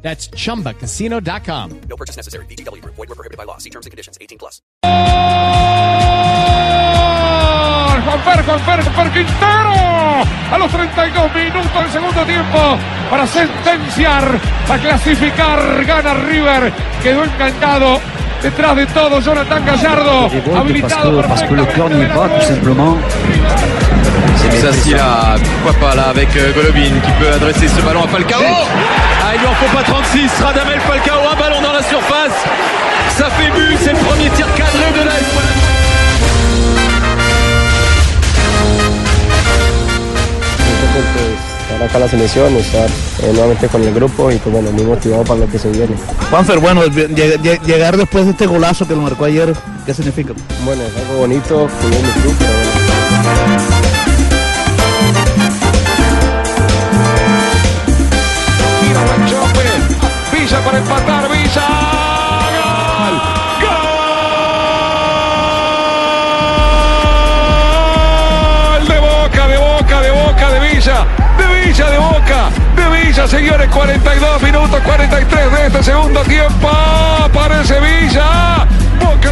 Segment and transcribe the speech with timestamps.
[0.00, 1.80] That's chumbacasino.com.
[1.90, 2.46] No purchase necessary.
[2.46, 2.82] BGW.
[2.84, 3.58] Void were prohibited by law.
[3.58, 4.16] See terms and conditions.
[4.20, 4.62] 18 plus.
[8.08, 9.78] Juan Fer, Juan Fer, Juan Fer Quintero
[10.50, 12.78] a los 32 minutos del segundo tiempo
[13.10, 14.24] para sentenciar,
[14.68, 18.00] a clasificar, gana River, quedó encantado
[18.42, 22.96] detrás de todo Jonathan Gallardo, habilitado parce que le cœur n'y est pas, tout simplement.
[24.60, 28.08] Ça, si là, pourquoi pas là avec euh, Golovin qui peut adresser ce ballon à
[28.08, 28.40] Falcao.
[29.28, 30.30] Ah, il lui en faut pas 36.
[30.42, 32.32] Radamel Falcao, un ballon dans la surface.
[33.18, 35.12] Ça fait but, c'est le premier tir cadré de la
[41.62, 42.88] estar acá en la selección, estar
[43.22, 45.94] eh, nuevamente con el grupo y pues bueno, muy motivado para lo que se viene.
[46.30, 49.52] Juanfer, bueno, lleg- lleg- llegar después de este golazo que lo marcó ayer,
[49.86, 50.32] ¿qué significa?
[50.64, 53.68] Bueno, es algo bonito, jugué en mi club, pero bueno.
[60.48, 61.62] Para empatar, Villa.
[68.88, 71.06] De boca, de boca, de boca, de Villa.
[71.36, 72.50] De Villa, de boca.
[72.76, 73.68] De Villa, señores.
[73.68, 76.70] 42 minutos, 43 de este segundo tiempo.
[77.22, 78.66] Aparece Villa.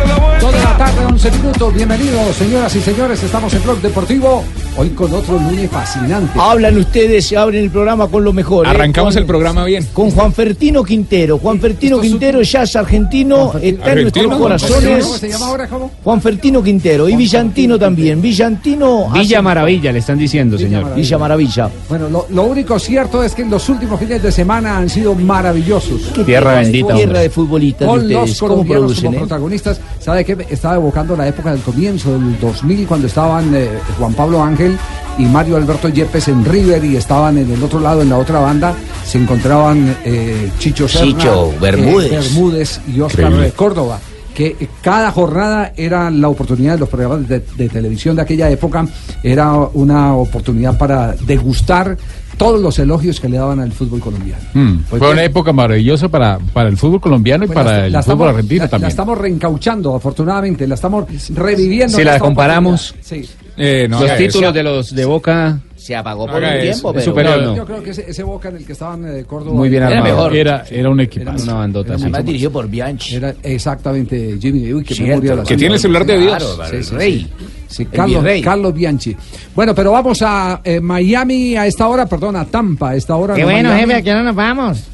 [0.04, 0.38] Vuelta.
[0.40, 1.74] Toda la tarde, 11 minutos.
[1.74, 3.22] Bienvenidos, señoras y señores.
[3.22, 4.44] Estamos en Blog Deportivo.
[4.78, 6.38] Hoy con otro lunes fascinante.
[6.38, 8.66] Hablan ustedes, abren el programa con lo mejor.
[8.66, 8.70] ¿eh?
[8.70, 9.86] Arrancamos Con- el programa bien.
[9.94, 11.38] Con Juan Fertino Quintero.
[11.38, 15.06] Juan Fertino Quintero, ya es argentino, está en nuestros ¿Cómo corazones.
[15.06, 15.66] se llama ahora?
[15.66, 15.90] ¿Cómo?
[16.04, 18.20] Juan Fertino Quintero y Villantino también.
[18.20, 19.08] Villantino.
[19.14, 20.82] Villa hace- Maravilla, le están diciendo, Villa señor.
[20.82, 21.06] Maravilla.
[21.06, 21.70] Villa Maravilla.
[21.88, 25.14] Bueno, lo, lo único cierto es que en los últimos fines de semana han sido
[25.14, 26.12] maravillosos.
[26.26, 26.88] Tierra bendita.
[26.94, 27.20] Tierra hombre.
[27.22, 28.38] de futbolistas de Con los ustedes.
[28.40, 29.04] ¿Cómo colombianos producen?
[29.06, 29.20] como eh?
[29.20, 29.80] protagonistas.
[30.00, 30.36] ¿Sabe qué?
[30.50, 34.78] Estaba evocando la época del comienzo, del 2000, cuando estaban eh, Juan Pablo Ángel
[35.18, 38.38] y Mario Alberto Yepes en River y estaban en el otro lado, en la otra
[38.38, 42.80] banda, se encontraban eh, Chicho Serna, Chicho, eh, Bermúdez.
[42.86, 43.52] Y Oscar Increíble.
[43.52, 43.98] Córdoba.
[44.34, 48.86] Que cada jornada era la oportunidad de los programas de, de televisión de aquella época,
[49.22, 51.96] era una oportunidad para degustar
[52.36, 54.42] todos los elogios que le daban al fútbol colombiano.
[54.54, 57.86] Mm, Pues Fue una época maravillosa para, para el fútbol colombiano y Pues para la-
[57.86, 58.88] el la fútbol estamos- argentino la- La también.
[58.88, 61.04] estamos reencauchando, afortunadamente, la estamos
[61.34, 61.96] reviviendo.
[61.96, 62.94] Si la comparamos.
[63.00, 63.28] Sí.
[63.56, 66.88] Eh, no Los títulos de los de Boca Se apagó por haga un eso, tiempo,
[66.90, 67.50] es pero superior, bueno.
[67.50, 67.56] no.
[67.56, 69.56] Yo creo que ese, ese Boca en el que estaban eh, Córdoba.
[69.56, 70.16] Muy bien Era armado.
[70.16, 70.36] mejor.
[70.36, 71.22] Era, era un equipo.
[71.30, 71.88] Era- una bandota.
[71.94, 72.02] era.
[72.02, 73.16] Además dirigido por Bianchi.
[73.16, 74.72] Era exactamente Jimmy.
[74.72, 76.36] Uy, qué Cierto, memoria la Que tiene el celular de Dios.
[76.54, 77.32] Claro, Sí, sí, rey.
[77.68, 79.16] Sí, Carlos, Bianchi.
[79.54, 83.34] Bueno, pero vamos a eh, Miami a esta hora, perdón, a Tampa a esta hora.
[83.34, 83.80] Qué no bueno, Miami.
[83.92, 84.84] jefe, aquí no nos vamos.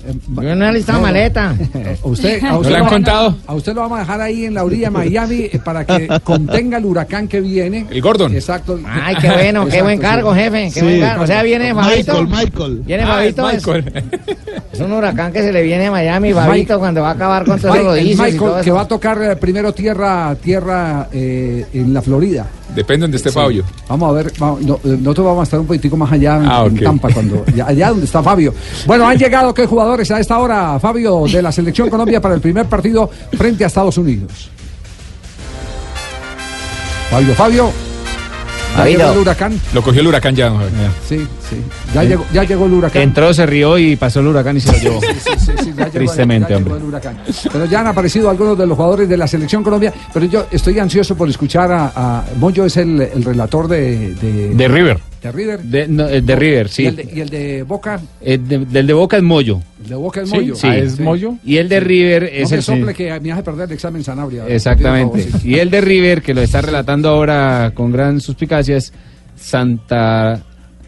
[0.43, 1.07] Yo no he listado no.
[1.07, 1.51] maleta.
[1.51, 1.55] A
[2.09, 3.37] usted, a usted le han lo- contado?
[3.47, 6.09] A usted lo vamos a dejar ahí en la orilla de Miami eh, para que
[6.25, 7.87] contenga el huracán que viene.
[7.91, 8.35] El Gordon.
[8.35, 8.81] Exacto.
[8.87, 10.03] Ay, qué bueno, qué Exacto, buen sí.
[10.03, 10.71] cargo, jefe.
[10.73, 10.82] Qué
[11.21, 12.23] O sea, viene Fabito.
[12.27, 12.83] Michael.
[12.87, 13.51] Viene Ah, es Fabito.
[13.51, 14.05] Es, Michael.
[14.73, 16.33] es un huracán que se le viene a Miami.
[16.33, 18.19] Fabito, cuando va a acabar con todos los el rodillos.
[18.19, 22.47] y Michael, todo que va a tocar eh, primero tierra, tierra eh, en la Florida.
[22.75, 23.65] Depende de este Fabio.
[23.89, 26.47] Vamos a ver, vamos- no, eh, nosotros vamos a estar un poquitico más allá en,
[26.47, 26.83] Ah, en ok.
[26.83, 28.55] Tampa, cuando, allá, allá donde está Fabio.
[28.87, 32.41] Bueno, han llegado qué jugadores a esta hora, Fabio, de la Selección Colombia para el
[32.41, 34.49] primer partido frente a Estados Unidos.
[37.11, 37.92] Fabio, Fabio.
[38.77, 39.61] ¿Ya llegó el huracán?
[39.75, 40.49] Lo cogió el huracán ya.
[40.49, 40.93] ya.
[41.09, 41.19] Sí,
[41.49, 41.57] sí.
[41.95, 43.03] Ya, llegó, ya llegó el huracán.
[43.03, 45.01] Entró, se rió y pasó el huracán y se lo llevó.
[45.01, 46.75] Sí, sí, sí, ya llegó- Tristemente, ya hombre.
[46.77, 47.19] el huracán.
[47.53, 49.93] Pero ya han aparecido algunos de los jugadores de la selección Colombia.
[50.13, 54.49] Pero yo estoy ansioso por escuchar a, a Moyo, es el, el relator de, de,
[54.55, 54.99] De River.
[55.23, 55.61] De River.
[55.63, 56.87] De, no, eh, de River, Y sí.
[56.87, 59.61] el de, y el de Boca, Eh, de- del de Boca es Moyo.
[59.83, 60.55] el de Boca es Sí, Moyo.
[60.57, 60.67] sí.
[60.67, 61.35] Ah, ¿es Moyo?
[61.45, 62.63] Y el de River No es me el.
[62.63, 64.47] sople que me hace perder el examen Sanabria.
[64.49, 65.23] Exactamente.
[65.23, 65.49] Favor, sí.
[65.51, 68.93] Y el de River, que lo está relatando ahora con gran suspicacia, es
[69.37, 70.43] Santa.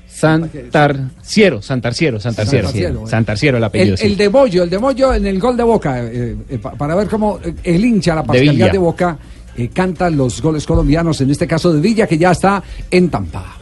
[0.06, 2.68] Santarciero, Santarciero, Santarciero.
[2.68, 3.08] Santarciero, eh.
[3.10, 3.92] Santarciero el apellido.
[3.94, 4.06] El, sí.
[4.06, 6.94] el de Moyo, el de Moyo en el gol de Boca, eh, eh, pa- para
[6.94, 8.72] ver cómo el hincha, la parcialidad Villa.
[8.72, 9.18] de, Boca,
[9.56, 13.56] eh, canta los goles colombianos, en este caso de Villa, que ya está en Tampa.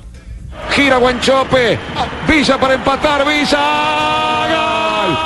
[0.70, 1.78] Gira Guanchope,
[2.26, 3.58] Villa para empatar, Villa.
[4.48, 5.18] ¡Gol!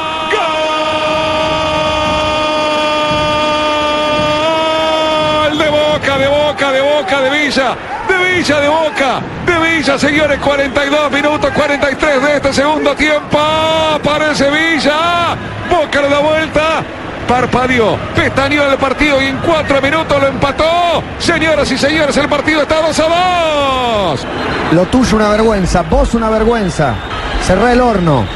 [5.50, 5.58] ¡Gol!
[5.58, 7.76] De Boca, de Boca, de Boca, de Villa.
[8.08, 13.38] De Villa, de Boca, de Villa, señores, 42 minutos, 43 de este segundo tiempo.
[13.38, 15.36] Aparece Villa,
[15.70, 16.84] Boca le da vuelta.
[17.26, 21.02] Parpadeó, pestañeó en el partido y en cuatro minutos lo empató.
[21.18, 23.04] Señoras y señores, el partido está 2 a
[24.10, 24.20] 2.
[24.72, 26.94] Lo tuyo una vergüenza, vos una vergüenza.
[27.46, 28.26] Cerrá el horno.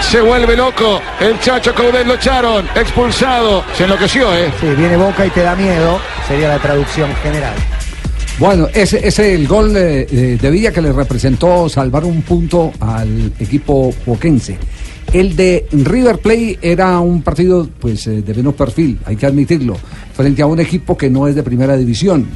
[0.00, 1.00] Se vuelve loco.
[1.20, 2.66] El Chacho Caudel lo echaron.
[2.74, 3.62] Expulsado.
[3.76, 4.52] Se enloqueció, ¿eh?
[4.60, 5.98] Sí, viene Boca y te da miedo.
[6.26, 7.54] Sería la traducción general.
[8.38, 12.72] Bueno, ese es el gol de, de- de Villa que le representó salvar un punto
[12.80, 14.56] al equipo boquense.
[15.12, 19.76] El de River Plate era un partido pues eh, de menos perfil, hay que admitirlo,
[20.12, 22.26] frente a un equipo que no es de primera división.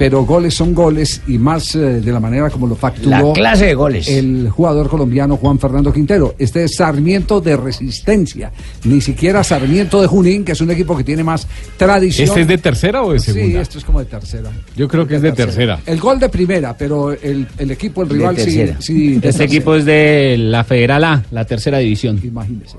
[0.00, 3.66] Pero goles son goles y más eh, de la manera como lo facturó La clase
[3.66, 4.08] de goles.
[4.08, 6.34] el jugador colombiano Juan Fernando Quintero.
[6.38, 8.50] Este es Sarmiento de Resistencia,
[8.84, 12.28] ni siquiera Sarmiento de Junín, que es un equipo que tiene más tradición.
[12.28, 13.60] ¿Este es de tercera o de Sí, segunda?
[13.60, 14.50] esto es como de tercera.
[14.74, 15.78] Yo creo que es de tercera.
[15.84, 19.06] El gol de primera, pero el, el equipo, el rival sí, sí.
[19.08, 19.44] de Este tercera.
[19.44, 22.18] equipo es de la Federal A, la tercera división.
[22.24, 22.78] Imagínese.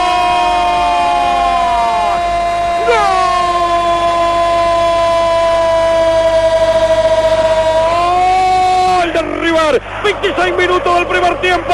[10.21, 11.73] 26 minutos del primer tiempo.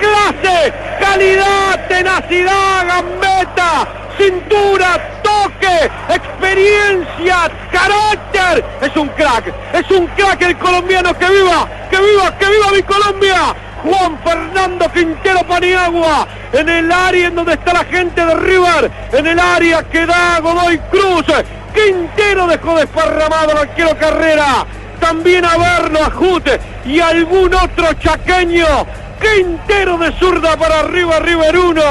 [0.00, 3.88] Clase, calidad, tenacidad, gambeta,
[4.18, 8.64] cintura, toque, experiencia, carácter.
[8.82, 11.16] Es un crack, es un crack el colombiano.
[11.16, 11.68] ¡Que viva!
[11.88, 12.36] ¡Que viva!
[12.36, 13.54] ¡Que viva mi Colombia!
[13.84, 19.26] Juan Fernando Quintero Paniagua, en el área en donde está la gente de River, en
[19.28, 21.24] el área que da Godoy Cruz.
[21.72, 24.66] Quintero dejó desparramado al arquero Carrera,
[24.98, 28.66] también a Berno, a Jute y algún otro chaqueño.
[29.20, 31.82] Quintero de zurda para arriba, River 1.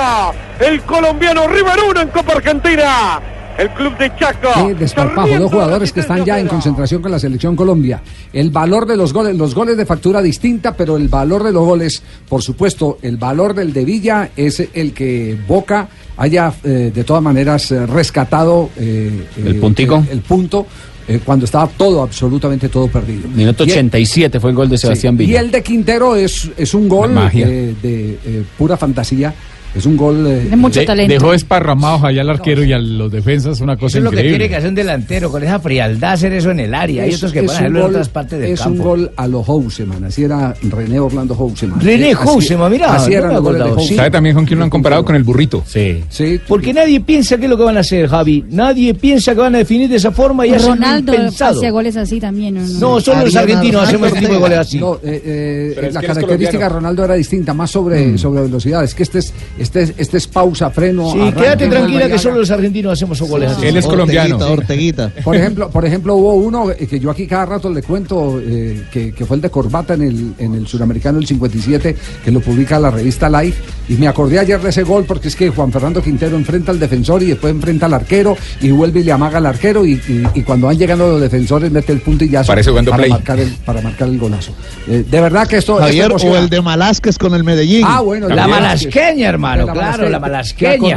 [0.60, 3.20] El colombiano River 1 en Copa Argentina.
[3.58, 4.50] El club de Chaco.
[4.68, 8.02] Qué desparpajo, dos jugadores que están ya en concentración con la selección Colombia.
[8.34, 11.66] El valor de los goles, los goles de factura distinta, pero el valor de los
[11.66, 15.88] goles, por supuesto, el valor del de Villa es el que Boca
[16.18, 20.04] haya eh, de todas maneras eh, rescatado eh, El puntico.
[20.06, 20.66] el, el punto
[21.08, 23.28] eh, cuando estaba todo, absolutamente todo perdido.
[23.30, 25.40] Minuto Y el- 87 fue el gol de Sebastián Sí, Y Villa.
[25.42, 27.48] el de Quintero es, es un gol magia.
[27.48, 29.34] eh, de eh, pura fantasía.
[29.76, 33.76] Es un gol eh, De- Dejó esparramados allá al arquero y a los defensas una
[33.76, 34.38] cosa Eso es lo que increíble.
[34.38, 37.04] tiene que hacer un delantero, con esa frialdad hacer eso en el área.
[37.04, 38.60] Hay Es- otros que es van a un hacerlo en gol- otras partes del es
[38.62, 38.82] campo.
[38.82, 41.80] un gol a los Houseman, así era René Orlando Houseman.
[41.82, 43.70] René Así- Houseman, mira, Así no eran los goles de.
[43.72, 43.96] Houseman.
[43.98, 45.04] ¿Sabe también con quién lo han comparado?
[45.06, 45.64] Con el burrito.
[45.68, 46.04] Sí.
[46.10, 46.40] Sí.
[46.48, 48.46] Porque nadie piensa qué es lo que van a hacer, Javi.
[48.50, 52.58] Nadie piensa que van a definir de esa forma y Ronaldo hacía goles así también.
[52.58, 52.80] ¿o no?
[52.80, 54.80] No, solo los argentinos hacemos este tipo de goles así.
[54.80, 56.70] No, eh, eh, es la que es característica de.
[56.70, 58.84] Ronaldo era distinta, más sobre, sobre velocidad.
[58.84, 59.34] Es que este es,
[59.66, 61.12] este es, este es pausa, freno.
[61.12, 63.66] Sí, arranque, quédate tranquila que solo los argentinos hacemos goles así.
[63.68, 64.38] Él es colombiano.
[64.38, 65.12] Orteguita.
[65.24, 68.84] Por ejemplo, por ejemplo, hubo uno eh, que yo aquí cada rato le cuento eh,
[68.92, 72.40] que, que fue el de Corbata en el, en el suramericano el 57, que lo
[72.40, 73.62] publica la revista Life.
[73.90, 76.80] Y me acordé ayer de ese gol porque es que Juan Fernando Quintero enfrenta al
[76.80, 79.86] defensor y después enfrenta al arquero y vuelve y le amaga al arquero.
[79.86, 83.12] Y, y- y cuando van llegando los defensores, mete el puntillazo Parece jugando para, play.
[83.12, 84.52] marcar el, para marcar el golazo.
[84.88, 85.78] Eh, de verdad que esto.
[85.78, 87.84] Javier, esto o el de Malásquez con el Medellín.
[87.86, 90.96] Ah, bueno, La malasqueña, hermano, La claro, la ¿Te malasqueña.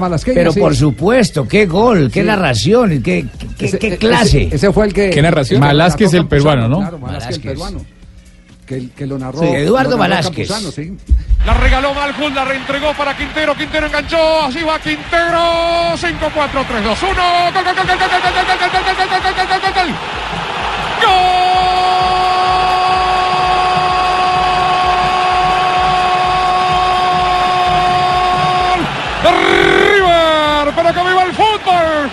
[0.00, 0.34] la?
[0.34, 0.60] Pero Sí.
[0.60, 2.26] por supuesto, qué gol, qué Sí.
[2.26, 3.26] narración, qué,
[3.58, 4.48] qué, Ese- qué ese- clase.
[4.50, 5.10] Ese, fue el que.
[5.10, 5.60] ¿Qué narración?
[5.60, 6.78] narró el peruano, ¿no?
[6.80, 7.52] Claro, Malásquez, el Malásquez.
[7.52, 8.00] peruano.
[8.66, 9.40] Que, que lo narró.
[9.40, 9.98] Sí, Eduardo
[10.70, 10.96] sí.
[11.44, 13.54] La regaló Malcún, la reentregó para Quintero.
[13.56, 14.44] Quintero enganchó.
[14.44, 15.96] Así va Quintero.
[15.96, 17.12] 5, 4, 3, 2, 1.
[17.12, 19.72] Gol, gol, gol, gol, gol, gol, gol, gol, gol, gol, gol, gol, gol, gol, gol,
[19.74, 19.94] gol.
[27.50, 28.80] ¡Gol!
[29.22, 31.32] de River, para que viva el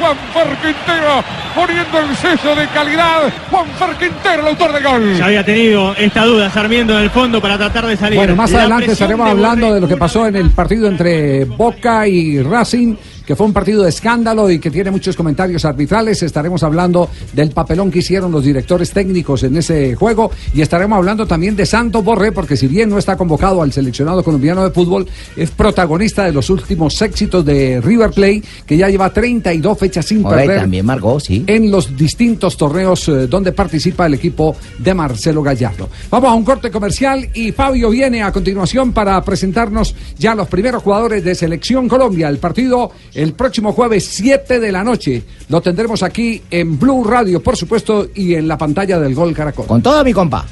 [0.07, 0.27] fútbol.
[0.33, 1.23] Juan Fer Quintero
[1.55, 3.33] poniendo el sello de calidad.
[3.49, 5.15] Juan Fer Quintero, el autor del gol.
[5.17, 8.17] Ya había tenido esta duda Sarmiento en el fondo para tratar de salir.
[8.17, 12.07] Bueno, más La adelante estaremos hablando de lo que pasó en el partido entre Boca
[12.07, 12.95] y Racing,
[13.27, 16.24] que fue un partido de escándalo y que tiene muchos comentarios arbitrales.
[16.24, 21.27] Estaremos hablando del papelón que hicieron los directores técnicos en ese juego y estaremos hablando
[21.27, 25.05] también de Santos Borré, porque si bien no está convocado al seleccionado colombiano de fútbol,
[25.36, 30.24] es protagonista de los últimos éxitos de River Plate, que ya lleva 32 fechas sin
[30.24, 31.43] Ahora, perder también marcó, sí.
[31.48, 35.89] en los distintos torneos eh, donde participa el equipo de Marcelo Gallardo.
[36.10, 40.81] Vamos a un corte comercial y Fabio viene a continuación para presentarnos ya los primeros
[40.81, 42.29] jugadores de Selección Colombia.
[42.29, 45.24] El partido el próximo jueves 7 de la noche.
[45.50, 49.65] Lo tendremos aquí en Blue Radio, por supuesto, y en la pantalla del Gol Caracol.
[49.65, 50.45] Con todo mi compa.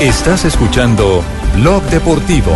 [0.00, 1.24] Estás escuchando
[1.56, 2.52] Blog Deportivo.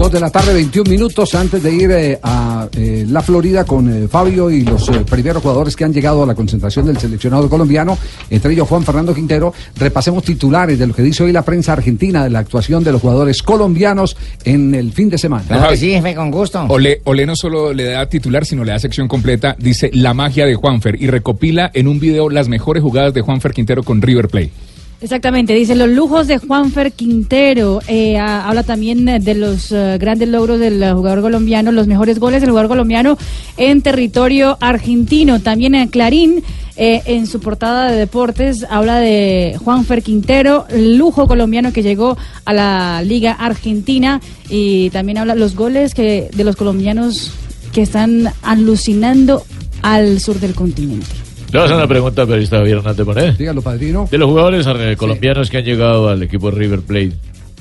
[0.00, 4.04] Dos de la tarde, 21 minutos antes de ir eh, a eh, la Florida con
[4.04, 7.50] eh, Fabio y los eh, primeros jugadores que han llegado a la concentración del seleccionado
[7.50, 7.98] colombiano,
[8.30, 9.52] entre ellos Juan Fernando Quintero.
[9.76, 13.02] Repasemos titulares de lo que dice hoy la prensa argentina de la actuación de los
[13.02, 14.16] jugadores colombianos
[14.46, 15.44] en el fin de semana.
[15.76, 16.64] sí, jefe, con gusto.
[16.70, 19.54] Ole, Ole no solo le da titular, sino le da sección completa.
[19.58, 23.52] Dice la magia de Juanfer y recopila en un video las mejores jugadas de Juanfer
[23.52, 24.69] Quintero con River Plate.
[25.02, 27.80] Exactamente, dice los lujos de Juanfer Quintero.
[27.88, 31.86] Eh, ha- habla también eh, de los eh, grandes logros del eh, jugador colombiano, los
[31.86, 33.16] mejores goles del jugador colombiano
[33.56, 35.40] en territorio argentino.
[35.40, 36.42] También en Clarín,
[36.76, 42.52] eh, en su portada de deportes, habla de Juanfer Quintero, lujo colombiano que llegó a
[42.52, 47.32] la Liga Argentina y también habla los goles que de los colombianos
[47.72, 49.44] que están alucinando
[49.80, 51.06] al sur del continente.
[51.52, 53.36] Le vas a hacer una pregunta al periodista Javier Hernández Bonet.
[53.36, 54.08] Dígalo, padrino.
[54.10, 57.12] De los jugadores eh, colombianos que han llegado al equipo River Plate,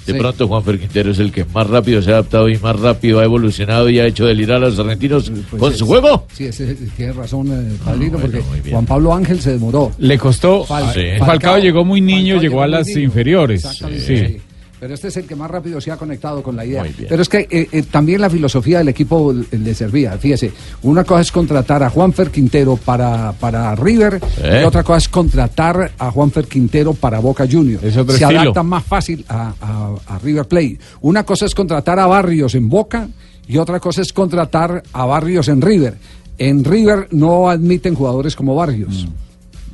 [0.06, 0.20] de Sí.
[0.20, 3.24] pronto Juanfer Quintero es el que más rápido se ha adaptado y más rápido ha
[3.26, 6.26] evolucionado y ha hecho delirar a los argentinos Pues con es- su juego.
[6.34, 8.72] Sí, ese- tiene razón, eh, padrino, Ah, bueno, porque.
[8.72, 9.92] Juan Pablo Ángel se demoró.
[10.00, 10.66] Le costó.
[10.66, 11.00] Fal- Sí.
[11.20, 13.00] Falcao- Falcao llegó muy niño, Falcao llegó a las niño.
[13.02, 13.62] inferiores.
[14.06, 14.38] Sí.
[14.80, 16.82] Pero este es el que más rápido se ha conectado con la idea.
[17.10, 20.18] Pero es que eh, eh, también la filosofía del equipo le servía.
[20.18, 20.52] Fíjese,
[20.84, 24.22] una cosa es contratar a Juanfer Quintero para, para River
[24.62, 27.84] y otra cosa es contratar a Juanfer Quintero para Boca Juniors.
[28.14, 28.42] Se estilo.
[28.42, 30.80] adapta más fácil a, a- a River Plate.
[31.02, 33.10] Una cosa es contratar a Barrios en Boca
[33.48, 35.98] y otra cosa es contratar a Barrios en River.
[36.38, 39.08] En River no admiten jugadores como Barrios.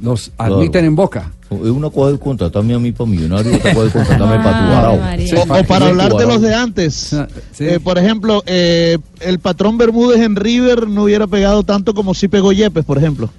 [0.01, 1.31] Los admiten en Boca.
[1.49, 4.99] Una puede contratarme a mí para millonario, otra puede contratarme para tu varao.
[5.37, 7.15] O, o para hablar de los de antes.
[7.59, 12.27] Eh, por ejemplo, eh, el patrón Bermúdez en River no hubiera pegado tanto como si
[12.27, 13.29] pegó Yepes, por ejemplo.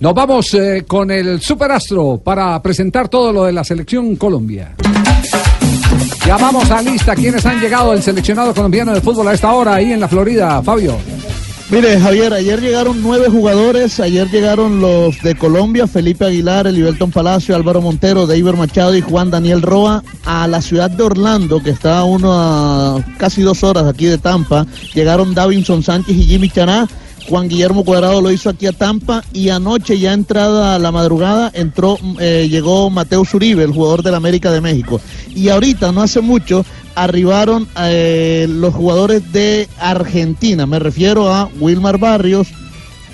[0.00, 4.74] Nos vamos eh, con el Superastro para presentar todo lo de la selección Colombia.
[6.26, 9.76] Ya vamos a lista quienes han llegado al seleccionado colombiano de fútbol a esta hora
[9.76, 10.98] ahí en la Florida, Fabio.
[11.68, 13.98] Mire, Javier, ayer llegaron nueve jugadores.
[13.98, 19.32] Ayer llegaron los de Colombia, Felipe Aguilar, Eliberton Palacio, Álvaro Montero, David Machado y Juan
[19.32, 23.84] Daniel Roa a la ciudad de Orlando, que está a uno a casi dos horas
[23.84, 24.64] aquí de Tampa.
[24.94, 26.86] Llegaron Davinson Sánchez y Jimmy Chará.
[27.28, 31.98] Juan Guillermo Cuadrado lo hizo aquí a Tampa y anoche ya entrada la madrugada entró
[32.20, 35.00] eh, llegó Mateo Uribe, el jugador del América de México.
[35.34, 36.64] Y ahorita, no hace mucho,
[36.96, 40.66] arribaron eh, los jugadores de Argentina.
[40.66, 42.48] Me refiero a Wilmar Barrios,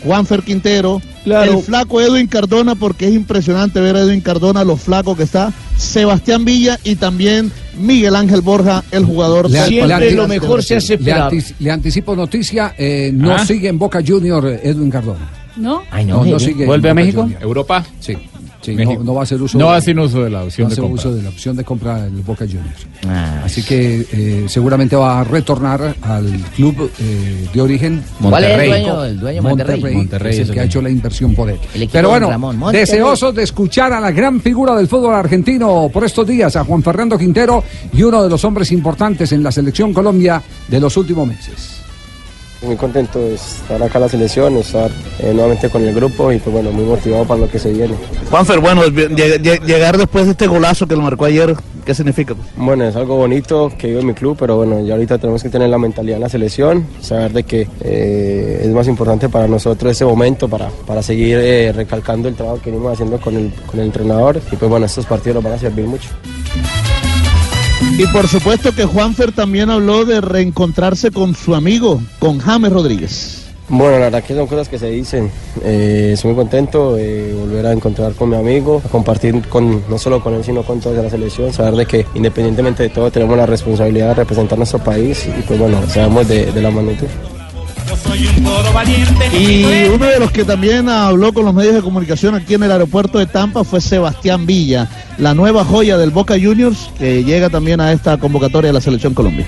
[0.05, 1.53] Juanfer Quintero, Claro.
[1.53, 5.53] el flaco Edwin Cardona, porque es impresionante ver a Edwin Cardona, lo flaco que está,
[5.77, 10.77] Sebastián Villa y también Miguel Ángel Borja, el jugador Le- Siempre le- lo mejor se
[10.77, 13.47] hace Le, antici- le anticipo noticia, eh, no Ah.
[13.47, 15.31] sigue en Boca Junior eh, Edwin Cardona.
[15.55, 15.83] ¿No?
[15.93, 16.67] Ay, No, no sigue.
[16.67, 17.23] ¿Vuelve a México?
[17.23, 17.43] Junior.
[17.43, 17.85] ¿Europa?
[18.01, 18.17] Sí,
[18.63, 18.75] sí.
[18.75, 20.81] No, no va a hacer uso No de- hacen uso de la opción no de
[20.81, 20.95] compra.
[20.95, 22.87] uso de la opción de compra del Boca Juniors.
[23.07, 26.27] Ah, Así que eh, seguramente va a retornar al
[26.57, 28.03] club eh, de origen.
[28.21, 28.69] ¿Cuál es el Monterrey.
[28.69, 29.05] dueño?
[29.05, 29.75] El dueño Monterrey.
[29.77, 31.59] Monterrey, Monterrey es el que ha hecho la inversión por él.
[31.91, 32.81] Pero bueno, Ramón, Monterrey.
[32.87, 36.83] deseosos de escuchar a la gran figura del fútbol argentino por estos días, a Juan
[36.83, 41.27] Fernando Quintero y uno de los hombres importantes en la selección Colombia de los últimos
[41.27, 41.82] meses.
[42.63, 44.89] Muy contento de estar acá en la selección, estar
[45.19, 47.95] eh, nuevamente con el grupo y pues bueno, muy motivado para lo que se viene.
[48.31, 52.35] Juanfer, bueno, lleg- lleg- llegar después de este golazo que lo marcó ayer, ¿qué significa?
[52.57, 55.49] Bueno, es algo bonito que vive en mi club, pero bueno, ya ahorita tenemos que
[55.49, 59.91] tener la mentalidad en la selección, saber de que eh, es más importante para nosotros
[59.91, 63.81] ese momento, para, para seguir eh, recalcando el trabajo que venimos haciendo con el, con
[63.81, 66.09] el entrenador y pues bueno, estos partidos nos van a servir mucho.
[67.99, 73.43] Y por supuesto que Juanfer también habló de reencontrarse con su amigo, con James Rodríguez.
[73.69, 75.31] Bueno, la verdad que son cosas que se dicen.
[75.65, 79.99] Eh, estoy muy contento de volver a encontrar con mi amigo, a compartir con, no
[79.99, 83.37] solo con él, sino con toda la selección, saber de que independientemente de todo tenemos
[83.37, 87.07] la responsabilidad de representar nuestro país y pues bueno, sabemos de, de la magnitud.
[89.39, 92.73] Y uno de los que también habló con los medios de comunicación aquí en el
[92.73, 97.81] aeropuerto de Tampa fue Sebastián Villa, la nueva joya del Boca Juniors, que llega también
[97.81, 99.47] a esta convocatoria de la Selección Colombia.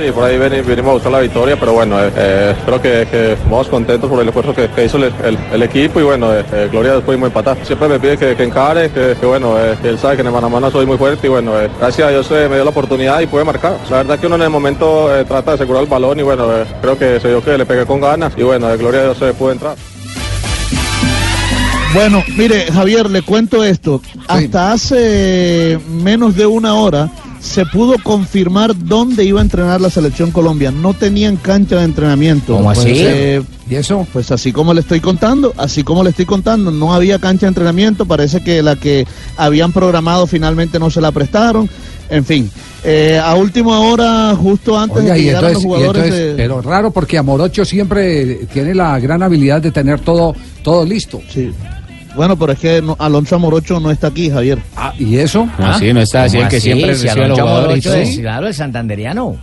[0.00, 3.06] Sí, por ahí ven- venimos a buscar la victoria, pero bueno, eh, eh, espero que,
[3.10, 6.32] que vamos contentos por el esfuerzo que, que hizo el, el- el equipo y bueno,
[6.34, 7.58] eh, eh, Gloria después pudimos empatar.
[7.66, 10.28] Siempre me pide que, que encare, que, que bueno, eh, que él sabe que en
[10.28, 12.54] el mano a mano soy muy fuerte y bueno, eh, gracias a Dios eh, me
[12.54, 13.76] dio la oportunidad y pude marcar.
[13.90, 16.50] La verdad que uno en el momento eh, trata de asegurar el balón y bueno,
[16.50, 19.04] eh, creo que se dio que le pegué con ganas y bueno, de Gloria a
[19.04, 19.76] Dios se pudo entrar.
[21.92, 24.00] Bueno, mire, Javier, le cuento esto.
[24.28, 30.30] Hasta hace menos de una hora, se pudo confirmar dónde iba a entrenar la selección
[30.30, 30.70] Colombia.
[30.70, 32.56] No tenían cancha de entrenamiento.
[32.56, 32.92] ¿Cómo así?
[32.94, 34.06] Eh, ¿Y eso?
[34.12, 37.48] Pues así como le estoy contando, así como le estoy contando, no había cancha de
[37.48, 39.06] entrenamiento, parece que la que
[39.36, 41.68] habían programado finalmente no se la prestaron.
[42.10, 42.50] En fin,
[42.82, 46.34] eh, a última hora, justo antes Oiga, de que llegaran entonces, los jugadores entonces- de-
[46.42, 51.20] pero raro porque Amorocho siempre tiene la gran habilidad de tener todo, todo listo.
[51.32, 51.52] Sí.
[52.16, 54.58] Bueno, pero es que no- Alonso Amorocho no está aquí, Javier.
[54.76, 55.48] Ah, ¿y eso?
[55.58, 57.84] Ah, sí, no está así ¿Cómo el que siempre Si recibe a los Alonso jugadores.
[57.86, 58.20] Morocho es, Sí.
[58.20, 59.36] claro, el santanderiano.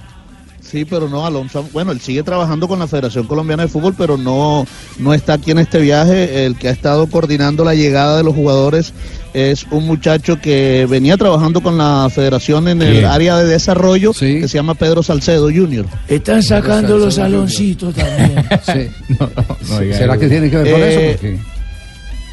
[0.61, 4.17] Sí, pero no, Alonso, bueno, él sigue trabajando con la Federación Colombiana de Fútbol, pero
[4.17, 4.67] no,
[4.99, 6.45] no está aquí en este viaje.
[6.45, 8.91] El que ha estado coordinando la llegada de los jugadores
[9.33, 14.45] es un muchacho que venía trabajando con la Federación en el área de desarrollo, que
[14.49, 15.85] se llama Pedro Salcedo Jr.
[16.09, 18.35] Están sacando los saloncitos también.
[18.65, 18.89] Sí.
[19.19, 21.43] no ¿Será que tiene que ver con Eh, eso?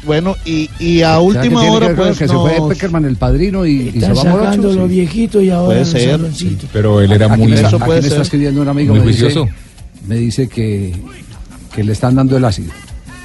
[0.05, 2.69] Bueno, y, y a ¿será que última que hora, con pues, que se fue nos-
[2.69, 4.77] Peckerman el padrino y, y se Están va sacando Sí.
[4.77, 6.11] los viejitos y ahora Puede ser.
[6.11, 6.69] saloncitos.
[6.71, 8.21] Pero él era Aquí muy, Eso aquí puede me está ser.
[8.21, 9.49] escribiendo un amigo muy me dice, juicioso.
[10.07, 10.93] me dice que,
[11.75, 12.71] que le están dando el ácido.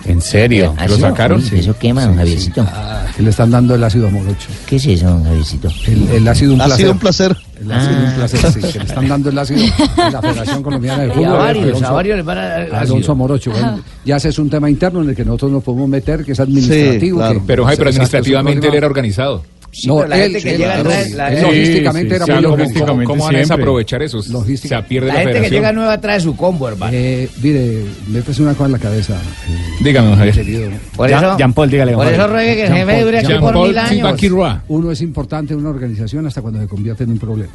[0.07, 0.75] ¿En serio?
[0.79, 1.01] ¿Ah, ¿Lo sí?
[1.03, 1.41] sacaron?
[1.53, 2.67] Uy, Eso quema, don Javiercito.
[2.67, 4.49] Ah, que le están dando el ácido a Morocho.
[4.67, 5.69] ¿Qué es eso, don Javiercito?
[5.87, 6.81] El, el ácido un ha placer.
[6.85, 7.37] sido un placer.
[7.61, 8.15] El ácido un Ah.
[8.17, 11.27] placer, sí, que le están dando el ácido en la Federación Colombiana de Y Fútbol.
[11.27, 13.15] a varios, Alonso- a varios les van a dar el Alonso ácido.
[13.15, 13.51] Morocho.
[13.51, 16.33] Bueno, ya ese es un tema interno en el que nosotros nos podemos meter, que
[16.33, 17.19] es administrativo.
[17.19, 17.35] claro.
[17.41, 19.43] que- Pero, Jai, pero un administrativamente él era organizado.
[19.73, 22.17] Sí, No, pero la él- gente que él- llega él- trae- la- él sí, logísticamente
[22.17, 23.05] era muy ¿cómo- logísticamente.
[23.05, 24.21] ¿Cómo van a desaprovechar eso?
[24.31, 24.77] Logística.
[24.79, 26.93] Se pierde La la, gente que llega nueva trae su combo, hermano.
[26.95, 29.15] Eh, mire, métese una cosa en la cabeza.
[29.15, 30.71] eh, Dígame, Javier.
[30.97, 33.79] Por eso, Jean Paul, dígale, por eso ruegue que el jefe dure aquí por mil
[33.79, 33.91] años.
[33.91, 34.63] Tibaquirua.
[34.69, 37.53] Uno es importante en una organización hasta cuando se convierte en un problema.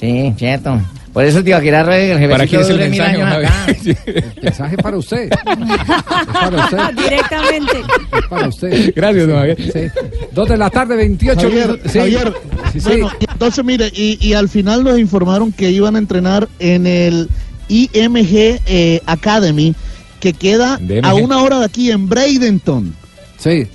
[0.00, 0.80] Sí, cierto.
[1.12, 3.22] Por eso te iba a querer ruegue que el jefe ¿Para quién es el mensaje,
[3.22, 3.48] acá.
[3.48, 4.34] Javier?
[4.42, 5.30] Mensaje para usted.
[5.32, 6.78] Es para usted.
[7.02, 7.72] Directamente.
[8.20, 8.92] Es para usted.
[8.94, 9.56] Gracias, don Javier.
[9.72, 10.00] Sí.
[10.32, 11.92] Dos de la tarde, 28 Javier, minutos.
[11.92, 11.98] Sí.
[11.98, 12.34] Javier,
[12.72, 12.88] Sí, sí.
[12.88, 16.86] bueno, y entonces mire, y, y al final nos informaron que iban a entrenar en
[16.86, 17.28] el
[17.68, 19.74] IMG eh, Academy,
[20.20, 21.04] que queda DMG.
[21.04, 22.94] a una hora de aquí en Bradenton.
[23.38, 23.66] Sí.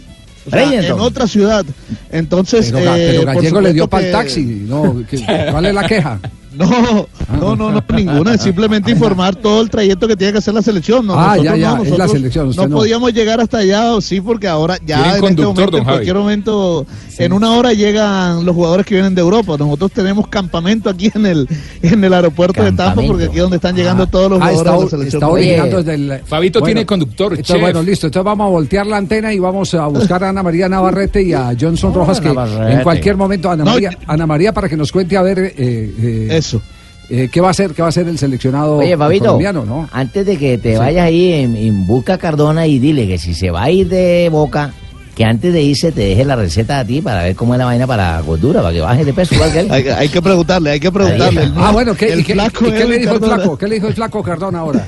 [0.46, 1.66] O sea, en otra ciudad.
[2.12, 4.44] Entonces, Pero, eh, pero Gallego le dio para el que- taxi.
[4.68, 5.04] No,
[5.52, 6.20] ¿Cuál es la queja?
[6.56, 7.08] No,
[7.40, 8.38] no, no, no, ninguna.
[8.38, 11.06] Simplemente informar todo el trayecto que tiene que hacer la selección.
[11.08, 12.76] No, Ah, nosotros ya, ya, no, es la nosotros selección, usted no, no.
[12.78, 16.86] podíamos llegar hasta allá, sí, porque ahora ya en este momento, en cualquier momento,
[17.18, 19.56] en una hora llegan los jugadores que vienen de Europa.
[19.58, 21.48] Nosotros tenemos campamento aquí en el
[21.82, 23.12] en el aeropuerto de Tampa, Campamento.
[23.14, 25.22] porque aquí es donde están llegando todos los Ah, jugadores está, de la selección.
[25.24, 26.22] está Oye, originando desde el...
[26.26, 27.62] Fabito tiene conductor, entonces, chef.
[27.62, 28.08] bueno, listo.
[28.08, 31.34] Entonces vamos a voltear la antena y vamos a buscar a Ana María Navarrete y
[31.34, 32.74] a Johnson Oh, Rojas, que Navarrete.
[32.74, 35.54] en cualquier momento, Ana No, María, Ana María para que nos cuente a ver eh,
[35.58, 36.62] eh, Eso.
[37.10, 39.90] eh, qué va a hacer, qué va a hacer el seleccionado Oye, Fabito, colombiano, ¿no?
[39.92, 43.34] antes de que te vayas ahí, en, en busca a Cardona y dile que si
[43.34, 44.74] se va a ir de Boca,
[45.16, 47.66] que antes de irse te deje la receta a ti para ver cómo es la
[47.66, 49.72] vaina para gordura, para que baje de peso igual que él.
[49.72, 51.52] Hay, hay que preguntarle, hay que preguntarle.
[51.56, 53.36] Ah, bueno, ¿qué, el y qué- flaco y qué le Edwin dijo el Cardona.
[53.44, 53.58] flaco?
[53.58, 54.88] ¿Qué le dijo el flaco Cardona ahora?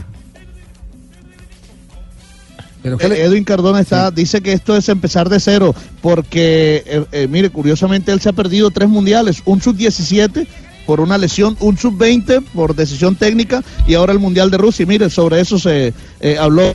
[2.81, 7.05] Pero ¿qué le- Edwin Cardona está, dice que esto es empezar de cero, porque, eh,
[7.11, 10.45] eh, mire, curiosamente él se ha perdido tres mundiales, un sub-17
[10.85, 14.85] por una lesión, un sub-20 por decisión técnica y ahora el Mundial de Rusia.
[14.85, 16.73] Mire, sobre eso se eh, habló.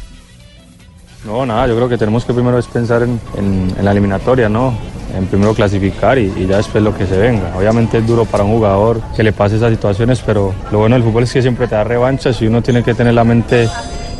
[1.26, 4.48] No, nada, yo creo que tenemos que primero es pensar en, en- en la eliminatoria,
[4.48, 4.72] ¿no?
[5.14, 7.52] En primero clasificar y, y ya después lo que se venga.
[7.58, 11.02] Obviamente es duro para un jugador que le pase esas situaciones, pero lo bueno del
[11.02, 13.68] fútbol es que siempre te da revanchas y uno tiene que tener la mente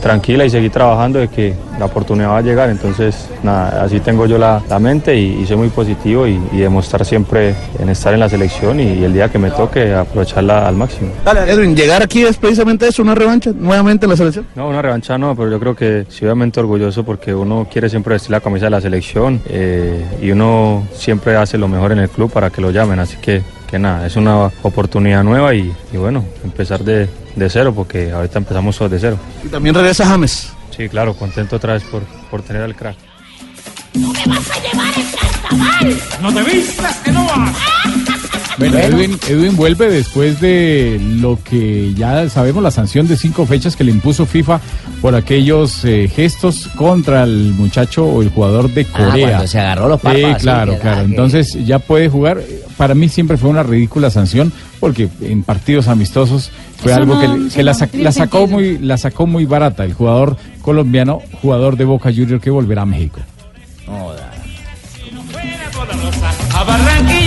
[0.00, 2.70] tranquila y seguir trabajando de que la oportunidad va a llegar.
[2.70, 6.58] Entonces, nada, así tengo yo la, la mente y, y soy muy positivo y, y
[6.58, 10.66] demostrar siempre en estar en la selección y, y el día que me toque aprovecharla
[10.66, 11.10] al máximo.
[11.24, 14.46] Dale, Edwin, llegar aquí es precisamente eso, una revancha nuevamente en la selección.
[14.54, 18.14] No, una revancha no, pero yo creo que sí, obviamente orgulloso porque uno quiere siempre
[18.14, 22.08] vestir la camisa de la selección eh, y uno siempre hace lo mejor en el
[22.08, 25.96] club para que lo llamen, así que, que nada, es una oportunidad nueva y, y
[25.96, 29.18] bueno, empezar de, de cero porque ahorita empezamos todos de cero.
[29.44, 30.52] Y también regresa James.
[30.76, 32.96] Sí, claro, contento otra vez por, por tener al crack.
[36.20, 37.56] No te vistas que no vas.
[38.58, 43.74] Bueno, Edwin, Edwin vuelve después de lo que ya sabemos, la sanción de cinco fechas
[43.74, 44.60] que le impuso FIFA
[45.00, 49.28] por aquellos eh, gestos contra el muchacho o el jugador de Ah, Corea.
[49.28, 50.98] cuando se agarró los Sí, párpados, así, claro, claro.
[50.98, 52.42] que- Entonces ya puede jugar.
[52.76, 56.50] Para mí siempre fue una ridícula sanción porque en partidos amistosos
[56.82, 59.94] fue Eso algo no- que, la, sac- la sacó muy la sacó muy barata el
[59.94, 63.20] jugador colombiano, jugador de Boca Junior que volverá a México.
[66.52, 67.19] A Barranquilla.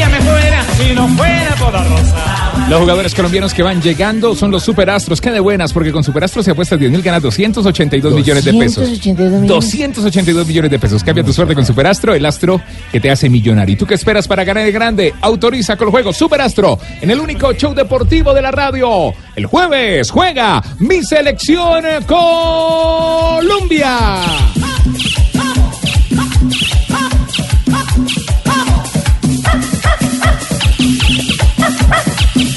[0.78, 2.44] Si no fuera por la rosa.
[2.70, 5.20] Los jugadores colombianos que van llegando son los superastros.
[5.20, 8.76] Qué de buenas, porque con superastros se apuestas 10 mil, ganas 282 millones de pesos.
[8.78, 9.50] 282 millones.
[9.50, 11.04] 282 millones de pesos.
[11.04, 13.74] Cambia tu suerte con Superastro, el astro que te hace millonario.
[13.74, 15.14] ¿Y tú qué esperas para ganar el grande?
[15.22, 19.14] Autoriza con el juego Superastro en el único show deportivo de la radio.
[19.36, 23.84] El jueves juega mi selección Colombia.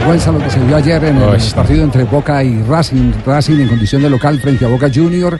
[0.00, 3.12] Vergüenza lo que se vio ayer en el partido entre Boca y Racing.
[3.26, 5.38] Racing en condición de local frente a Boca Junior.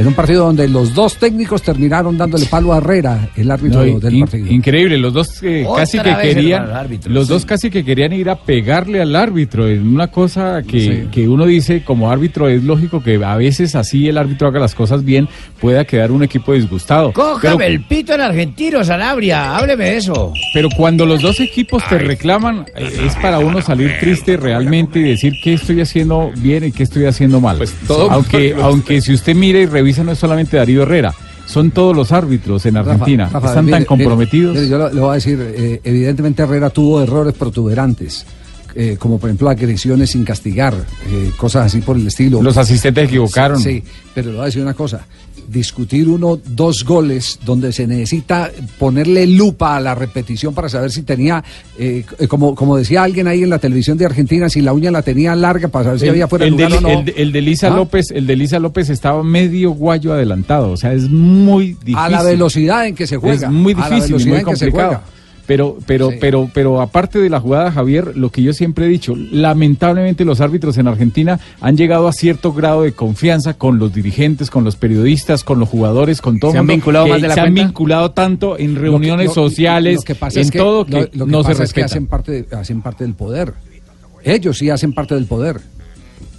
[0.00, 4.00] En un partido donde los dos técnicos terminaron dándole palo a Herrera, el árbitro No,
[4.00, 4.46] del in- partido.
[4.50, 7.32] Increíble, los dos eh, casi que querían, árbitro, los sí.
[7.34, 9.68] dos casi que querían ir a pegarle al árbitro.
[9.68, 11.08] En una cosa que, Sí.
[11.12, 14.74] que uno dice como árbitro es lógico que a veces así el árbitro haga las
[14.74, 15.28] cosas bien,
[15.60, 17.12] pueda quedar un equipo disgustado.
[17.12, 19.54] Cójame Pero, el pito en argentino, Sanabria.
[19.58, 20.32] Hábleme de eso.
[20.54, 25.02] pero cuando los dos equipos te reclaman, eh, es para uno salir triste realmente y
[25.02, 27.58] decir qué estoy haciendo bien y qué estoy haciendo mal.
[27.86, 31.12] todo- aunque, aunque si usted mira y revisa no es solamente Darío Herrera.
[31.46, 33.28] Son todos los árbitros en Argentina.
[33.32, 34.54] Rafa, Están mire, tan comprometidos.
[34.54, 38.24] mire, yo lo- le voy a decir, eh, evidentemente Herrera tuvo errores protuberantes,
[38.76, 40.74] eh, como por ejemplo agresiones sin castigar,
[41.08, 42.40] eh, cosas así por el estilo.
[42.40, 43.60] Los asistentes equivocaron.
[43.60, 43.82] Sí,
[44.14, 45.04] pero le voy a decir una cosa.
[45.50, 51.02] Discutir uno, dos goles donde se necesita ponerle lupa a la repetición para saber si
[51.02, 51.42] tenía,
[51.76, 55.02] eh, como, como decía alguien ahí en la televisión de Argentina, si la uña la
[55.02, 56.98] tenía larga para saber si había fuera de el, de, lugar o no.
[57.00, 57.76] el de- el de Lisa ¿Ah?
[57.76, 61.96] López, el de Lisa López estaba medio guayo adelantado, o sea, es muy difícil.
[61.96, 63.48] A la velocidad en que se juega.
[63.48, 64.88] Es muy a la difícil, y velocidad muy en que se complicado.
[65.02, 65.19] juega.
[65.50, 66.16] Pero, pero, Sí.
[66.20, 70.40] pero, pero aparte de la jugada, Javier, lo que yo siempre he dicho, lamentablemente los
[70.40, 74.76] árbitros en Argentina han llegado a cierto grado de confianza con los dirigentes, con los
[74.76, 77.52] periodistas, con los jugadores, con todo ¿Se han mundo, vinculado más de la se han
[77.52, 80.86] vinculado tanto en reuniones Lo que- lo- sociales, lo que pasa en es que- todo,
[80.86, 81.86] que, lo- que no se pasa es que respeta.
[81.86, 83.52] hacen parte, de- hacen parte del poder.
[84.22, 85.60] Ellos sí hacen parte del poder.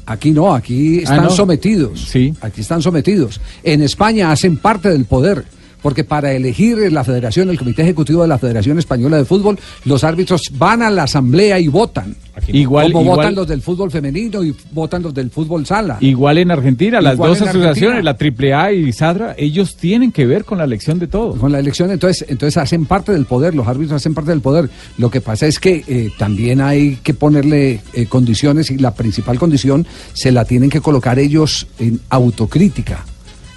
[0.06, 1.30] Aquí no, aquí Ah, están ¿no?
[1.32, 2.00] sometidos.
[2.08, 2.34] Sí.
[2.40, 3.42] Aquí están sometidos.
[3.64, 5.44] En España hacen parte del poder.
[5.82, 10.04] Porque para elegir la federación, el comité ejecutivo de la Federación Española de Fútbol, los
[10.04, 12.16] árbitros van a la asamblea y votan.
[12.48, 15.98] Igual- como igual- votan los del fútbol femenino y votan los del fútbol sala.
[16.00, 18.02] Igual en Argentina, las dos asociaciones, Argentina.
[18.04, 21.34] la AAA y SADRA, ellos tienen que ver con la elección de todo.
[21.36, 24.70] Con la elección, entonces, entonces hacen parte del poder, los árbitros hacen parte del poder.
[24.98, 29.38] Lo que pasa es que eh, también hay que ponerle eh, condiciones y la principal
[29.38, 33.06] condición se la tienen que colocar ellos en autocrítica.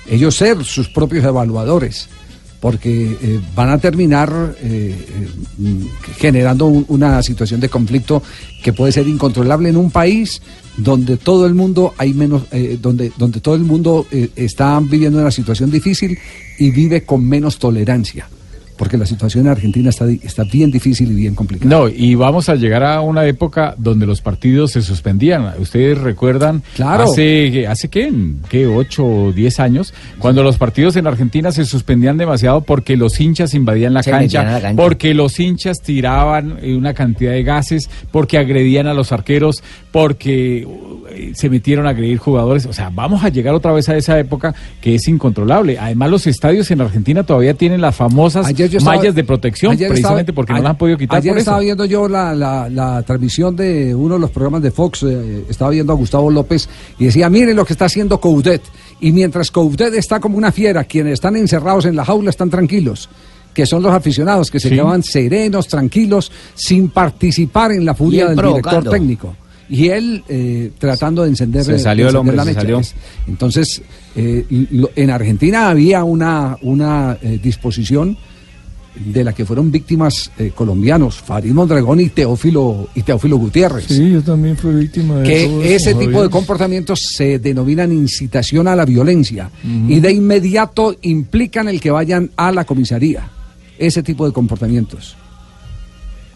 [0.09, 2.09] Ellos ser sus propios evaluadores,
[2.61, 4.95] porque eh, van a terminar eh,
[5.61, 5.87] eh,
[6.17, 8.23] generando un- una situación de conflicto
[8.63, 10.41] que puede ser incontrolable en un país
[10.77, 15.31] donde todo el mundo hay menos, eh, donde, donde todo el mundo está viviendo una
[15.31, 16.19] situación difícil
[16.59, 18.29] y vive con menos tolerancia.
[18.77, 21.69] Porque la situación en Argentina está, está bien difícil y bien complicada.
[21.71, 25.53] No, y vamos a llegar a una época donde los partidos se suspendían.
[25.59, 27.05] Ustedes recuerdan Claro.
[27.05, 28.13] hace, hace qué,
[28.49, 33.21] qué, ocho o diez años, cuando los partidos en Argentina se suspendían demasiado porque los
[33.21, 34.83] hinchas invadían la, Se metían cancha, a la cancha.
[34.83, 39.63] porque los hinchas tiraban eh, una cantidad de gases, porque agredían a los arqueros,
[39.99, 40.67] porque
[41.11, 42.67] eh, se metieron a agredir jugadores.
[42.67, 45.79] O sea, vamos a llegar otra vez a esa época que es incontrolable.
[45.79, 50.35] Además, los estadios en Argentina todavía tienen las famosas estaba- mallas de protección, precisamente estaba-
[50.35, 51.43] porque no las han podido quitar Ayer por eso.
[51.43, 55.45] estaba viendo yo la, la- la transmisión de uno de los programas de Fox, eh,
[55.49, 58.63] estaba viendo a Gustavo López y decía, miren lo que está haciendo Coudet.
[59.01, 63.09] Y mientras Coudet está como una fiera, quienes están encerrados en la jaula están tranquilos
[63.55, 64.75] que son los aficionados que se Sí.
[64.75, 69.37] quedaban serenos, tranquilos, sin participar en la furia del director técnico.
[69.75, 72.61] Y él eh, tratando de encender, Se de salió el encender hombre, la se mecha.
[72.61, 72.79] salió.
[72.81, 72.95] Es-
[73.27, 73.83] Entonces,
[74.17, 78.17] eh, lo- en Argentina había una, una eh, disposición
[78.95, 83.87] de la que fueron víctimas eh, colombianos, Farid Mondragón y Teófilo, y Teófilo Gutiérrez.
[83.89, 86.23] Sí, yo también fui víctima de todo Que eso, ese tipo Javier.
[86.23, 89.51] de comportamientos se denominan incitación a la violencia
[89.89, 93.29] y de inmediato implican el que vayan a la comisaría.
[93.77, 95.17] Ese tipo de comportamientos.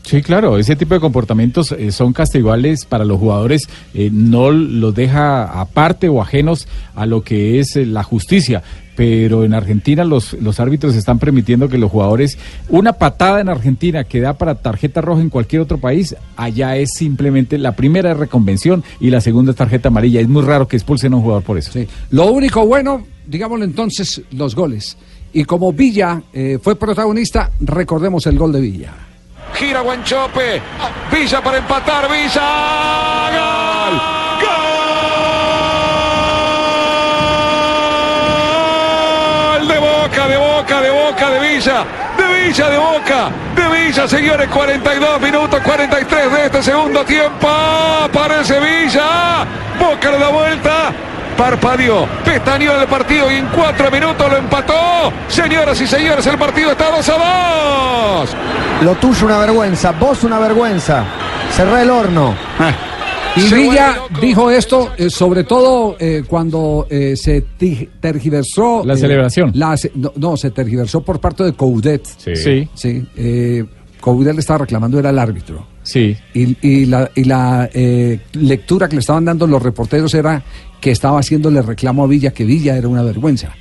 [0.03, 4.95] Sí, claro, ese tipo de comportamientos eh, son castigables para los jugadores, eh, no los
[4.95, 8.63] deja aparte o ajenos a lo que es eh, la justicia.
[8.97, 12.37] Pero en Argentina los, los árbitros están permitiendo que los jugadores,
[12.69, 16.91] una patada en Argentina que da para tarjeta roja en cualquier otro país, allá es
[16.95, 20.21] simplemente la primera reconvención y la segunda es tarjeta amarilla.
[20.21, 21.79] Es muy raro que expulsen a un jugador por eso.
[22.11, 24.97] Lo único bueno, digámoslo entonces, los goles.
[25.33, 29.08] Y como Villa eh, fue protagonista, recordemos el gol de Villa.
[29.59, 30.63] Gira Guanchope.
[31.11, 32.09] Villa para empatar.
[32.09, 32.41] Villa.
[33.35, 34.01] ¡Gol!
[39.59, 39.69] ¡Gol!
[39.69, 41.85] De boca, de boca, de boca, de Villa.
[42.17, 43.31] De Villa, de boca.
[43.57, 44.49] De Villa, señores.
[44.49, 47.49] 42 minutos, 43 de este segundo tiempo.
[47.49, 49.45] Aparece Villa.
[49.77, 50.93] Boca le da vuelta.
[51.39, 54.75] Parpadeó, pestañeó el partido y en cuatro minutos lo empató.
[55.29, 58.37] Señoras y señores, el partido está 2 a 2.
[58.83, 61.05] Lo tuyo una vergüenza, vos una vergüenza.
[61.53, 62.35] Cerrá el horno.
[63.37, 67.43] Y Villa dijo esto, eh, sobre todo eh, cuando eh, se
[68.01, 68.83] tergiversó.
[68.85, 69.53] La eh, celebración.
[69.55, 72.05] la no, no, se tergiversó por parte de Coudet.
[72.17, 72.35] Sí.
[72.35, 72.69] Sí.
[72.75, 73.07] Sí.
[73.17, 73.65] eh,
[74.01, 75.65] Coudet le estaba reclamando, era el árbitro.
[75.89, 76.15] Sí.
[76.35, 80.43] Y, y la, y la eh, lectura que le estaban dando los reporteros era
[80.83, 83.55] que estaba haciéndole reclamo a Villa, que Villa era una vergüenza.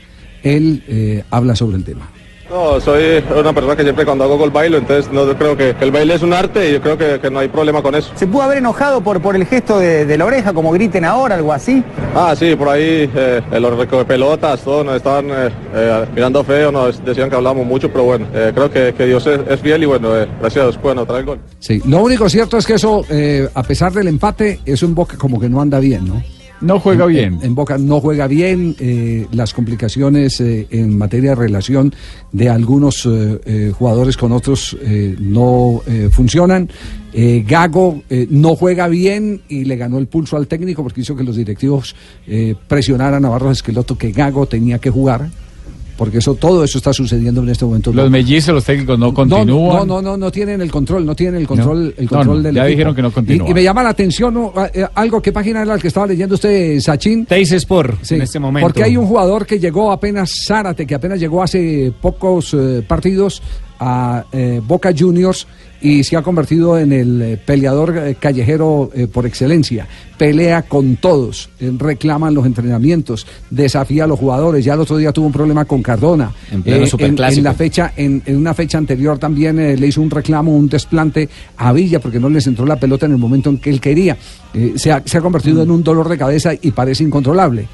[0.44, 2.10] Él eh, habla sobre el tema.
[2.50, 5.92] No, soy una persona que siempre cuando hago gol bailo, entonces no creo que el
[5.92, 8.12] baile es un arte y yo creo que, que no hay problema con eso.
[8.16, 11.36] ¿Se pudo haber enojado por, por el gesto de, de la oreja, como griten ahora,
[11.36, 11.84] algo así?
[12.16, 16.72] Ah, sí, por ahí eh, los recoge pelotas, todos nos estaban eh, eh, mirando feo,
[16.72, 19.84] nos decían que hablábamos mucho, pero bueno, eh, creo que, que Dios es, es fiel
[19.84, 21.40] y bueno, eh, gracias a Dios pueden anotar el gol.
[21.60, 25.18] Sí, lo único cierto es que eso, eh, a pesar del empate, es un Boca
[25.18, 26.24] como que no anda bien, ¿no?
[26.62, 27.34] No juega En- bien.
[27.42, 31.94] En, en Boca no juega bien, eh, las complicaciones eh, en materia de relación
[32.32, 36.70] de algunos eh, eh, jugadores con otros eh, no eh, funcionan.
[37.14, 41.16] Eh, Gago eh, no juega bien y le ganó el pulso al técnico porque hizo
[41.16, 41.96] que los directivos
[42.28, 45.30] eh, presionaran a Barros Esqueloto que Gago tenía que jugar.
[45.98, 47.90] Porque eso, todo eso está sucediendo en este momento.
[47.90, 49.80] en Los mellizos, los técnicos no No, continúan.
[49.80, 52.02] No, no, no, no tienen el control, no tienen el control, No.
[52.02, 52.70] el control no, del ya equipo.
[52.70, 53.50] dijeron que no continúan.
[53.50, 54.54] Y, me llama la atención ¿no?
[54.74, 57.26] Eh, algo, ¿qué página era la que estaba leyendo usted, Sachin?
[57.26, 58.68] Teis Sport, Sí, en este momento.
[58.68, 63.42] Porque hay un jugador que llegó apenas, Zárate, que apenas llegó hace pocos eh, partidos
[63.80, 65.48] a eh, Boca Juniors
[65.82, 69.88] y se ha convertido en el eh, peleador eh, callejero eh, por excelencia.
[70.18, 74.66] Pelea con todos, reclaman los entrenamientos, desafía a los jugadores.
[74.66, 76.32] Ya el otro día tuvo un problema con Cardona.
[76.52, 77.40] En pleno en, superclásico.
[77.40, 80.68] en la fecha, en, en una fecha anterior también eh, le hizo un reclamo, un
[80.68, 83.80] desplante a Villa porque no les entró la pelota en el momento en que él
[83.80, 84.18] quería.
[84.54, 87.68] Eh, se, ha, se ha convertido en un dolor de cabeza y parece incontrolable.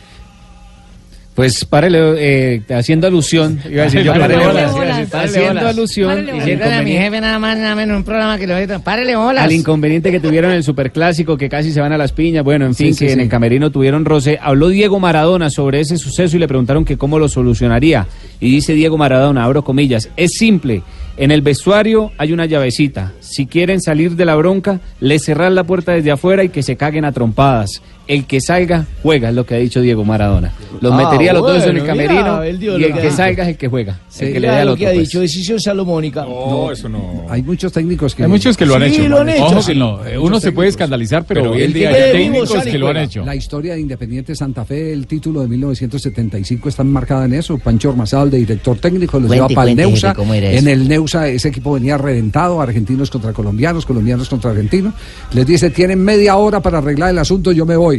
[1.36, 4.76] Pues párele, eh, haciendo alusión, iba a decir yo, Párele párele bolas, a
[5.10, 5.66] párele haciendo bolas.
[5.66, 8.46] alusión Párele al a mi inconveniente- jefe nada más, nada menos en un programa que
[8.46, 8.78] lo oiga.
[8.80, 9.44] Párele bolas.
[9.44, 12.68] al inconveniente que tuvieron en el superclásico, que casi se van a las piñas, bueno,
[12.68, 14.38] en Sí, fin, sí, que en el camerino tuvieron roce.
[14.40, 18.06] Habló Diego Maradona sobre ese suceso y le preguntaron que cómo lo solucionaría.
[18.40, 20.84] Y dice Diego Maradona, abro comillas, es simple,
[21.18, 23.12] en el vestuario hay una llavecita.
[23.22, 26.76] Si quieren salir de la bronca, le cerrar la puerta desde afuera y que se
[26.76, 27.82] caguen a trompadas.
[28.06, 30.52] El que salga, juega, es lo que ha dicho Diego Maradona.
[30.82, 33.44] Los Ah, metería a los dos en el camerino mira, y lo el que salga
[33.44, 33.98] es el que juega.
[34.10, 34.80] Sí, el que le al lo otro.
[34.80, 35.08] que ha pues.
[35.08, 36.26] dicho, decisión salomónica.
[36.26, 37.26] No, eso no.
[37.30, 38.24] Hay muchos técnicos que.
[38.24, 39.08] Hay muchos que lo han Sí, hecho.
[39.08, 39.72] lo han hecho, Ojo sí.
[39.72, 40.06] que no.
[40.06, 42.98] eh, Uno se puede escandalizar, pero, hoy en el día hay técnicos que lo han
[42.98, 43.24] hecho.
[43.24, 47.58] La historia de Independiente Santa Fe, el título de 1975 está marcada en eso.
[47.58, 50.10] Pancho Ormazal, de director técnico, los Cuente, lleva para el Neusa.
[50.10, 54.52] jefe, ¿cómo era En el Neusa ese equipo venía reventado, argentinos contra colombianos, colombianos contra
[54.52, 54.94] argentinos.
[55.34, 57.93] Les dice, tienen media hora para arreglar el asunto, yo me voy.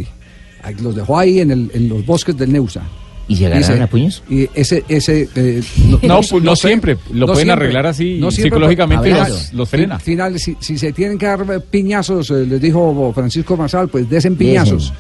[0.83, 2.83] Los dejó ahí en, el- en los bosques del Neusa.
[3.27, 4.23] ¿Y se agarraron a puños?
[4.29, 5.63] Y ese, ese, eh,
[6.03, 6.99] No, pues, no sé, siempre.
[7.11, 9.99] Lo pueden arreglar así, psicológicamente los- los frena.
[9.99, 14.09] Fin- Final, si, si se tienen que dar piñazos, eh, les dijo Francisco Marsal, pues
[14.11, 14.93] desen piñazos.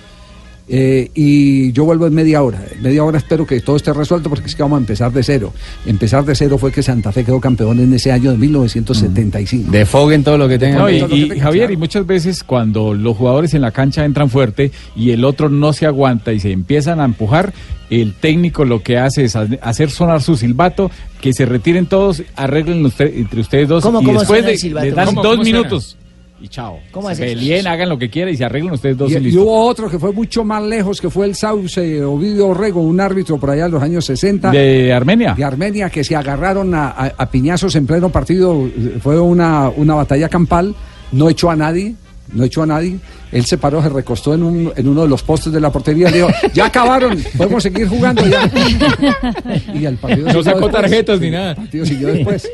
[0.66, 2.64] Eh, y yo vuelvo en media hora.
[2.74, 5.22] En media hora espero que todo esté resuelto porque es que vamos a empezar de
[5.22, 5.52] cero.
[5.84, 9.70] Empezar de cero fue que Santa Fe quedó campeón en ese año de 1975.
[9.70, 10.78] Defoguen todo lo que tengan.
[10.80, 10.96] No, y,
[11.34, 15.24] y, Javier, y muchas veces cuando los jugadores en la cancha entran fuerte y el
[15.24, 17.52] otro no se aguanta y se empiezan a empujar,
[17.90, 22.22] el técnico lo que hace es ha- hacer sonar su silbato, que se retiren todos,
[22.36, 24.86] arreglen usted- entre ustedes dos ¿Cómo- y cómo después suena el de, silbato?
[24.86, 25.68] les dan ¿Cómo- dos cómo suena?
[26.44, 26.78] Y chao.
[26.90, 29.88] ¿Cómo peleen, hagan lo que quieran y se arreglen ustedes dos y, Y, hubo otro
[29.88, 33.66] que fue mucho más lejos, que fue el Sauce Ovidio Orrego, un árbitro por allá
[33.66, 34.50] en los años 60.
[34.50, 35.34] ¿De Armenia?
[35.34, 38.68] De Armenia, que se agarraron a, a- a piñazos en pleno partido.
[39.00, 40.74] Fue una, una batalla campal,
[41.12, 41.94] no echó a nadie.
[42.32, 42.96] No echó a nadie.
[43.34, 46.08] Él se paró, se recostó en, un, en uno de los postes de la portería.
[46.08, 48.48] Le dijo: Ya acabaron, podemos seguir jugando ya.
[49.74, 50.72] Y el partido No sacó después.
[50.82, 51.50] tarjetas ni nada.
[51.50, 52.48] El partido siguió después.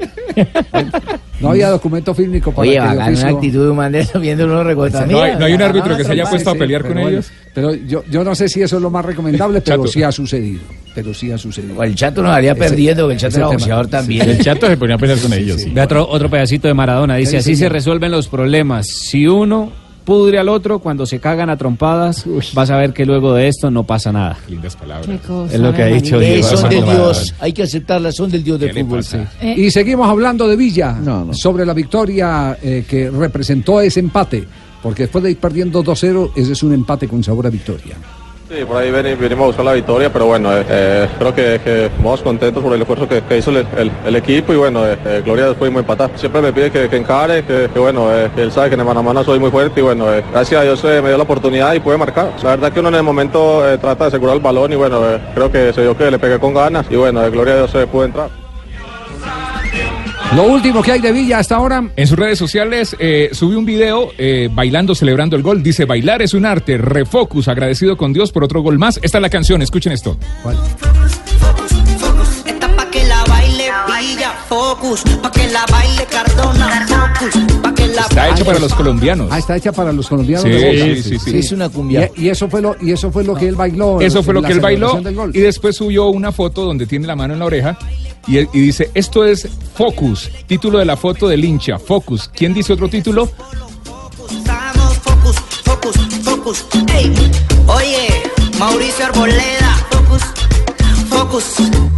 [1.40, 4.62] No había documento fílmico para Oye, que de bacán, una actitud de eso viendo uno
[4.64, 5.06] recorta.
[5.06, 6.94] No hay- no hay un árbitro que se haya Sí, puesto a sí, pelear pero
[6.94, 7.30] con bueno, ellos.
[7.54, 9.88] Pero yo, yo no sé si eso es lo más recomendable, pero Chato.
[9.92, 10.60] sí ha sucedido.
[10.94, 11.82] Pero sí ha sucedido.
[11.82, 14.28] el chato nos haría perdiendo, el chato era boxeador también.
[14.28, 15.60] El chato se ponía a pelear con ellos.
[15.62, 15.70] sí.
[15.70, 17.16] Ve otro, otro pedacito de Maradona.
[17.16, 18.86] Dice, Sí, así se resuelven los problemas.
[18.88, 19.72] Si uno
[20.10, 23.70] pudre al otro, cuando se cagan a trompadas, vas a ver que luego de esto
[23.70, 24.36] no pasa nada.
[24.48, 25.06] Lindas palabras.
[25.06, 26.48] Qué cosa, Es lo que ha dicho Eh, Diego.
[26.48, 29.04] son de Armando Dios, hay que aceptarlas, son del Dios del fútbol.
[29.04, 29.18] sí.
[29.40, 30.98] Eh, Y seguimos hablando de Villa,
[31.32, 34.48] sobre la victoria eh, que representó ese empate,
[34.82, 37.94] porque después de ir perdiendo 2-0, ese es un empate con sabor a victoria.
[38.50, 41.60] Sí, por ahí veni- venimos a buscar la victoria, pero bueno, eh, eh, creo que,
[41.62, 45.44] que estamos contentos por el esfuerzo que, hizo el, equipo y bueno, eh, eh, Gloria
[45.44, 46.10] después pudimos empatar.
[46.16, 49.02] Siempre me pide que, encare, que, bueno, eh, él sabe que en el mano a
[49.04, 51.74] mano soy muy fuerte y bueno, eh, gracias a Dios eh, me dio la oportunidad
[51.74, 52.32] y pude marcar.
[52.42, 55.08] La verdad que uno en el momento eh, trata de asegurar el balón y bueno,
[55.08, 57.56] eh, creo que se dio que le pegué con ganas y bueno, eh, Gloria a
[57.58, 58.30] Dios se pudo entrar.
[60.34, 61.90] Lo último que hay de Villa hasta ahora.
[61.96, 65.60] En sus redes sociales eh, subió un video eh, bailando, celebrando el gol.
[65.60, 66.78] Dice, bailar es un arte.
[66.78, 69.00] Refocus, agradecido con Dios por otro gol más.
[69.02, 70.16] Esta es la canción, escuchen esto.
[72.46, 73.64] Esta pa' que la baile
[74.00, 78.72] Villa, Focus, pa' que la baile Cardona, Focus, pa' que la Está hecho para los
[78.72, 79.28] colombianos.
[79.32, 80.44] Ah, está hecha para los colombianos.
[80.44, 81.38] Sí, de sí, sí, sí.
[81.38, 82.08] Es una cumbia.
[82.14, 84.00] Y, y eso fue lo y eso fue lo que él bailó.
[84.00, 85.00] Eso fue lo que él bailó
[85.32, 87.76] y después subió una foto donde tiene la mano en la oreja
[88.26, 92.30] y, dice, esto es Focus, título de la foto del hincha, Focus.
[92.34, 93.28] ¿Quién dice otro título?
[95.02, 97.12] Focus, Focus, Focus, ey.
[97.66, 98.22] Oye,
[98.58, 100.22] Mauricio Arboleda, Focus,
[101.08, 101.44] Focus,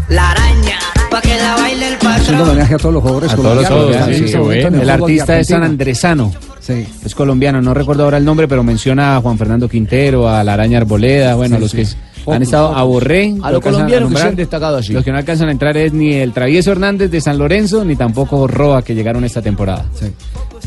[0.08, 0.78] la araña,
[1.10, 2.40] pa' que la baile el Es un patrón.
[2.42, 4.08] homenaje a todos los jugadores A todos los colombianos.
[4.08, 5.62] están en sí, este El artista es San.
[5.62, 6.32] Andresano.
[6.60, 6.86] Sí.
[7.04, 10.54] Es colombiano, no recuerdo ahora el nombre, pero menciona a Juan Fernando Quintero, a la
[10.54, 11.76] Araña Arboleda, bueno, Sí, los sí.
[11.78, 11.86] que
[12.24, 13.34] Focus, han estado a Borré.
[13.42, 14.92] A los colombianos que se han destacado así.
[14.92, 17.96] Los que no alcanzan a entrar es ni el Travieso Hernández de San Lorenzo, ni
[17.96, 19.86] tampoco Roa, que llegaron esta temporada.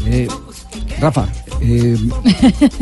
[0.08, 0.28] Eh,
[1.00, 1.28] Rafa,
[1.62, 1.98] eh,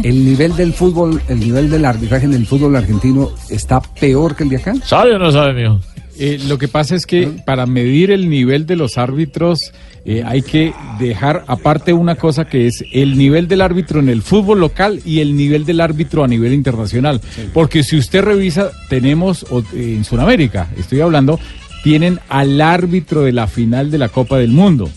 [0.04, 4.44] el nivel del fútbol, el nivel del arbitraje en el fútbol argentino está peor que
[4.44, 4.74] el de acá.
[4.84, 5.80] ¿Sabe o no sabe, mijo?
[6.20, 9.72] Eh, lo que pasa es que para medir el nivel de los árbitros
[10.06, 14.22] eh, hay que dejar aparte una cosa que es el nivel del árbitro en el
[14.22, 17.22] fútbol local y el nivel del árbitro a nivel internacional.
[17.54, 21.40] Porque si usted revisa, tenemos en Sudamérica, estoy hablando,
[21.84, 24.90] tienen al árbitro de la final de la Copa del Mundo.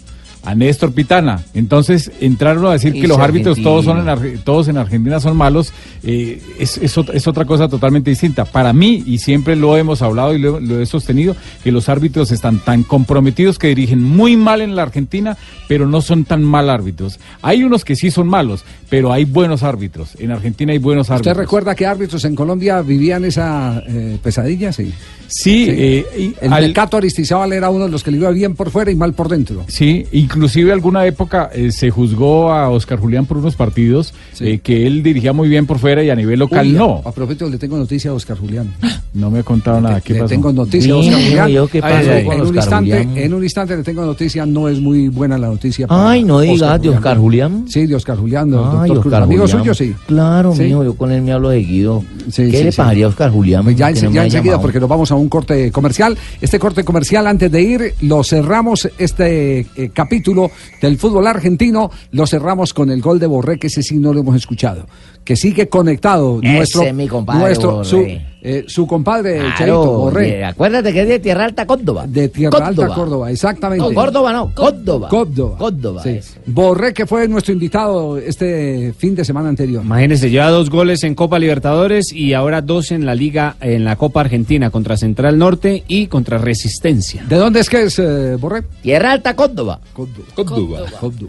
[0.46, 1.42] A Néstor Pitana.
[1.52, 5.72] Entonces, entraron a decir que los árbitros todos son en, todos en Argentina son malos,
[6.02, 8.44] eh, es, es es otra cosa totalmente distinta.
[8.44, 12.30] Para mí, y siempre lo hemos hablado y lo, lo he sostenido, que los árbitros
[12.30, 15.36] están tan comprometidos que dirigen muy mal en la Argentina,
[15.68, 17.18] pero no son tan mal árbitros.
[17.42, 20.16] Hay unos que sí son malos, pero hay buenos árbitros.
[20.18, 21.36] En Argentina hay buenos ¿Usted árbitros.
[21.36, 24.72] recuerda que árbitros en Colombia vivían esa eh, pesadilla?
[24.72, 24.92] Sí.
[25.28, 26.06] Sí, eh,
[26.40, 28.90] y el al- Mecato Aristizábal era uno de los que le iba bien por fuera
[28.90, 29.64] y mal por dentro.
[29.68, 34.86] Sí, inclusive alguna época eh, se juzgó a Oscar Julián por unos partidos eh, que
[34.86, 37.02] él dirigía muy bien por fuera y a nivel local Uy, no.
[37.04, 38.72] A, a propósito, le tengo noticia a Oscar Julián.
[39.16, 39.98] No me ha contado nada.
[40.02, 40.28] ¿Qué le pasó?
[40.28, 41.48] tengo noticia a Oscar Julián.
[41.48, 43.16] yo qué Ay, pasó ay, con en, un instante, Julián.
[43.16, 45.86] en un instante le tengo noticia, no es muy buena la noticia.
[45.86, 47.64] para Ay, no digas, ¿de Oscar Julián?
[47.66, 49.06] Sí, de Oscar Julián, Ay, doctor Cruz.
[49.06, 49.58] Oscar Amigo Julián.
[49.60, 49.94] suyo, sí.
[50.06, 50.64] Claro, Sí.
[50.64, 52.04] mijo, yo con él me hablo seguido.
[52.30, 52.76] Sí, ¿Qué sí, le sí.
[52.76, 53.64] pagaría a Oscar Julián?
[53.64, 56.16] Pues ya, ense- no ya enseguida, porque nos vamos a un corte comercial.
[56.40, 60.50] Este corte comercial, antes de ir, lo cerramos, este eh, capítulo
[60.80, 64.20] del fútbol argentino, lo cerramos con el gol de Borré, que ese sí no lo
[64.20, 64.86] hemos escuchado.
[65.26, 68.26] Que sigue conectado Ese nuestro, es mi compadre, nuestro su, Borré.
[68.42, 70.44] eh, su compadre Claro, Cheito Borré.
[70.44, 72.06] acuérdate que es de Tierra Alta, Córdoba.
[72.06, 73.84] De Tierra Alta, Córdoba, exactamente.
[73.88, 75.08] No, Córdoba no, Córdoba.
[75.08, 75.58] Córdoba.
[75.58, 76.02] Córdoba.
[76.04, 76.20] Sí.
[76.46, 79.82] Borré, que fue nuestro invitado este fin de semana anterior.
[79.84, 83.96] Imagínense, lleva dos goles en Copa Libertadores y ahora dos en la Liga, en la
[83.96, 87.24] Copa Argentina, contra Central Norte y contra Resistencia.
[87.28, 88.62] ¿De dónde es que es eh, Borré?
[88.80, 89.80] Tierra Alta, Córdoba.
[89.92, 90.82] Córdoba.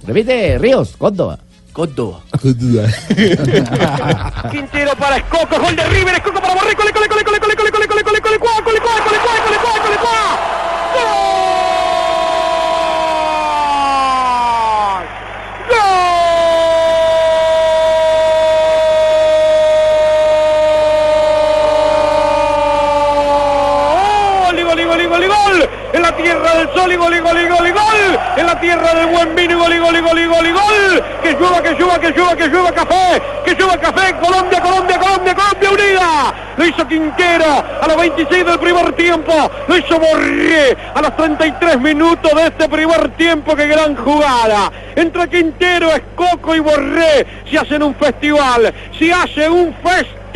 [0.06, 1.40] Repite, Ríos, Córdoba.
[1.78, 2.22] Córdoba.
[4.50, 7.72] Quintero para Escoco, gol de River, Escoco para Borré, cole, cole, cole, cole, cole, cole,
[7.72, 10.18] cole, cole, cole, cole, cole, cole, cuá, cole, cuá, cole, cuá.
[24.48, 24.58] ¡Gol!
[24.58, 25.70] ¡Y gol, y gol, y gol, y gol!
[25.94, 27.87] En la tierra del sol, y gol, y gol, y gol, y gol.
[28.60, 31.04] Tierra del buen vino, y gol, gol, gol, gol, gol.
[31.22, 33.22] Que llueva, que llueva, que llueva, que llueva café.
[33.46, 34.15] Que llueva café.
[34.15, 36.34] Colombia, Colombia, Colombia, Colombia unida.
[36.58, 39.34] Lo hizo Quintero a los 26 del primer tiempo.
[39.67, 43.56] Lo hizo Borré a los 33 minutos de este primer tiempo.
[43.56, 44.71] Qué gran jugada.
[44.96, 47.27] Entra Quintero, Escoco y Borré.
[47.50, 49.73] Si hacen un festival, si hacen un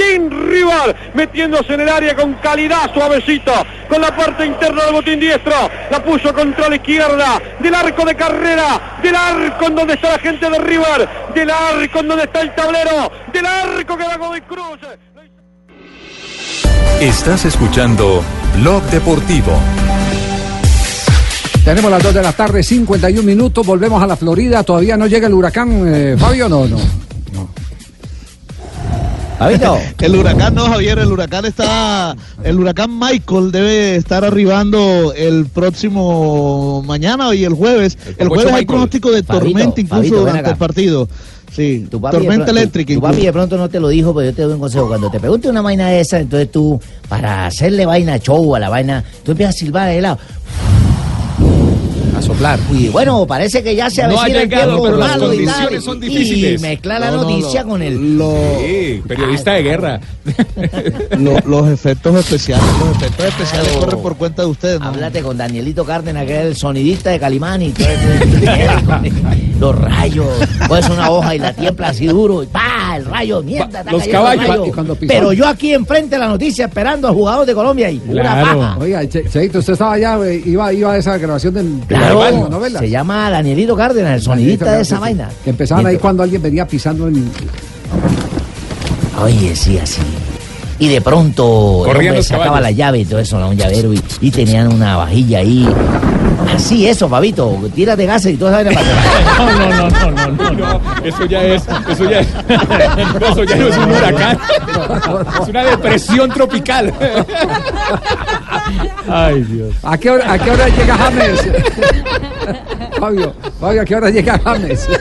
[0.01, 3.51] festín rival, metiéndose en el área con calidad, suavecito,
[3.87, 5.53] con la parte interna del botín diestro.
[5.89, 10.19] La puso contra la izquierda, del arco de carrera, del arco en donde está la
[10.19, 14.41] gente de River, del arco en donde está el tablero, del arco que va Godoy
[14.41, 14.79] Cruz.
[16.99, 18.23] Estás escuchando
[18.57, 19.59] Blog Deportivo.
[21.65, 23.65] Tenemos las 2 de la tarde, 51 minutos.
[23.65, 24.63] Volvemos a la Florida.
[24.63, 27.00] Todavía no llega el huracán, eh, Fabio, no, no.
[29.99, 36.83] El huracán no, Javier, el huracán está, el huracán Michael debe estar arribando el próximo
[36.85, 37.97] mañana y el jueves.
[38.17, 38.67] El, jueves hay Michael.
[38.67, 41.09] pronóstico de Fabito, tormenta incluso Fabito, durante el partido.
[41.53, 42.93] Sí, Tu papi tormenta pronto- eléctrica.
[42.93, 43.25] Tu papi incluso.
[43.25, 44.87] de pronto no te lo dijo, pero yo te doy un consejo.
[44.87, 46.79] Cuando te pregunte una vaina de esa, entonces tú,
[47.09, 50.17] para hacerle vaina show a la vaina, tú empiezas a silbar de lado.
[52.31, 52.59] A soplar.
[52.73, 55.33] Y bueno, parece que ya se No ha avecina el llegado, tiempo pero las malo
[55.33, 55.45] y tal.
[55.45, 56.61] condiciones son Y difíciles.
[56.61, 58.21] mezclar la No, no, noticia lo- con el...
[58.59, 59.99] Sí, periodista de guerra.
[61.17, 64.79] Lo- los efectos especiales, los efectos especiales corren por cuenta de ustedes.
[64.79, 64.85] ¿no?
[64.87, 69.01] Háblate con Danielito Cárdenas, que es el sonidista de Calimán y todo eso.
[69.59, 70.27] Los rayos,
[70.67, 72.95] pues una hoja y la tiembla así duro y ¡pa!
[72.97, 74.65] El rayo, mierda, los caballos, rayo.
[74.65, 77.89] y cuando pisó- Pero yo aquí enfrente de la noticia esperando al jugador de Colombia
[77.89, 78.77] y pura paja.
[78.79, 82.20] Oiga, Che- Cheito, usted estaba allá, eh, iba, iba a esa grabación del de Claro,
[82.29, 82.79] la novela.
[82.79, 85.29] se llama Danielito Cárdenas, el sonidista de esa vaina.
[85.43, 87.29] Que empezaban ahí Mientras- cuando alguien venía pisando en.
[89.23, 90.01] Oye, sí, así.
[90.79, 92.63] Y de pronto el hombre sacaba caballos.
[92.63, 95.69] la llave y todo eso, un llavero, y, y tenían una vajilla ahí.
[96.55, 99.37] Así, eso, Fabito, tírate gases y toda esa vaina para
[99.69, 100.81] No, no, no, no, no, no.
[101.05, 102.27] Eso ya es, eso ya es,
[103.31, 104.37] eso ya no es un huracán.
[105.43, 106.91] Es una depresión tropical.
[109.13, 109.75] Ay, Dios.
[109.83, 111.41] ¿A qué hora, a qué hora llega James?
[112.99, 114.87] Fabio, Fabio, ¿a qué hora llega James?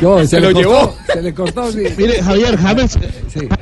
[0.00, 0.94] Yo, Se lo cortó, llevó.
[1.12, 1.82] Se le cortó, sí.
[1.96, 2.96] Mire, Javier, James,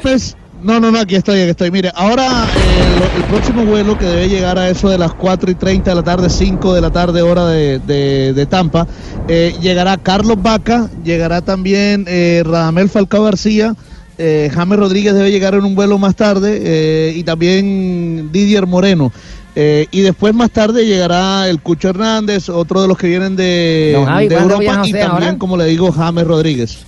[0.02, 1.70] James- no, no, no, aquí estoy, aquí estoy.
[1.70, 5.50] Mire, ahora eh, lo- el próximo vuelo que debe llegar a eso de las 4
[5.50, 8.86] y 30 de la tarde, 5 de la tarde, hora de, de- de Tampa,
[9.28, 13.74] eh, llegará Carlos Vaca, llegará también eh, Radamel Falcao García.
[14.18, 19.12] Eh, James Rodríguez debe llegar en un vuelo más tarde eh, y también Didier Moreno.
[19.58, 23.92] Eh, y después más tarde llegará el Cucho Hernández, otro de los que vienen de,
[23.94, 25.38] Don Javi, de ¿cuándo Europa y también, ahora?
[25.38, 26.78] como le digo, James Rodríguez.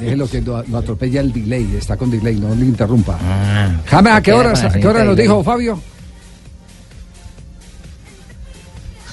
[0.00, 3.18] Déjelo que lo, lo atropella el delay, está con delay, no le interrumpa.
[3.20, 5.80] Ah, James, ¿a qué hora, la a qué hora nos dijo Fabio?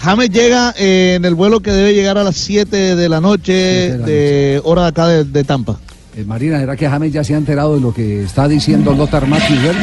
[0.01, 3.53] James llega eh, en el vuelo que debe llegar a las 7 de la noche
[3.97, 5.79] de, hora de acá de, de Tampa.
[6.17, 9.27] Eh, Marina, ¿será que James ya se ha enterado de lo que está diciendo Lothar
[9.27, 9.59] Matthews?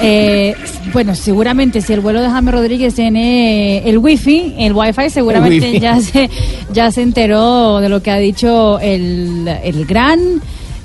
[0.00, 0.54] Eh,
[0.92, 5.80] bueno, seguramente si el vuelo de James Rodríguez tiene el wifi, el wifi, seguramente wifi.
[5.80, 6.30] ya se
[6.72, 10.20] ya se enteró de lo que ha dicho el, el gran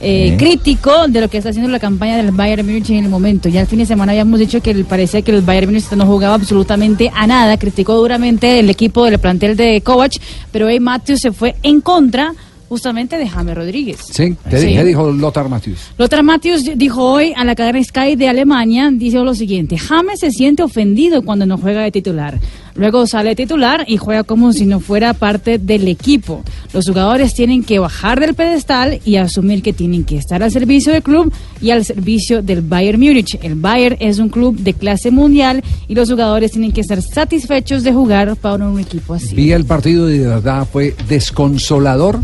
[0.04, 3.50] eh, crítico de lo que está haciendo la campaña del Bayern Múnich en el momento.
[3.50, 6.36] Ya el fin de semana habíamos dicho que parecía que el Bayern Múnich no jugaba
[6.36, 10.14] absolutamente a nada, criticó duramente el equipo del plantel de Kovac,
[10.52, 12.34] pero hoy Matthews se fue en contra
[12.70, 14.00] justamente de James Rodríguez.
[14.10, 14.68] Sí, ¿qué, Sí.
[14.84, 15.80] dijo Lothar Matthews?
[15.98, 20.32] Lothar Matthews dijo hoy a la cadena Sky de Alemania, dice lo siguiente, James se
[20.32, 22.40] siente ofendido cuando no juega de titular.
[22.76, 26.44] Luego sale titular y juega como si no fuera parte del equipo.
[26.74, 30.92] Los jugadores tienen que bajar del pedestal y asumir que tienen que estar al servicio
[30.92, 33.38] del club y al servicio del Bayern Múnich.
[33.42, 37.84] El Bayern es un club de clase mundial y los jugadores tienen que estar satisfechos
[37.84, 39.36] de jugar para un equipo así.
[39.36, 42.20] Vi el partido y de verdad fue desconsolador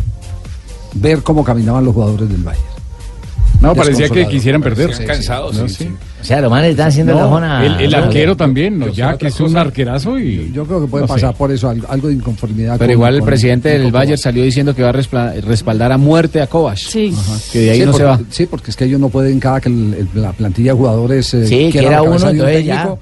[0.95, 2.78] ver cómo caminaban los jugadores del Bayern.
[3.61, 4.87] No, parecía que quisieran perder.
[4.87, 5.83] Parecían cansados, No, sí, sí.
[5.85, 5.89] sí.
[6.21, 7.65] O sea, los manes están haciendo No, la zona.
[7.65, 10.51] el, el arquero también, no, Yo sé ya que es un arquerazo y.
[10.53, 11.13] Yo creo que puede no sé.
[11.13, 12.73] pasar por eso algo, algo de inconformidad.
[12.77, 13.91] Pero con- igual el con- presidente con del.
[13.91, 16.77] Bayern salió diciendo que va a respaldar a muerte a Kovac.
[16.77, 17.13] Sí.
[17.51, 18.29] Que de ahí Sí, no se porque- va.
[18.29, 21.33] Sí, porque es que ellos no pueden, cada que el- el- la plantilla de jugadores
[21.33, 22.75] eh, Sí, quiera quiera la uno, entonces ya.
[22.83, 22.99] técnico,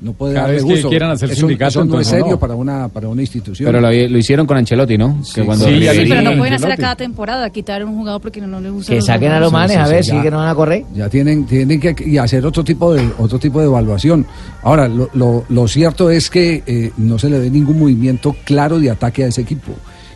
[0.00, 2.38] no puede Cada darle vez que quieran hacer eso, sindicato, eso no es serio no.
[2.38, 3.66] para una para una institución.
[3.66, 5.20] Pero lo, lo hicieron con Ancelotti, ¿no?
[5.34, 7.86] Que cuando Sí, ya Sí, Ribery- pero no pueden hacer a cada temporada, quitar a
[7.86, 8.92] un jugador porque no, no les gusta.
[8.94, 10.84] Que saquen a los manes a ver si que no van a correr.
[10.94, 14.26] Ya tienen, tienen que y hacer otro tipo de otro tipo de evaluación.
[14.62, 18.78] Ahora, lo, lo- lo cierto es que eh, no se le ve ningún movimiento claro
[18.80, 19.72] de ataque a ese equipo.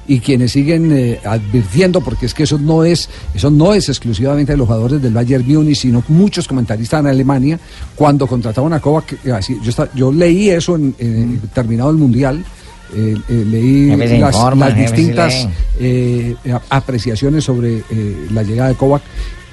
[0.06, 4.52] Y quienes siguen eh, advirtiendo, porque es que eso no es eso no es exclusivamente
[4.52, 7.58] de los jugadores del Bayern Múnich, sino muchos comentaristas en Alemania,
[7.94, 12.44] cuando contrataron a Kovac, así, yo, esta- yo leí eso en, en- terminado el Mundial,
[12.94, 13.90] eh, eh, leí
[14.20, 15.48] las, informa, distintas
[15.80, 16.36] eh,
[16.68, 17.82] apreciaciones sobre
[18.30, 19.02] la llegada de Kovac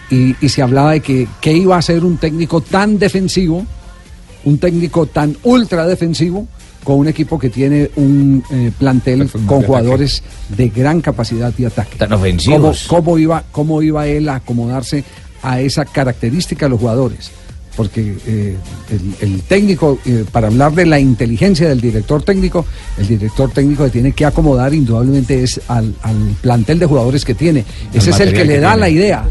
[0.09, 3.65] y, y se hablaba de que, que iba a ser un técnico tan defensivo,
[4.43, 6.45] un técnico tan ultra defensivo,
[6.83, 11.97] con un equipo que tiene un eh, plantel con jugadores de gran capacidad de ataque.
[11.97, 12.85] Tan ofensivos.
[12.87, 15.03] ¿Cómo, cómo iba, ¿Cómo iba él a acomodarse
[15.43, 17.31] a esa característica de los jugadores?
[17.75, 18.57] Porque eh,
[19.21, 22.65] el, el técnico, eh, para hablar de la inteligencia del director técnico,
[22.97, 27.33] el director técnico que tiene que acomodar indudablemente es al, al plantel de jugadores que
[27.33, 27.63] tiene.
[27.93, 28.79] Ese es el que le da tiene.
[28.81, 29.25] la idea.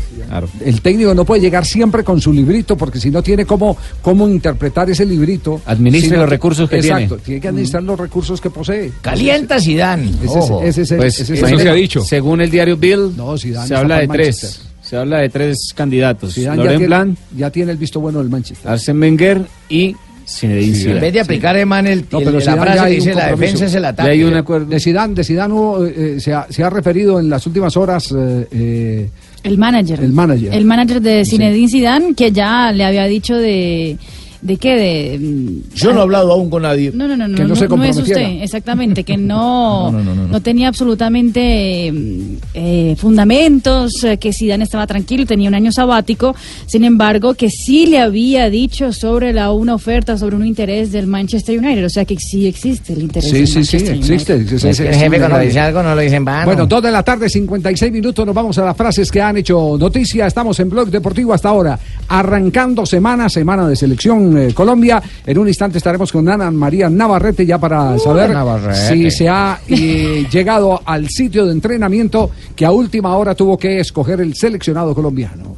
[0.65, 4.27] El técnico no puede llegar siempre con su librito porque si no tiene cómo, cómo
[4.29, 5.61] interpretar ese librito.
[5.67, 7.23] Administre los recursos que Exacto, tiene.
[7.25, 8.93] tiene que administrar los recursos que posee.
[9.03, 10.11] Calienta Zidane.
[10.11, 10.63] Ese es- Ojo.
[10.63, 12.01] ese es el- Pues, eso se ha dicho.
[12.03, 14.63] Según el diario Bill, No, se habla de tres.
[14.91, 16.35] Se habla de tres candidatos.
[16.35, 18.69] Zidane ya Laurent tiene, Blanc, ya tiene el visto bueno del Manchester.
[18.73, 19.95] Arsène Wenger y
[20.27, 21.01] Zinedine En Zidane.
[21.01, 23.67] vez de aplicar, hermano, el, No, el- pero la Zidane frase que dice la defensa
[23.67, 24.09] es el ataque.
[24.09, 24.67] Ya hay un acuerdo.
[24.67, 27.77] De Zidane, de Zidane hubo, eh, eh, se, ha, se ha referido en las últimas
[27.77, 29.09] horas eh, eh,
[29.45, 30.01] El manager.
[30.03, 30.53] el manager.
[30.55, 33.97] El manager de Zinedine Zidane, que ya le había dicho de...
[34.43, 34.75] ¿De qué?
[34.77, 36.91] De, mm, Yo no he hablado aún con nadie.
[36.95, 39.99] No, no, no, no, Que no no, se no es usted, exactamente, que no, No,
[40.03, 40.41] no, no, no, no.
[40.41, 46.35] tenía absolutamente mm, eh, fundamentos, eh, que Zidane estaba tranquilo, tenía un año sabático,
[46.67, 51.07] sin embargo, que sí le había dicho sobre la una oferta, sobre un interés del
[51.07, 54.33] Manchester United, o sea que sí existe el interés Sí, del sí, sí, Manchester existe.
[54.35, 54.43] United.
[54.55, 56.47] existe, Es que el jefe cuando dice algo no lo dice en vano.
[56.47, 58.25] Bueno, 2 de la tarde, 56 minutos.
[58.25, 60.27] Nos vamos a las frases que han hecho noticia.
[60.27, 61.79] Estamos en Blog Deportivo hasta ahora,
[62.09, 65.03] arrancando semana, semana de selección eh, Colombia.
[65.27, 68.89] En un instante estaremos con Ana María Navarrete ya para saber Navarrete.
[68.89, 73.81] si se ha eh, llegado al sitio de entrenamiento que a última hora tuvo que
[73.81, 75.57] escoger el seleccionado colombiano.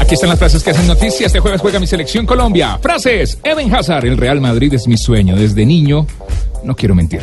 [0.00, 1.26] Aquí están las frases que hacen noticia.
[1.26, 2.78] Este jueves juega mi selección Colombia.
[2.80, 3.38] Frases.
[3.42, 5.36] Eden Hazard, el Real Madrid es mi sueño.
[5.36, 6.06] Desde niño,
[6.64, 7.20] no quiero mentir.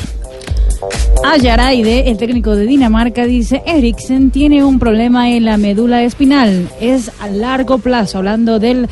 [1.24, 6.70] Ayaraide, el técnico de Dinamarca, dice, Eriksen tiene un problema en la médula espinal.
[6.80, 8.88] Es a largo plazo, hablando del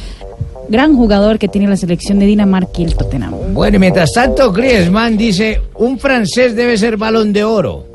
[0.69, 3.53] gran jugador que tiene la selección de Dinamarca y el Tottenham.
[3.53, 7.92] Bueno, mientras tanto, Griezmann dice, un francés debe ser balón de oro.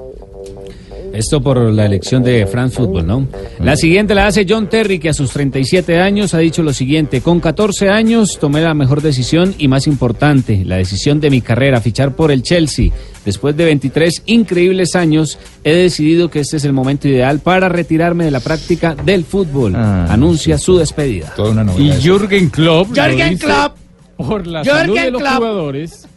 [1.19, 3.27] Esto por la elección de France Football, ¿no?
[3.59, 7.21] La siguiente la hace John Terry, que a sus 37 años ha dicho lo siguiente:
[7.23, 11.81] Con 14 años tomé la mejor decisión y más importante, la decisión de mi carrera,
[11.81, 12.93] fichar por el Chelsea.
[13.25, 18.25] Después de 23 increíbles años, he decidido que este es el momento ideal para retirarme
[18.25, 19.75] de la práctica del fútbol.
[19.75, 21.33] Anuncia su despedida.
[21.35, 22.97] Toda una Y Jürgen Klopp.
[22.97, 23.77] lo Jürgen Klopp.
[24.17, 25.35] Por la Jürgen salud de los Klopp.
[25.37, 26.09] jugadores,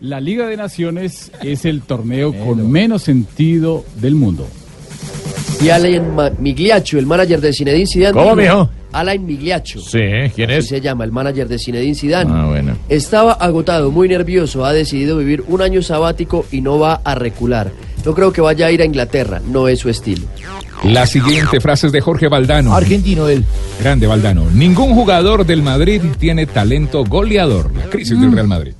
[0.00, 4.46] la Liga de Naciones es el torneo con menos sentido del mundo.
[5.62, 8.12] Y Alain Ma- Migliaccio, el manager de Zinedine Zidane.
[8.14, 8.70] ¿Cómo, mijo?
[8.92, 9.80] Alain Migliaccio.
[9.80, 9.98] Sí,
[10.34, 10.66] ¿quién Así es?
[10.68, 12.30] se llama, el manager de Zinedine Zidane.
[12.32, 12.76] Ah, bueno.
[12.88, 17.72] Estaba agotado, muy nervioso, ha decidido vivir un año sabático y no va a recular.
[18.04, 20.26] No creo que vaya a ir a Inglaterra, no es su estilo.
[20.84, 22.72] La siguiente frase es de Jorge Valdano.
[22.72, 23.44] Argentino él.
[23.80, 24.48] Grande Valdano.
[24.52, 27.74] Ningún jugador del Madrid tiene talento goleador.
[27.74, 28.20] La crisis Mm.
[28.20, 28.72] del Real Madrid.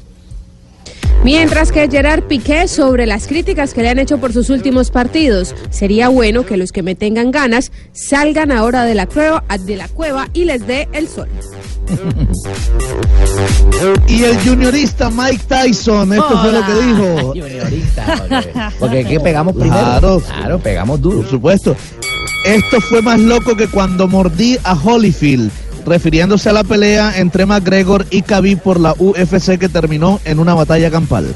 [1.24, 5.54] Mientras que Gerard Piqué sobre las críticas que le han hecho por sus últimos partidos,
[5.70, 9.88] sería bueno que los que me tengan ganas salgan ahora de la cueva, de la
[9.88, 11.28] cueva y les dé el sol.
[14.06, 17.34] Y el juniorista Mike Tyson, esto fue lo que dijo.
[18.78, 19.80] Porque es que pegamos primero.
[19.80, 20.20] Claro.
[20.20, 21.18] Claro, pegamos duro.
[21.18, 21.76] Por supuesto.
[22.44, 25.50] Esto fue más loco que cuando mordí a Holyfield,
[25.86, 30.54] refiriéndose a la pelea entre McGregor y Khabib por la UFC que terminó en una
[30.54, 31.26] batalla campal.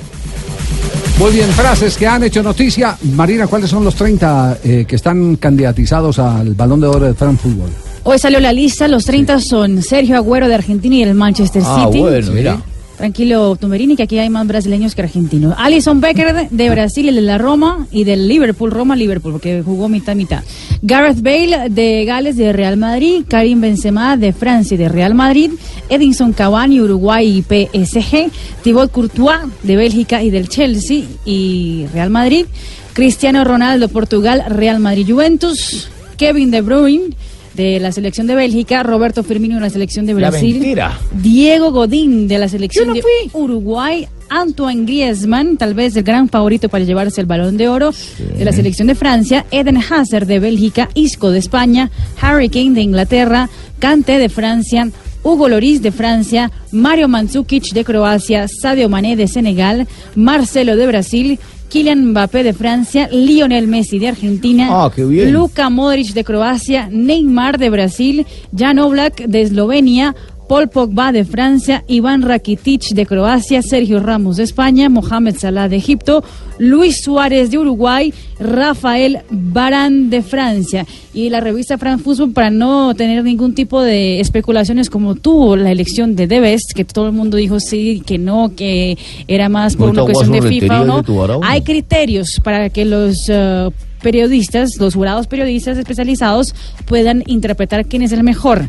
[1.19, 2.97] Muy bien, frases que han hecho noticia.
[3.15, 7.43] Marina, ¿cuáles son los 30 eh, que están candidatizados al Balón de Oro de France
[7.43, 7.71] Football?
[8.05, 11.87] Hoy salió la lista, los 30 son Sergio Agüero de Argentina y el Manchester Ah,
[11.87, 12.01] City.
[12.01, 12.59] bueno, mira.
[13.03, 15.57] Tranquilo, Tumberini, que aquí hay más brasileños que argentinos.
[15.59, 20.45] Alison Becker de- Brasil, el de la Roma, y del Liverpool, Roma-Liverpool, porque jugó mitad-mitad.
[20.83, 23.25] Gareth Bale de Gales, de Real Madrid.
[23.27, 25.51] Karim Benzema de Francia, y de Real Madrid.
[25.89, 28.31] Edinson Cavani, Uruguay y PSG.
[28.63, 32.47] Thibaut Courtois de Bélgica y del Chelsea y Real Madrid.
[32.93, 35.89] Cristiano Ronaldo, Portugal, Real Madrid-Juventus.
[36.17, 37.17] Kevin De Bruyne
[37.55, 40.77] de la selección de Bélgica, Roberto Firmino de la selección de Brasil.
[41.13, 46.85] Diego Godín de la selección de Uruguay, Antoine Griezmann, tal vez el gran favorito para
[46.85, 47.93] llevarse el balón de oro
[48.37, 51.91] de la selección de Francia, Eden Hazard de Bélgica, Isco de España,
[52.21, 54.91] Harry Kane de Inglaterra, Kanté de Francia,
[55.23, 59.87] Hugo Loris de Francia, Mario Mandzukic de Croacia, Sadio Mané de Senegal,
[60.17, 61.39] Marcelo de Brasil,
[61.73, 64.91] Kylian Mbappé de Francia, Lionel Messi de Argentina, Ah.
[65.31, 70.15] Luka Modric de Croacia, Neymar de Brasil, Jan Oblak de Eslovenia,
[70.49, 75.77] Paul Pogba de Francia, Iván Rakitic de Croacia, Sergio Ramos de España, Mohamed Salah de
[75.77, 76.23] Egipto,
[76.63, 80.87] Luis Suárez de Uruguay, Rafael Barán de Francia.
[81.13, 85.73] Y la revista France Football, para no tener ningún tipo de especulaciones como tuvo la
[85.73, 88.97] elección de The Best, que todo el mundo dijo sí, que no, que
[89.27, 91.41] era más por una cuestión de FIFA o no.
[91.43, 93.69] Hay criterios para que los eh,
[94.01, 96.55] periodistas, los jurados periodistas especializados
[96.87, 98.69] puedan interpretar quién es el mejor.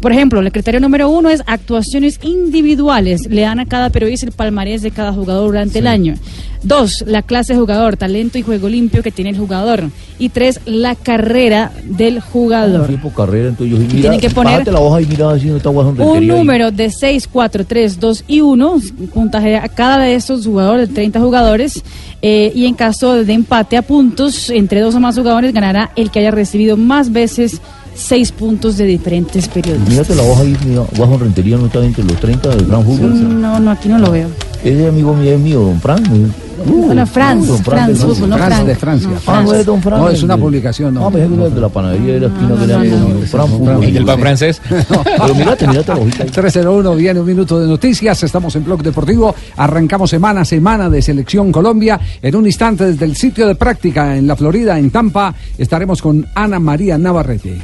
[0.00, 3.26] Por ejemplo, el criterio número uno es actuaciones individuales.
[3.28, 6.14] Le dan a cada periodista el palmarés de cada jugador durante el año.
[6.62, 9.84] Dos, la clase de jugador, talento y juego limpio que tiene el jugador.
[10.18, 12.86] Y tres, la carrera del jugador.
[12.86, 15.70] Tiempo carrera, entonces yo dije, mira, Tienen que poner la hoja y mira no está
[15.70, 16.26] Un ahí.
[16.26, 18.80] número de 6, 4, 3, 2 y 1,
[19.12, 21.82] puntaje a cada de estos jugadores, de 30 jugadores,
[22.22, 26.10] eh, y en caso de empate a puntos entre dos o más jugadores, ganará el
[26.10, 27.60] que haya recibido más veces
[27.94, 29.88] 6 puntos de diferentes periodistas.
[29.88, 33.40] Mírate la hoja ahí, mira, Guasón Rentería no está entre los 30 del Gran Fútbol.
[33.40, 34.28] No, no, aquí no lo veo.
[34.62, 36.02] Ese amigo mío es mío, don Fran.
[36.66, 38.58] Uh, Bueno, Franz, don Fran de Franz, Francia.
[38.60, 39.08] no de Francia.
[39.10, 40.00] No, Ah, no es don Fran.
[40.00, 41.06] No, es una publicación, no.
[41.06, 43.48] Ah, pensé que era de la panadería de la esquina que le amigo mío, Fran
[43.48, 43.84] Fútbol.
[43.84, 44.62] ¿Y el pan francés?
[44.68, 46.24] Pero mírate, mírate la hojita.
[46.26, 48.22] 301 viene un minuto de noticias.
[48.22, 49.34] Estamos en Blog Deportivo.
[49.56, 52.00] Arrancamos semana a semana de Selección Colombia.
[52.22, 56.26] En un instante, desde el sitio de práctica en la Florida, en Tampa, estaremos con
[56.34, 57.60] Ana María Navarrete.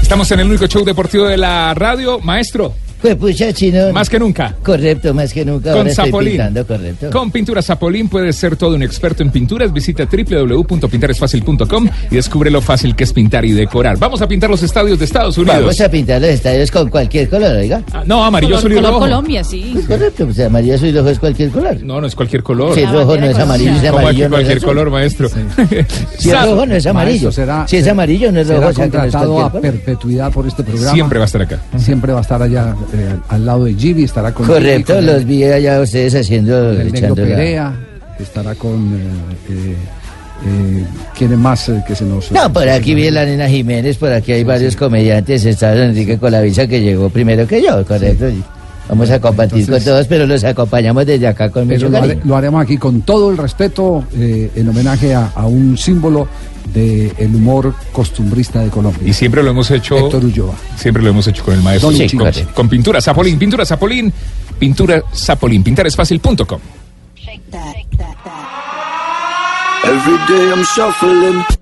[0.00, 2.18] Estamos en el único show deportivo de la radio.
[2.20, 3.92] Maestro, Pues pucha, chino.
[3.92, 4.54] más que nunca.
[4.62, 5.70] Correcto, más que nunca.
[5.70, 6.32] Con ahora estoy Zapolín.
[6.32, 7.10] pintando, correcto.
[7.10, 9.72] Con Pintura Zapolín puedes ser todo un experto en pinturas.
[9.72, 13.98] Visita www.pintaresfacil.com y descubre lo fácil que es pintar y decorar.
[13.98, 15.60] Vamos a pintar los estadios de Estados Unidos.
[15.60, 17.82] Vamos a pintar los estadios con cualquier color, oiga.
[17.92, 19.00] Ah, no, amarillo, Color- azul y color rojo.
[19.00, 19.74] Colombia, sí.
[19.86, 21.82] Correcto, pues amarillo, azul y rojo es cualquier color.
[21.82, 22.74] No, no es cualquier color.
[22.74, 24.90] Si es rojo no es amarillo, si es ¿Cómo aquí amarillo no es cualquier color,
[24.90, 25.28] maestro?
[26.18, 27.08] Si es rojo no es amarillo.
[27.28, 29.40] Maestro, será- si es amarillo no es rojo, será o sea que no es contratado
[29.44, 30.92] a perpetuidad por este programa.
[30.92, 31.60] Siempre va a estar acá.
[31.78, 35.06] Siempre va a estar allá eh, al lado de Jimmy, estará con Jimmy, Correcto, con
[35.06, 37.74] los vi allá ustedes haciendo, el negro Perea,
[38.18, 38.94] estará con...
[38.94, 39.76] eh, eh,
[40.46, 40.84] eh,
[41.16, 42.30] ¿Quién es más eh, que se nos...
[42.30, 46.66] No, por aquí vi la nena Jiménez, por aquí hay varios comediantes, está Enrique Colavisa
[46.66, 48.28] que llegó primero que yo, correcto.
[48.28, 48.42] y
[48.88, 52.20] Vamos a compartir Entonces- con todos, pero los acompañamos desde acá con mucho lo, hare-
[52.24, 56.26] lo haremos aquí con todo el respeto eh, en homenaje a, a un símbolo
[56.72, 59.02] del humor costumbrista de Colombia.
[59.08, 59.96] Y siempre lo hemos hecho.
[59.98, 60.54] Héctor Ulloa.
[60.76, 61.90] Siempre lo hemos hecho con el maestro.
[61.90, 63.38] Don con, con pintura Zapolín.
[63.38, 64.12] Pintura Zapolín.
[64.58, 65.62] Pintura Zapolín.
[65.62, 66.60] Pintaresfacil.com.
[69.84, 71.57] Every day I'm shuffling.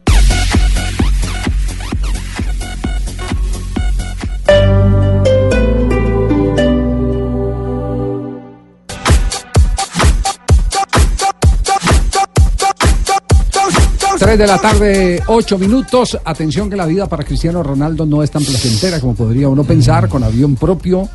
[14.19, 16.19] Tres de la tarde, ocho minutos.
[16.25, 20.09] Atención que la vida para Cristiano Ronaldo no es tan placentera como podría uno pensar,
[20.09, 21.09] con avión propio,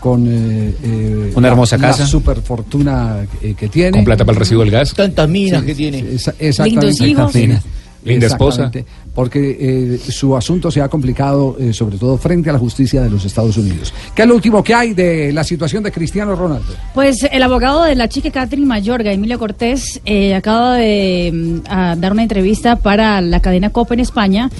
[0.00, 2.02] con eh, eh, Una hermosa la- casa.
[2.04, 3.92] la super fortuna eh, que tiene.
[3.92, 4.94] Con plata para el recibo del gas.
[4.94, 5.98] Tantas minas Sí, que tiene.
[6.14, 7.04] esa- exactamente.
[7.04, 7.62] Lindos hijos.
[8.06, 8.70] Linda esposa.
[9.14, 13.10] Porque eh, su asunto se ha complicado, eh, sobre todo frente a la justicia de
[13.10, 13.92] los Estados Unidos.
[14.14, 16.74] ¿Qué es lo último que hay de la situación de Cristiano Ronaldo?
[16.94, 21.96] Pues el abogado de la chica Catherine Mayorga, Emilio Cortés, eh, acaba de mm, a
[21.96, 24.50] dar una entrevista para la cadena COPA en España.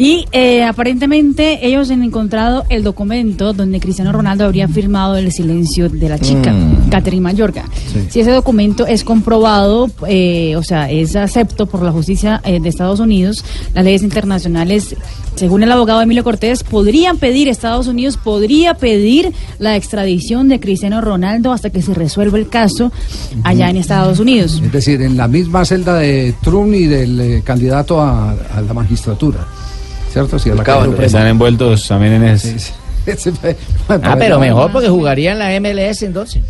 [0.00, 5.88] Y eh, aparentemente ellos han encontrado el documento donde Cristiano Ronaldo habría firmado el silencio
[5.88, 6.88] de la chica, Mm.
[6.88, 7.64] Catherine Mayorga.
[8.08, 12.68] Si ese documento es comprobado, eh, o sea, es acepto por la justicia eh, de
[12.68, 13.44] Estados Unidos,
[13.74, 14.94] las leyes internacionales,
[15.34, 21.00] según el abogado Emilio Cortés, podrían pedir, Estados Unidos podría pedir la extradición de Cristiano
[21.00, 22.92] Ronaldo hasta que se resuelva el caso
[23.42, 24.62] allá en Estados Unidos.
[24.64, 28.72] Es decir, en la misma celda de Trump y del eh, candidato a, a la
[28.72, 29.44] magistratura.
[30.26, 30.62] ¿Cierto?
[30.62, 31.04] A la.
[31.04, 32.48] Están envueltos también en eso.
[33.88, 36.42] Ah, pero mejor porque jugaría en la MLS entonces.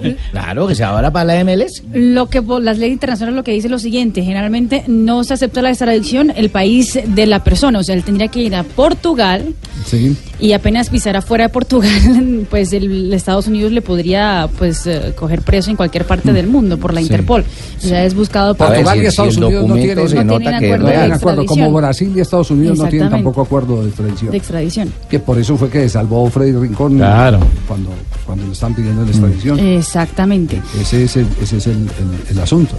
[0.30, 1.82] Claro, que se ahora para la MLS.
[1.92, 5.62] Lo que las leyes internacionales lo que dice es lo siguiente, generalmente no se acepta
[5.62, 9.54] la extradición el país de la persona, o sea, él tendría que ir a Portugal
[9.86, 10.16] Sí.
[10.38, 15.42] y apenas pisara fuera de Portugal, pues el Estados Unidos le podría pues eh, coger
[15.42, 17.06] preso en cualquier parte del mundo por la Sí.
[17.06, 17.44] Interpol.
[17.78, 20.38] O sea, es buscado por Portugal si- y Estados si Unidos no tienen, se no
[20.38, 21.72] tienen que acuerdo no es de acuerdo, como.
[21.72, 24.30] Brasil y Estados Unidos no tienen tampoco acuerdo de extradición.
[24.30, 24.92] de extradición.
[25.08, 27.40] Que por eso fue que salvó Freddy Rincón Claro.
[27.66, 27.90] cuando,
[28.26, 29.58] cuando le están pidiendo la extradición.
[29.90, 30.62] Exactamente.
[30.80, 32.76] Ese es el, ese es el, el- el asunto.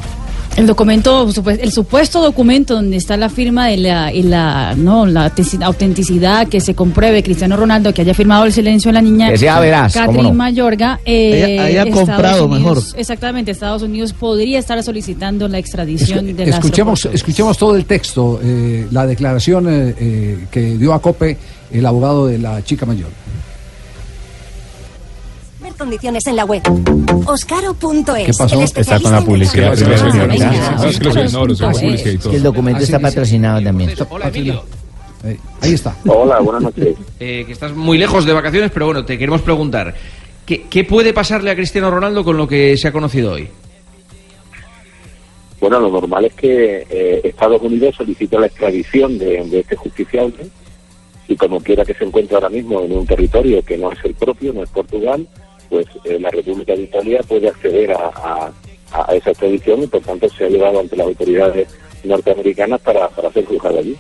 [0.57, 5.32] El documento, el supuesto documento donde está la firma y la, y la, no, la
[5.64, 9.38] autenticidad que se compruebe Cristiano Ronaldo que haya firmado el silencio de la niña Que
[9.38, 10.36] sea veraz, ¿cómo Catherine no?
[10.36, 10.99] Mayorga.
[11.05, 12.99] eh, Haya- comprado Unidos- mejor.
[12.99, 18.39] Exactamente, Estados Unidos podría estar solicitando la extradición de las Escuchemos, escuchemos todo el texto,
[18.43, 21.38] eh, la declaración eh, eh, que dio a Cope
[21.72, 23.07] el abogado de la chica mayor.
[25.78, 26.61] Condiciones en la web.
[27.26, 28.26] Oscaro.es.
[28.26, 28.59] ¿Qué pasó?
[28.59, 29.74] el Está con la publicidad.
[32.34, 33.91] el documento está patrocinado también.
[35.61, 35.95] Ahí está.
[36.07, 36.95] Hola, buenas noches.
[37.19, 39.93] Eh, que estás muy lejos de vacaciones, pero bueno, te queremos preguntar.
[40.45, 43.47] ¿Qué, qué puede pasarle a Cristiano Ronaldo con lo que se ha conocido hoy?
[45.59, 50.47] Bueno, lo normal es que eh, Estados Unidos solicite la extradición de, de este justiciable
[51.28, 54.15] y como quiera que se encuentre ahora mismo en un territorio que no es el
[54.15, 55.28] propio, no es Portugal,
[55.72, 58.51] pues eh, la República de Italia puede acceder a, a-
[58.93, 61.67] a esa extradición y por tanto se ha llevado ante las autoridades
[62.03, 63.95] norteamericanas para, para ser juzgado allí.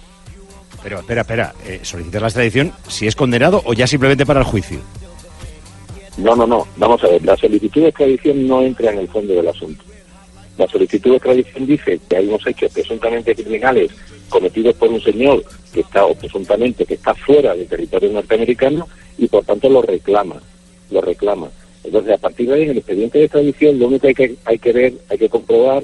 [0.83, 4.45] Pero espera, espera, eh, solicitar la extradición si es condenado o ya simplemente para el
[4.45, 4.79] juicio.
[6.17, 6.67] No, no, no.
[6.75, 7.23] Vamos a ver.
[7.23, 9.81] La solicitud de extradición no entra en el fondo del asunto.
[10.57, 13.91] La solicitud de extradición dice que hay unos hechos presuntamente criminales
[14.27, 15.43] cometidos por un señor
[15.73, 20.35] que está, o presuntamente, que está fuera del territorio norteamericano y por tanto lo reclama.
[20.89, 21.47] Lo reclama.
[21.83, 24.35] Entonces, a partir de ahí, en el expediente de extradición, lo único que hay que,
[24.45, 25.83] hay que ver, hay que comprobar,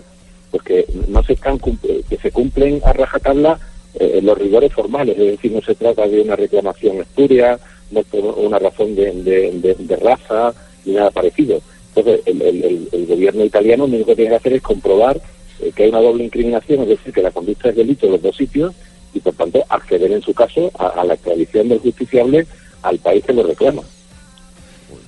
[0.52, 3.60] pues que no se están que se cumplen a rajatabla
[4.00, 7.60] eh, los rigores formales, es decir, no se trata de una reclamación espuria,
[7.92, 10.54] no por una razón de, raza
[10.86, 11.62] ni nada parecido.
[11.96, 15.20] Entonces, el gobierno italiano lo único que tiene que hacer es comprobar
[15.60, 18.22] eh, que hay una doble incriminación, es decir, que la conducta es delito en los
[18.22, 18.74] dos sitios
[19.14, 22.46] y, por tanto, acceder en su caso a, a la extradición del justiciable
[22.84, 23.82] al país que lo reclama.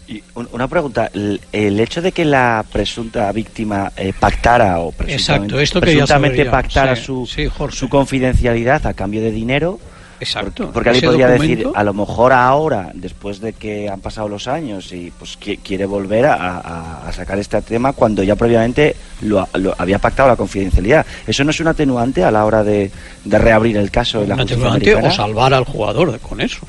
[0.10, 4.92] Y un- una pregunta, el, el hecho de que la presunta víctima eh, pactara o
[4.92, 5.14] presuntamente,
[5.54, 9.80] Exacto, esto quería presuntamente pactara Sí, su, sí, su confidencialidad a cambio de dinero,
[10.20, 10.64] Exacto.
[10.64, 14.28] porque, porque alguien podría documento- decir, a lo mejor ahora, después de que han pasado
[14.28, 18.36] los años y pues qui- quiere volver a, a- a sacar este tema cuando ya
[18.36, 21.06] previamente lo, lo había pactado la confidencialidad.
[21.28, 22.90] ¿Eso no es un atenuante a la hora de,
[23.26, 26.62] de reabrir el caso en la Un o salvar al jugador con eso.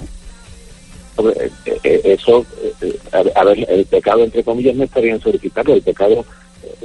[1.31, 1.51] Eh,
[1.85, 5.21] eh, eso, eh, eh, a, ver, el pecado, entre comillas, no estaría en
[5.67, 6.25] el pecado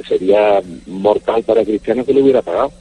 [0.07, 2.71] sería mortal para Cristiano que lo hubiera pagado,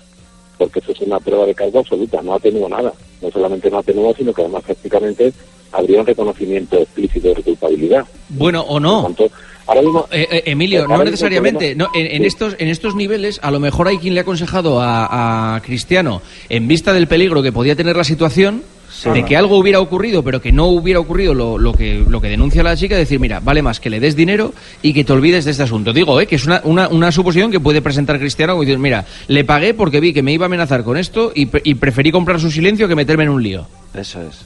[0.58, 2.92] porque eso es una prueba de cargo absoluta, no atenúa nada,
[3.22, 5.32] no solamente no atenúa, sino que además prácticamente
[5.72, 8.04] habría un reconocimiento explícito de culpabilidad.
[8.28, 9.14] Bueno, o no.
[9.66, 11.74] Ahora mismo, Eh, eh, Emilio, ahora no mismo necesariamente.
[11.74, 12.26] No, en, en Sí.
[12.26, 16.20] estos, en estos niveles, a lo mejor hay quien le ha aconsejado a, a Cristiano,
[16.50, 18.62] en vista del peligro que podía tener la situación,
[19.12, 22.28] de que algo hubiera ocurrido, pero que no hubiera ocurrido lo, lo que, lo que
[22.28, 24.52] denuncia la chica, decir, mira, vale más que le des dinero
[24.82, 25.92] y que te olvides de este asunto.
[25.92, 29.04] Digo, eh, que es una, una, una suposición que puede presentar Cristiano, como decir, mira,
[29.28, 32.40] le pagué porque vi que me iba a amenazar con esto y, y preferí comprar
[32.40, 33.66] su silencio que meterme en un lío.
[33.94, 34.44] Eso es.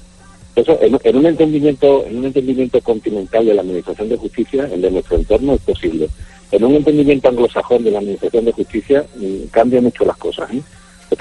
[0.57, 4.83] Eso, en, en un entendimiento, en un entendimiento continental de la Administración de Justicia, el
[4.83, 6.09] de nuestro entorno, es posible.
[6.51, 10.51] En un entendimiento anglosajón de la Administración de Justicia, mm, cambian mucho las cosas.
[10.53, 10.63] ¿eh?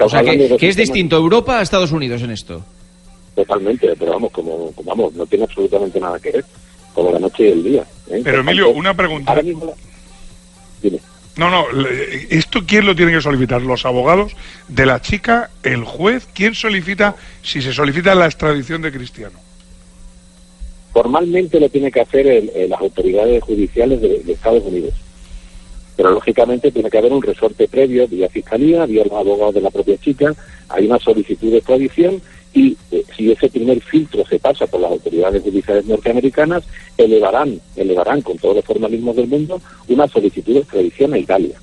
[0.00, 2.62] O sea, que, es distinto Europa a Estados Unidos en esto.
[3.38, 6.44] Totalmente, pero vamos, como, como vamos, no tiene absolutamente nada que ver,
[6.92, 7.82] como la noche y el día.
[8.08, 8.20] ¿eh?
[8.24, 9.30] Pero Por Emilio, tanto, una pregunta.
[9.30, 9.72] ahora mismo la-
[10.82, 10.98] Dime.
[11.36, 11.66] No, no,
[12.30, 13.62] ¿esto quién lo tiene que solicitar?
[13.62, 14.32] ¿Los abogados
[14.66, 16.26] de la chica, el juez?
[16.34, 17.14] ¿Quién solicita
[17.44, 19.38] si se solicita la extradición de Cristiano?
[20.92, 24.94] Formalmente lo tiene que hacer el- las autoridades judiciales de, de Estados Unidos.
[25.98, 29.70] Pero lógicamente tiene que haber un resorte previo vía fiscalía, vía los abogados de la
[29.70, 30.32] propia chica,
[30.68, 32.22] hay una solicitud de extradición
[32.54, 36.62] y eh, si ese primer filtro se pasa por las autoridades judiciales norteamericanas,
[36.96, 41.56] elevarán, elevarán con todos los formalismos del mundo una solicitud de extradición a Italia,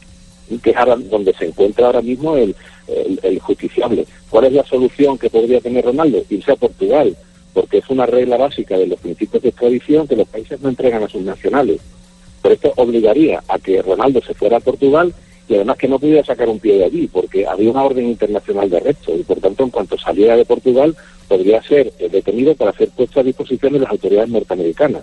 [0.61, 2.53] que es ahora donde se encuentra ahora mismo el,
[2.87, 4.05] el- el justiciable.
[4.29, 6.23] ¿Cuál es la solución que podría tener Ronaldo?
[6.29, 7.15] Irse a Portugal,
[7.53, 11.01] porque es una regla básica de los principios de extradición que los países no entregan
[11.03, 11.79] a sus nacionales.
[12.45, 15.11] Pero esto obligaría a que Ronaldo se fuera a Portugal
[15.49, 18.69] y además que no pudiera sacar un pie de allí, porque había una orden internacional
[18.69, 20.95] de arresto y por tanto en cuanto saliera de Portugal
[21.27, 25.01] podría ser eh, detenido para ser puesto a disposición de las autoridades norteamericanas.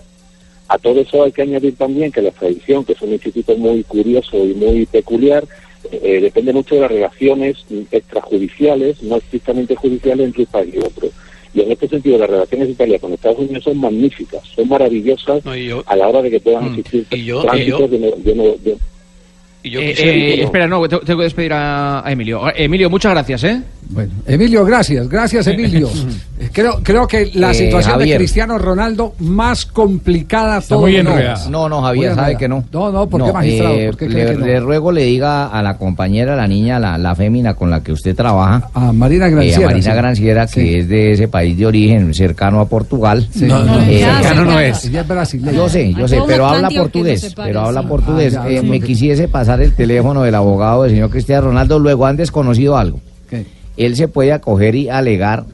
[0.69, 3.83] A todo eso hay que añadir también que la extradición, que es un instituto muy
[3.83, 5.43] curioso y muy peculiar,
[5.91, 7.57] eh, depende mucho de las relaciones
[7.91, 11.09] extrajudiciales, no estrictamente judiciales entre un país y otro.
[11.55, 15.43] Y en este sentido, las relaciones de Italia con Estados Unidos son magníficas, son maravillosas
[15.85, 20.67] a la hora de que puedan existir yo- tránsitos y yo- de Eh, eh, espera,
[20.67, 22.41] no, tengo, tengo que despedir a, a Emilio.
[22.53, 23.61] Emilio, muchas gracias, ¿eh?
[23.89, 25.89] Bueno, Emilio, gracias, gracias Emilio.
[26.39, 28.15] Eh, creo, creo que la Eh, situación de.
[28.15, 31.11] Cristiano Ronaldo más complicada Está todo muy no.
[31.51, 32.65] No, no, Javier, Muy sabe que no.
[32.73, 33.75] No, no, ¿por qué magistrado?
[33.75, 34.45] eh, ¿Por qué le, cree que no?
[34.47, 37.91] le ruego le diga a la compañera, la niña, la, la fémina con la que
[37.91, 38.67] usted trabaja.
[38.73, 39.57] A Marina eh, Granciera.
[39.57, 39.95] a Marina sí.
[39.97, 40.75] Granciera, que Sí.
[40.75, 43.27] es de ese país de origen, cercano a Portugal.
[43.31, 43.45] Sí.
[43.45, 44.83] No, no, Eh, cercano no es.
[44.85, 45.51] Ella es brasileña.
[45.51, 47.31] Yo sé, yo sé, pero habla portugués.
[47.35, 48.35] Pero habla portugués.
[48.35, 48.65] Ah, ya, Eh, sí.
[48.67, 51.77] me quisiese pasar el teléfono del abogado del señor Cristiano Ronaldo.
[51.77, 52.99] Luego han desconocido algo.
[53.77, 55.45] Él se puede acoger y alegar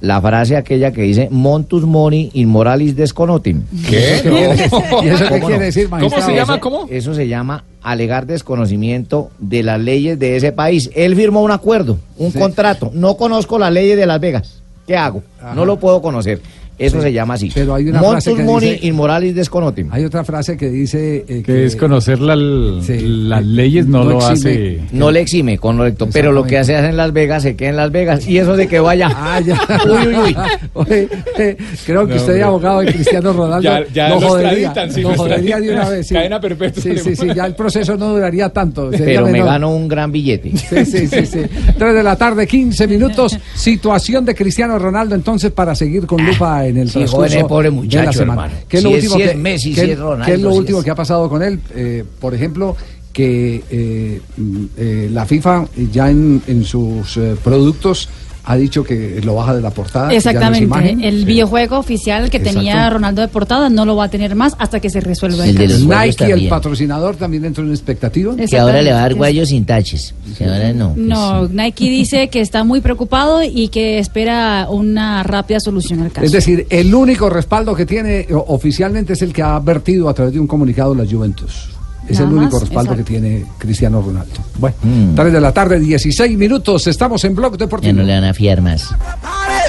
[0.00, 3.62] la frase aquella que dice Montus mori in moralis desconotim.
[3.88, 4.20] ¿Qué?
[4.22, 4.70] ¿Qué quiere decir?
[5.04, 6.26] ¿Y eso qué ¿Cómo quiere decir, magistrado?
[6.26, 6.52] se llama?
[6.54, 6.86] Eso- ¿Cómo?
[6.90, 10.90] Eso se llama alegar desconocimiento de las leyes de ese país.
[10.94, 12.38] Él firmó un acuerdo, un Sí.
[12.38, 12.90] contrato.
[12.94, 14.62] No conozco las leyes de Las Vegas.
[14.86, 15.22] ¿Qué hago?
[15.40, 15.54] Ajá.
[15.54, 16.40] No lo puedo conocer.
[16.78, 17.02] Eso Sí.
[17.04, 17.50] se llama así.
[17.54, 19.88] Pero hay una Montus frase que dice- in moralis desconotim.
[19.92, 24.16] Hay otra frase que dice eh, Que es conocer la- las leyes no, no lo
[24.30, 24.32] exime.
[24.32, 24.80] hace.
[24.92, 26.08] No le exime, correcto.
[26.12, 28.26] Pero lo que hace en Las Vegas se queda en Las Vegas.
[28.26, 29.10] Y eso de que vaya.
[29.24, 29.60] Ah, ya.
[29.86, 30.36] Uy, uy, uy.
[30.74, 31.08] Oye,
[31.38, 31.56] eh,
[31.86, 32.42] creo que No, usted, hombre.
[32.42, 36.06] abogado de Cristiano Ronaldo, Ya- ya lo jodería, sí, lo lo jodería de una vez.
[36.08, 36.14] Sí.
[36.14, 38.90] Cadena perpetua Sí, sí, sí, ya el proceso no duraría tanto.
[38.90, 39.46] sería Pero me menor.
[39.48, 40.52] gano un gran billete.
[40.56, 41.40] Sí, sí, sí, sí.
[41.78, 43.38] 3 de la tarde, 15 minutos.
[43.54, 47.44] Situación de Cristiano Ronaldo, entonces, para seguir con lupa en el Sí, transcurso joven, es
[47.44, 48.44] pobre de la muchacho, semana.
[48.46, 48.60] hermano.
[48.68, 50.40] ¿Qué es lo Si es- último es que, Messi, qué- si es Ronaldo, qué es
[50.40, 51.60] lo último es- que ha pasado con él?
[51.74, 52.76] Eh, por ejemplo,
[53.12, 58.08] que eh, mm, eh, la FIFA ya en, en sus productos
[58.44, 60.06] ha dicho que lo baja de la portada.
[60.08, 60.64] no Exactamente.
[60.64, 61.04] imagen.
[61.04, 62.90] El videojuego oficial que tenía.
[62.90, 65.88] Ronaldo de portada no lo va a tener más hasta que se resuelva el, El
[65.88, 68.34] Nike, el patrocinador, también entró en expectativa.
[68.36, 70.14] Que ahora le va a dar guayos sin taches.
[70.36, 70.92] Que ahora no.
[70.96, 76.24] No, Nike dice que está muy preocupado y que espera una rápida solución al caso.
[76.26, 80.14] Es decir, el único respaldo que tiene o- oficialmente es el que ha vertido a
[80.14, 81.68] través de un comunicado la Juventus.
[82.12, 83.04] Es Nada el único más, respaldo exacto.
[83.04, 84.34] que tiene Cristiano Ronaldo.
[84.58, 85.14] Bueno, Mm.
[85.14, 86.86] 3 de la tarde, 16 minutos.
[86.86, 87.94] Estamos en Blog Ya Deportivo.
[87.94, 88.90] no le van a fiar más.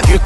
[0.08, 0.18] You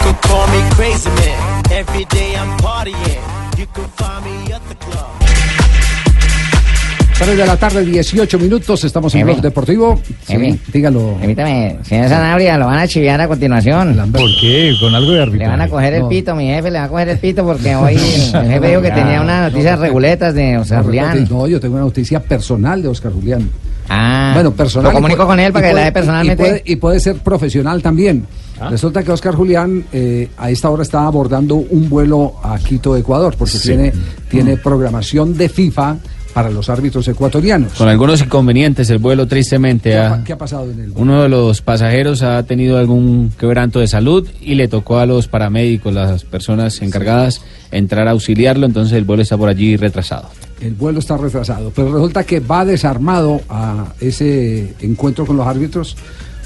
[7.19, 8.85] 3 de la tarde, 18 minutos.
[8.85, 9.25] Estamos en.
[9.27, 10.01] Blog Deportivo.
[10.25, 10.57] Sí, Emi.
[10.73, 11.17] dígalo.
[11.19, 13.97] Permítame, señor Sanabria, lo van a chiviar a continuación.
[14.13, 14.73] ¿Por qué?
[14.81, 16.09] Con algo de Le van a coger el No.
[16.09, 18.91] pito, mi jefe, le va a coger el pito porque hoy el jefe dijo que
[18.93, 21.27] tenía unas noticias reguletas de Oscar No, Julián.
[21.29, 23.51] No, yo tengo una noticia personal de Oscar Julián.
[23.89, 24.93] Ah, Bueno, personal.
[24.93, 26.43] Lo comunico puede- con él para y que la puede- dé personalmente.
[26.43, 28.27] Y puede, y puede ser profesional también.
[28.61, 28.69] Ah.
[28.71, 33.35] Resulta que Oscar Julián eh, a esta hora está abordando un vuelo a Quito, Ecuador,
[33.37, 33.69] porque Sí.
[33.69, 33.93] tiene,
[34.31, 34.63] tiene Mm.
[34.63, 35.97] programación de FIFA
[36.35, 37.73] para los árbitros ecuatorianos.
[37.73, 41.01] Con algunos inconvenientes, el vuelo tristemente ¿Qué ha, ha- qué ha pasado en el vuelo?
[41.01, 45.27] Uno de los pasajeros ha tenido algún quebranto de salud y le tocó a los
[45.29, 47.41] paramédicos, las personas encargadas,
[47.73, 50.29] entrar a auxiliarlo, entonces el vuelo está por allí retrasado.
[50.61, 55.97] El vuelo está retrasado, pero resulta que va desarmado a ese encuentro con los árbitros,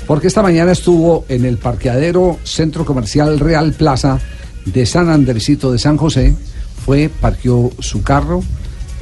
[0.06, 4.18] porque esta mañana estuvo en el parqueadero Centro Comercial Real Plaza
[4.66, 6.34] de San Andresito de San José,
[6.84, 8.42] fue, parqueó su carro,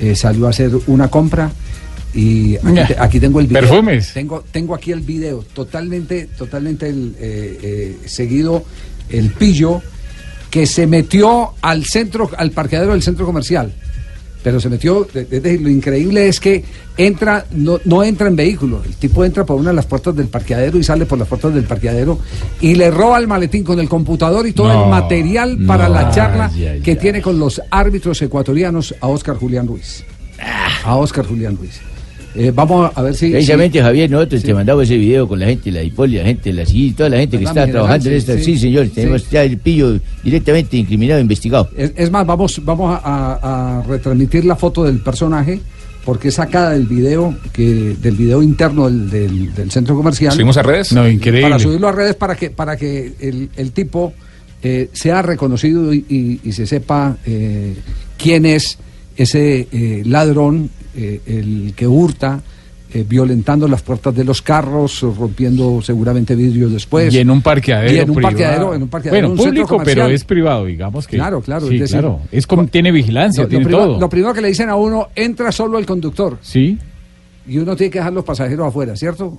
[0.00, 1.50] eh, salió a hacer una compra
[2.14, 3.60] y aquí, te- aquí tengo el video.
[3.62, 4.12] Perfumes.
[4.12, 8.64] Tengo, tengo aquí el video, totalmente, totalmente el, eh, eh, seguido
[9.10, 9.80] el pillo
[10.50, 13.72] que se metió al centro, al parqueadero del centro comercial.
[14.42, 16.64] Pero se metió, es decir, lo increíble es que
[16.96, 18.82] entra, no, no entra en vehículo.
[18.84, 21.52] El tipo entra por una de las puertas del parqueadero y sale por las puertas
[21.54, 22.18] del parqueadero
[22.60, 25.94] y le roba el maletín con el computador y todo No, el material para no.
[25.94, 26.50] la charla
[26.82, 30.04] que tiene con los árbitros ecuatorianos a Oscar Julián Ruiz.
[30.84, 31.80] A Oscar Julián Ruiz.
[32.36, 33.30] Eh, vamos a ver si.
[33.30, 34.46] Precisamente, Javier, nosotros sí.
[34.46, 37.16] te mandamos ese video con la gente, la Hipol, la gente, la CIGI, toda la
[37.18, 37.72] gente que ¿Verdad, está general?
[37.82, 38.36] trabajando en Sí, esta.
[38.38, 38.44] sí.
[38.54, 38.92] Sí, señor, Sí.
[38.94, 41.68] tenemos ya el pillo directamente incriminado, investigado.
[41.76, 43.08] Es, es más, vamos, vamos a,
[43.42, 45.60] a- a retransmitir la foto del personaje
[46.04, 50.32] porque es sacada del video que del video interno del, del- del centro comercial.
[50.32, 50.92] ¿Subimos a redes?
[50.92, 51.42] No, increíble.
[51.50, 54.12] Para subirlo a redes para que para que el, el tipo
[54.62, 57.74] eh, sea reconocido y, y- y se sepa eh,
[58.16, 58.78] quién es
[59.16, 60.70] ese eh, ladrón,
[61.00, 62.40] eh, el que hurta.
[62.92, 67.14] eh, violentando las puertas de los carros, rompiendo seguramente vidrios después.
[67.14, 67.92] y en un parqueadero.
[67.94, 68.32] Y en un privado.
[68.36, 71.16] parqueadero, en un parqueadero, Bueno, un público, pero es privado, digamos que.
[71.16, 72.18] Claro, claro, Sí, es decir, claro.
[72.32, 74.00] Es como, tiene vigilancia, Lo, lo tiene primero, todo.
[74.00, 76.38] lo primero que le dicen a uno, entra solo el conductor.
[76.40, 76.78] Sí.
[77.46, 79.38] Y uno tiene que dejar los pasajeros afuera, ¿cierto?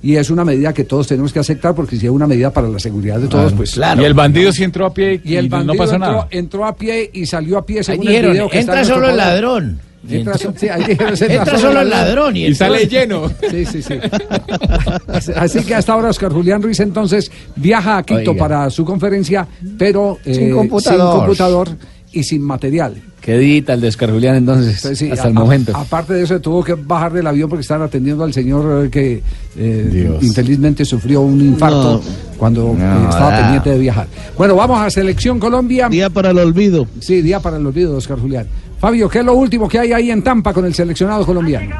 [0.00, 2.68] Y es una medida que todos tenemos que aceptar porque si es una medida para
[2.68, 5.48] la seguridad de todos, pues Y el bandido sí entró a pie y, Y el
[5.48, 6.28] bandido no pasó entró, nada.
[6.30, 8.84] entró a pie y salió a pie Ahí según dijeron, el video que está entra
[8.84, 9.26] solo el poder.
[9.26, 9.80] ladrón.
[10.08, 10.46] Entra, sí,
[11.28, 13.30] Entra solo el ladrón y, Y sale lleno.
[13.50, 13.94] Sí, sí, sí.
[15.36, 18.34] Así que hasta ahora Oscar Julián Ruiz entonces viaja a Quito Oiga.
[18.36, 19.46] para su conferencia,
[19.78, 21.10] pero eh, Sin computador.
[21.12, 21.68] sin computador
[22.12, 22.94] y sin material.
[23.20, 25.76] Qué dita el de Oscar Julián entonces, Entonces, sí, hasta a- el momento.
[25.76, 28.90] a- aparte de eso, tuvo que bajar del avión porque estaban atendiendo al señor eh,
[28.90, 29.20] que
[29.56, 32.00] eh, infelizmente sufrió un infarto
[32.38, 34.06] cuando eh, No, estaba pendiente de viajar.
[34.38, 35.88] Bueno, vamos a Selección Colombia.
[35.88, 36.86] Día para el olvido.
[37.00, 38.46] Sí, día para el olvido de Oscar Julián.
[38.78, 41.76] Fabio, ¿qué es lo último que hay ahí en Tampa con el seleccionado colombiano?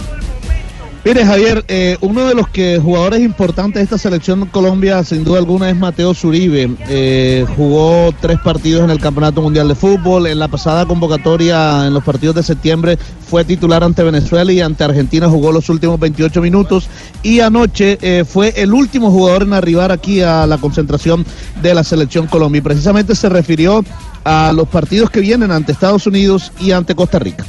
[1.07, 5.39] Mire, Javier, eh, uno de los que jugadores importantes de esta selección Colombia, sin duda
[5.39, 6.69] alguna, es Mateo Zuribe.
[6.89, 10.27] Eh, jugó tres partidos en el Campeonato Mundial de Fútbol.
[10.27, 14.83] En la pasada convocatoria, en los partidos de septiembre, fue titular ante Venezuela y ante
[14.83, 16.89] Argentina jugó los últimos 28 minutos.
[17.23, 21.25] Y anoche eh, fue el último jugador en arribar aquí a la concentración
[21.63, 22.59] de la selección Colombia.
[22.59, 23.85] Y precisamente se refirió
[24.25, 27.47] a los partidos que vienen ante Estados Unidos y ante Costa Rica.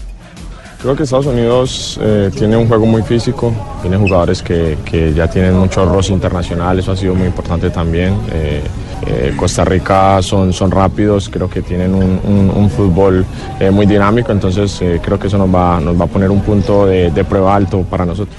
[0.81, 3.51] Creo que Estados Unidos eh, tiene un juego muy físico,
[3.81, 8.15] tiene jugadores que, que ya tienen mucho roce internacional, eso ha sido muy importante también.
[8.31, 8.61] Eh,
[9.07, 12.19] eh, Costa Rica son, son rápidos, creo que tienen un,
[12.55, 13.25] un- fútbol
[13.71, 17.09] muy dinámico, entonces creo que eso nos va, nos va a poner un punto de,
[17.09, 18.35] de prueba alto para nosotros.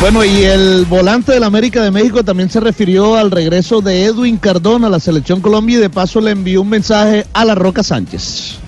[0.00, 4.36] Bueno, y el volante del América de México también se refirió al regreso de Edwin
[4.38, 7.82] Cardona a la selección Colombia y de paso le envió un mensaje a la Roca
[7.82, 8.58] Sánchez.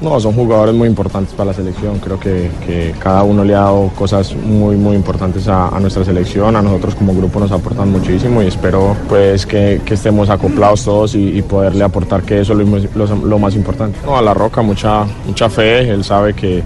[0.00, 1.98] No, son jugadores muy importantes para la selección.
[1.98, 6.56] Creo que, que cada uno le ha dado cosas muy, muy importantes a, nuestra selección.
[6.56, 11.14] A nosotros como grupo nos aportan muchísimo y espero pues que, que estemos acoplados todos
[11.14, 13.98] y, poderle aportar que eso es lo, más importante.
[14.04, 15.88] No, a La Roca mucha, mucha fe.
[15.88, 16.62] Él sabe que-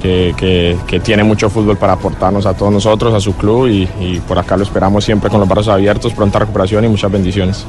[0.86, 4.38] que tiene mucho fútbol para aportarnos a todos nosotros, a su club y, y por
[4.38, 6.12] acá lo esperamos siempre con los brazos abiertos.
[6.12, 7.66] Pronta recuperación y muchas bendiciones.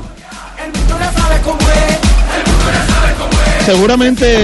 [3.65, 4.37] Seguramente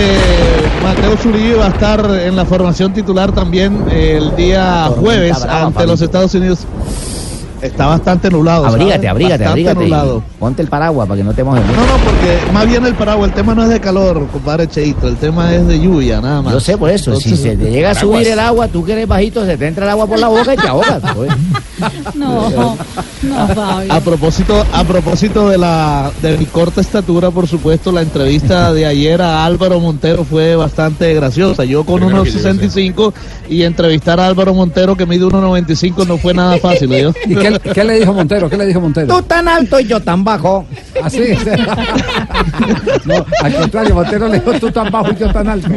[0.83, 6.01] Mateo Zuribe va a estar en la formación titular también el día jueves ante los.
[6.01, 6.59] Estados Unidos.
[7.67, 8.65] Está bastante nublado.
[8.65, 9.79] Abrígate, abrígate, Bastante abrígate.
[9.79, 10.23] nublado.
[10.39, 11.63] Ponte el paraguas para que no te mojes.
[11.65, 15.07] No, no, porque más bien el paraguas, el tema no es de calor, compadre Cheito,
[15.07, 16.53] el tema es de lluvia, nada más.
[16.53, 19.07] Yo sé por eso, si se te llega a subir el agua, tú que eres
[19.07, 21.01] bajito, se te entra el agua por la boca y te ahogas.
[21.15, 21.31] pues.
[22.15, 23.91] No, no, Fabio.
[23.91, 28.85] A propósito, a propósito de la de mi corta estatura, por supuesto, la entrevista de
[28.85, 31.65] ayer a Álvaro Montero fue bastante graciosa.
[31.65, 33.13] Yo con Primero unos que yo 65
[33.49, 36.91] y entrevistar a Álvaro Montero que mide 1.95 no fue nada fácil.
[36.93, 37.13] ¿oyó?
[37.25, 38.49] ¿Y qué, qué le dijo Montero?
[38.49, 39.07] ¿Qué le dijo Montero?
[39.07, 40.65] Tú tan alto y yo tan bajo.
[41.03, 41.19] Así.
[43.05, 45.69] no, al contrario, Montero le dijo tú tan bajo y yo tan alto.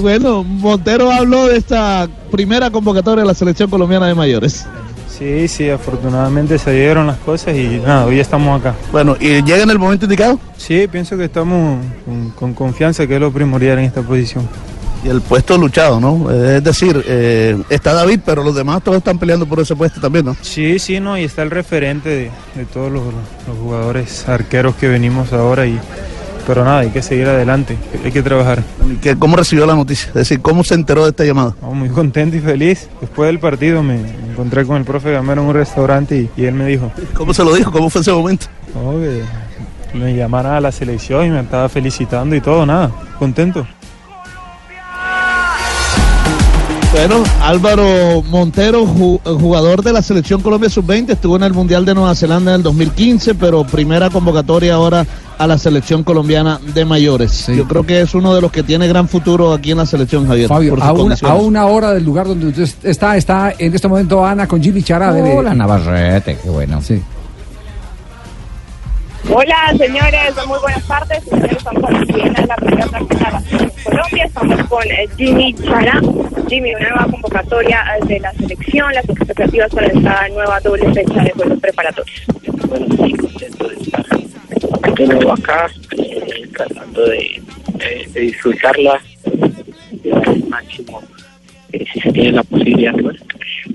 [0.00, 4.66] Bueno, Montero habló de esta primera convocatoria de la selección colombiana de mayores.
[5.08, 8.74] Sí, sí, afortunadamente se dieron las cosas y nada, hoy estamos acá.
[8.90, 10.40] Bueno, ¿y llega en el momento indicado?
[10.56, 14.48] Sí, pienso que estamos con, con confianza, que es lo primordial en esta posición.
[15.04, 16.30] Y el puesto luchado, ¿no?
[16.30, 20.24] Es decir, eh, está David, pero los demás todos están peleando por ese puesto también,
[20.24, 20.34] ¿no?
[20.40, 23.02] Sí, sí, no, y está el referente de, de todos los,
[23.46, 25.78] los jugadores arqueros que venimos ahora y
[26.46, 27.74] pero nada, hay que seguir adelante,
[28.04, 28.62] hay que trabajar.
[28.90, 30.08] ¿Y qué- ¿Cómo recibió la noticia?
[30.08, 31.54] Es decir, ¿cómo se enteró de esta llamada?
[31.62, 32.88] Muy contento y feliz.
[33.00, 33.96] Después del partido me
[34.30, 36.92] encontré con el profe Gamero en un restaurante y, y él me dijo.
[37.14, 37.72] ¿Cómo se lo dijo?
[37.72, 38.44] ¿Cómo fue ese momento?
[39.94, 43.66] Me llamara a la selección y me estaba felicitando y todo, nada, contento.
[46.94, 51.92] Bueno, Álvaro Montero, ju- jugador de la selección Colombia Sub-20, estuvo en el Mundial de
[51.92, 55.04] Nueva Zelanda en el 2015, pero primera convocatoria ahora
[55.36, 57.48] a la selección colombiana de mayores.
[57.48, 60.26] Yo creo que es uno de los que tiene gran futuro aquí en la selección,
[60.28, 60.48] Javier.
[60.48, 63.74] Fabio, por sus a una, a una hora del lugar donde usted está, está en
[63.74, 65.12] este momento Ana con Jimmy Chará.
[65.12, 66.80] Hola, Navarrete, qué bueno.
[66.80, 67.02] Sí.
[69.30, 71.22] Hola, señores, muy buenas tardes.
[71.26, 74.24] Estamos en la primera de Colombia.
[74.26, 76.00] Estamos con eh, Jimmy Chará.
[76.48, 81.22] Jimmy, una nueva convocatoria eh, de la selección, las expectativas para esta nueva doble fecha
[81.22, 82.22] de juegos preparatorios.
[82.68, 84.04] bueno, muy contento de estar
[84.94, 87.42] de nuevo acá, eh, tratando de,
[88.14, 91.02] disfrutarla, de el máximo
[91.74, 92.94] eh, si se tiene la posibilidad.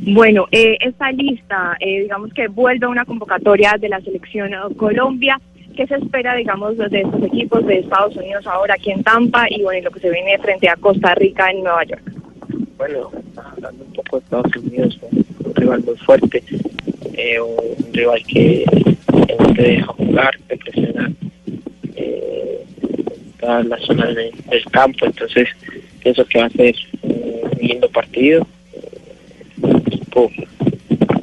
[0.01, 5.39] Bueno, eh, esta lista, eh, digamos que vuelve a una convocatoria de la selección Colombia.
[5.75, 9.61] ¿Qué se espera, digamos, de estos equipos de Estados Unidos ahora aquí en Tampa y
[9.63, 12.01] bueno, y lo que se viene frente a Costa Rica en Nueva York?
[12.77, 16.43] Bueno, hablando un poco de Estados Unidos, un, rival muy fuerte,
[17.13, 18.65] eh, un rival que,
[19.39, 21.11] no te deja jugar, te presiona
[21.95, 25.47] eh, en todas las zonas de- del campo, entonces
[26.01, 26.75] pienso que va a ser
[27.61, 28.45] lindo partido.
[29.87, 30.31] Equipo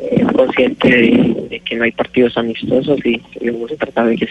[0.00, 4.26] eh, consciente de, que no hay partidos amistosos y, y vamos a tratar de que.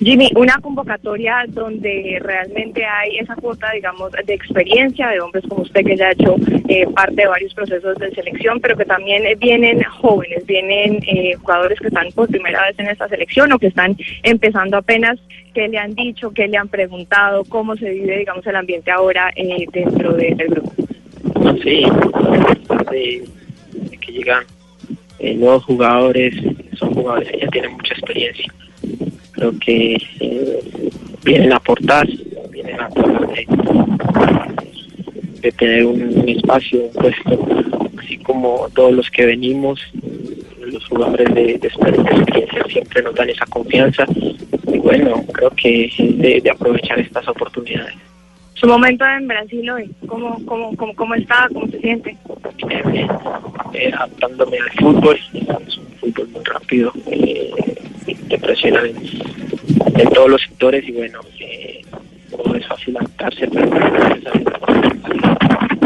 [0.00, 5.84] Jimmy, una convocatoria donde realmente hay esa cuota, digamos, de experiencia de hombres como usted
[5.84, 6.36] que ya ha hecho
[6.68, 11.34] eh, parte de varios procesos de selección, pero que también eh, vienen jóvenes, vienen eh,
[11.34, 15.18] jugadores que están por primera vez en esta selección o que están empezando apenas.
[15.54, 16.30] ¿Qué le han dicho?
[16.32, 17.44] ¿Qué le han preguntado?
[17.44, 20.72] ¿Cómo se vive, digamos, el ambiente ahora eh, dentro de- del grupo?
[21.62, 21.84] Sí,
[22.90, 23.24] de,
[23.72, 24.44] de que llegan
[25.18, 26.34] eh, nuevos jugadores,
[26.78, 28.52] son jugadores que ya tienen mucha experiencia.
[29.32, 30.90] Creo que eh,
[31.24, 32.06] vienen a aportar,
[32.50, 33.26] vienen a tratar
[35.40, 37.48] de, tener un, espacio, un puesto,
[37.98, 39.80] así como todos los que venimos,
[40.60, 44.04] los jugadores de, experiencia siempre nos dan esa confianza
[44.72, 47.96] y bueno, creo que de aprovechar estas oportunidades.
[48.60, 51.48] Su momento en Brasil hoy, ¿cómo, cómo, cómo, cómo está?
[51.52, 52.16] ¿Cómo se siente?
[53.74, 57.50] eh, adaptándome al fútbol, es un fútbol muy rápido, eh,
[58.28, 58.96] te presiona en,
[60.00, 61.82] en todos los sectores y bueno, eh,
[62.46, 63.76] no es fácil adaptarse, pero De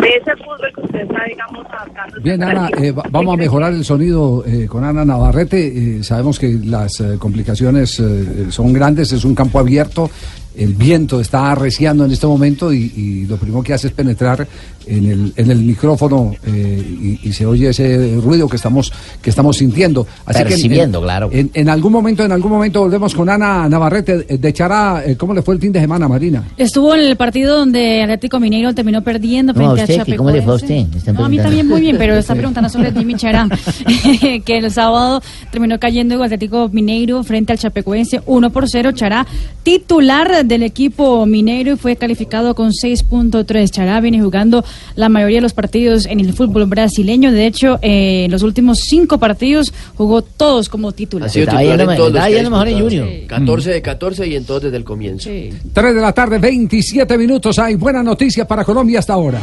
[0.08, 2.20] ese fútbol que usted está, digamos, adaptando.
[2.22, 5.98] Bien, Ana, eh, va- vamos a mejorar el sonido eh, con Ana Navarrete.
[5.98, 10.10] Eh, sabemos que las eh, complicaciones eh, son grandes, es un campo abierto.
[10.56, 14.46] El viento está arreciando en este momento y, y lo primero que hace es penetrar
[14.86, 18.92] en el, en el micrófono eh, y, y se oye ese ruido que estamos,
[19.22, 20.06] que estamos sintiendo.
[20.26, 21.28] en- Percibiendo, en, claro.
[21.32, 25.02] En, en algún momento, en algún momento volvemos con Ana Navarrete eh, de Chará.
[25.06, 26.42] eh, ¿Cómo le fue el fin de semana, Marina?
[26.56, 30.16] Estuvo en el partido donde Atlético Mineiro terminó perdiendo No, frente a usted, a ¿que
[30.16, 30.86] ¿cómo le fue a usted?
[30.96, 33.48] Están No, a mí también muy bien, pero está preguntando sobre Jimmy Chará,
[34.44, 38.92] que el sábado terminó cayendo el Atlético Mineiro frente al Chapecoense 1 por 0.
[38.92, 39.26] Chará,
[39.62, 43.70] titular del equipo Mineiro y fue calificado con 6.3.
[43.70, 44.64] Chará viene jugando
[44.96, 47.32] la mayoría de los partidos en el fútbol brasileño.
[47.32, 51.28] De hecho, eh, en los últimos cinco partidos jugó todos como titular.
[51.28, 53.26] Ha sido titular en todos los que ha disputado.
[53.26, 55.30] 14 de 14 y en todos desde el comienzo.
[55.30, 57.58] 3 de la tarde, 27 minutos.
[57.58, 59.40] Hay buena noticia para Colombia hasta ahora.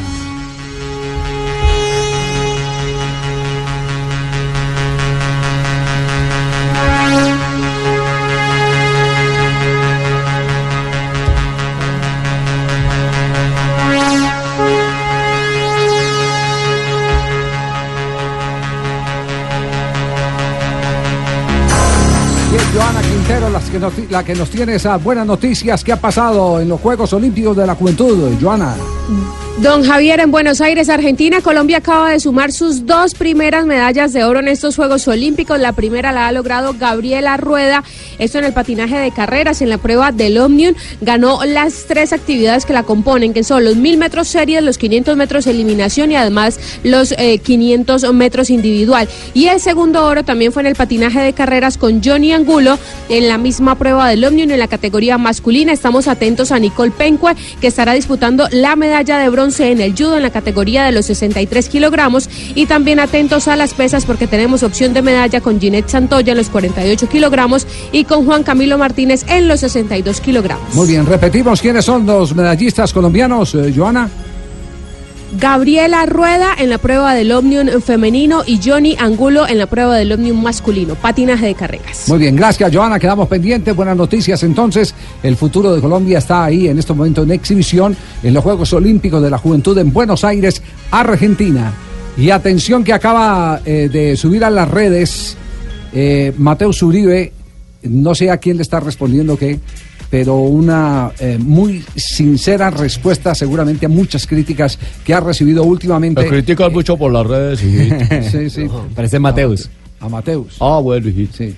[24.09, 27.65] La que nos tiene esas buenas noticias que ha pasado en los Juegos Olímpicos de
[27.65, 28.33] la Juventud.
[28.41, 28.75] Joana.
[29.61, 34.23] Don Javier, en Buenos Aires, Argentina, Colombia acaba de sumar sus dos primeras medallas de
[34.23, 35.59] oro en estos Juegos Olímpicos.
[35.59, 37.83] La primera la ha logrado Gabriela Rueda,
[38.19, 40.75] esto en el patinaje de carreras, en la prueba del Omnium.
[41.01, 45.17] Ganó las tres actividades que la componen, que son los 1000 metros series, los 500
[45.17, 49.09] metros eliminación y además los eh, 500 metros individual.
[49.33, 53.27] Y el segundo oro también fue en el patinaje de carreras con Johnny Angulo en
[53.27, 55.71] la misma prueba del Omnium en la categoría masculina.
[55.71, 60.17] Estamos atentos a Nicole Pencue, que estará disputando la medalla de bronce en el judo
[60.17, 62.29] en la categoría de los 63 kilogramos.
[62.55, 66.37] Y también atentos a las pesas porque tenemos opción de medalla con Ginette Santoya en
[66.37, 70.73] los 48 kilogramos y con Juan Camilo Martínez en los 62 kilogramos.
[70.73, 74.09] Muy bien, repetimos quiénes son los medallistas colombianos, eh, Joana.
[75.37, 80.11] Gabriela Rueda en la prueba del Omnium femenino y Johnny Angulo en la prueba del
[80.11, 82.07] Omnium masculino, patinaje de carreras.
[82.07, 86.67] Muy bien, gracias Joana, quedamos pendientes, buenas noticias entonces, el futuro de Colombia está ahí
[86.67, 90.61] en este momento en exhibición en los Juegos Olímpicos de la Juventud en Buenos Aires,
[90.91, 91.73] Argentina.
[92.17, 95.37] Y atención que acaba eh, de subir a las redes
[95.93, 97.31] eh, Mateo Uribe,
[97.83, 99.59] no sé a quién le está respondiendo qué,
[100.09, 106.21] pero una eh, muy sincera respuesta seguramente a muchas críticas que ha recibido últimamente.
[106.21, 107.59] Me critican mucho por las redes.
[108.29, 108.67] Sí, sí.
[108.95, 109.69] Parece Mateus.
[109.99, 110.57] A Mateus.
[110.59, 111.37] Ah, bueno, hijito.
[111.37, 111.55] Sí.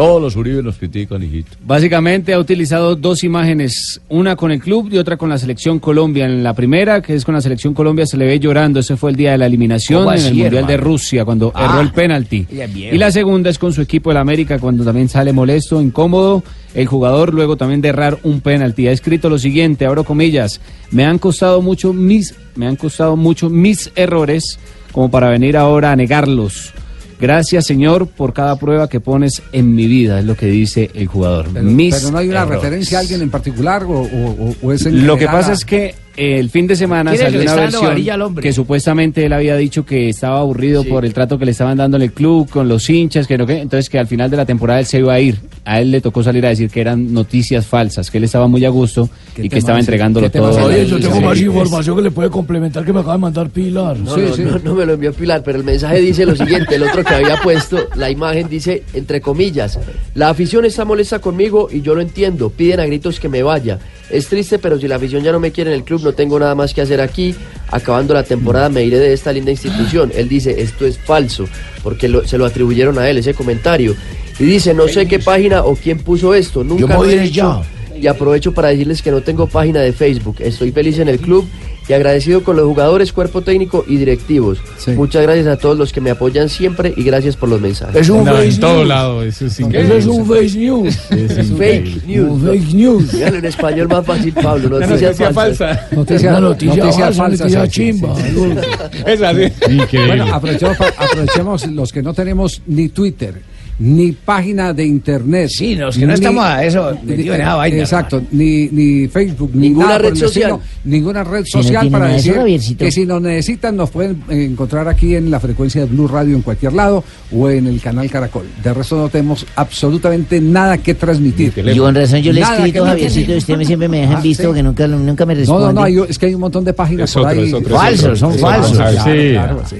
[0.00, 1.50] Todos los Uribe nos critican, hijito.
[1.62, 6.24] Básicamente ha utilizado dos imágenes, una con el club y otra con la selección Colombia.
[6.24, 8.80] En la primera, que es con la selección Colombia, se le ve llorando.
[8.80, 10.78] Ese fue el día de la eliminación ¿Cómo en el Mundial de?
[10.78, 12.46] Rusia, cuando Ah, erró el penalti.
[12.74, 16.42] Y la segunda es con su equipo del América, cuando también sale molesto, incómodo.
[16.72, 18.88] El jugador luego también de errar un penalti.
[18.88, 23.50] Ha escrito lo siguiente, abro comillas, me han costado mucho mis, me han costado mucho
[23.50, 24.58] mis errores
[24.92, 26.72] como para venir ahora a negarlos.
[27.20, 31.06] Gracias, Señor, por cada prueba que pones en mi vida, es lo que dice el
[31.06, 31.46] jugador.
[31.52, 32.62] Pero, Mis pero no hay una errores.
[32.62, 35.64] referencia a alguien en particular o, o- o es en Lo que pasa a- es
[35.64, 37.54] que el fin de semana ¿Quién es salió una
[37.94, 41.78] versión que supuestamente él había dicho que estaba aburrido por el trato que le estaban
[41.78, 44.36] dando en el club, con los hinchas, que no que, entonces que al final de
[44.36, 45.38] la temporada él se iba a ir.
[45.64, 48.64] A él le tocó salir a decir que eran noticias falsas, que él estaba muy
[48.64, 50.64] a gusto y que estaba entregándolo todo.
[50.66, 51.20] Oye, yo tengo Sí.
[51.20, 53.98] más información que le puede complementar que me acaba de mandar Pilar.
[53.98, 56.82] No, no, no, no me lo envió Pilar, pero el mensaje dice lo siguiente, el
[56.82, 59.78] otro que había puesto, la imagen dice, entre comillas,
[60.14, 63.78] la afición está molesta conmigo y yo lo entiendo, piden a gritos que me vaya.
[64.10, 66.38] Es triste, pero si la afición ya no me quiere en el club, no tengo
[66.38, 67.34] nada más que hacer aquí.
[67.70, 70.10] Acabando la temporada me iré de esta linda institución.
[70.14, 71.48] Él dice, esto es falso,
[71.82, 73.94] porque lo- se lo atribuyeron a él, ese comentario.
[74.38, 77.16] Y dice, no sé qué página o quién puso esto, Yo nunca me lo he
[77.16, 77.62] de dicho.
[77.62, 77.79] ya.
[78.00, 80.36] Y aprovecho para decirles que no tengo página de Facebook.
[80.40, 81.44] Estoy feliz en el club
[81.88, 84.58] y agradecido con los jugadores, cuerpo técnico y directivos.
[84.96, 87.96] Muchas gracias a todos los que me apoyan siempre y gracias por los mensajes.
[87.96, 88.88] Es un No, en fake todo news.
[88.88, 89.98] lado, eso es increíble.
[89.98, 90.98] Eso es un fake news.
[91.10, 92.30] Es fake news.
[92.30, 93.14] Un fake news.
[93.14, 94.68] En español más fácil, Pablo.
[94.68, 95.58] Noticias noticia falsas.
[95.80, 95.96] falsa.
[95.96, 98.16] Noticia- noticia noticia falsa, noticia sí, sí, chimba.
[98.16, 99.96] sí, Es así.
[100.06, 103.34] Bueno, aprovechemos, aprovechemos los que no tenemos ni Twitter,
[103.82, 105.48] ni página de internet.
[105.48, 109.68] Sí, los que no estamos a eso, en esa vaina, Exacto, ni, ni Facebook, ni
[109.70, 110.58] Ninguna nada red social.
[110.84, 115.30] ninguna red no social para decir que si nos necesitan nos pueden encontrar aquí en
[115.30, 117.02] la frecuencia de Blue Radio en cualquier lado
[117.32, 118.44] o en el canal Caracol.
[118.62, 121.52] De resto no tenemos absolutamente nada que transmitir.
[121.56, 124.20] Y con razón yo le he escrito, Javiercito, y usted me, siempre me dejan Ah,
[124.20, 124.54] visto sí.
[124.54, 125.66] que nunca, nunca me No, responde.
[125.68, 127.48] no, no, hay- es que hay un montón de páginas Es por otro, ahí.
[127.48, 128.76] es otro, Falsos, son Sí, falsos.
[128.78, 129.32] vamos a ver, Claro, sí.
[129.32, 129.76] claro, sí.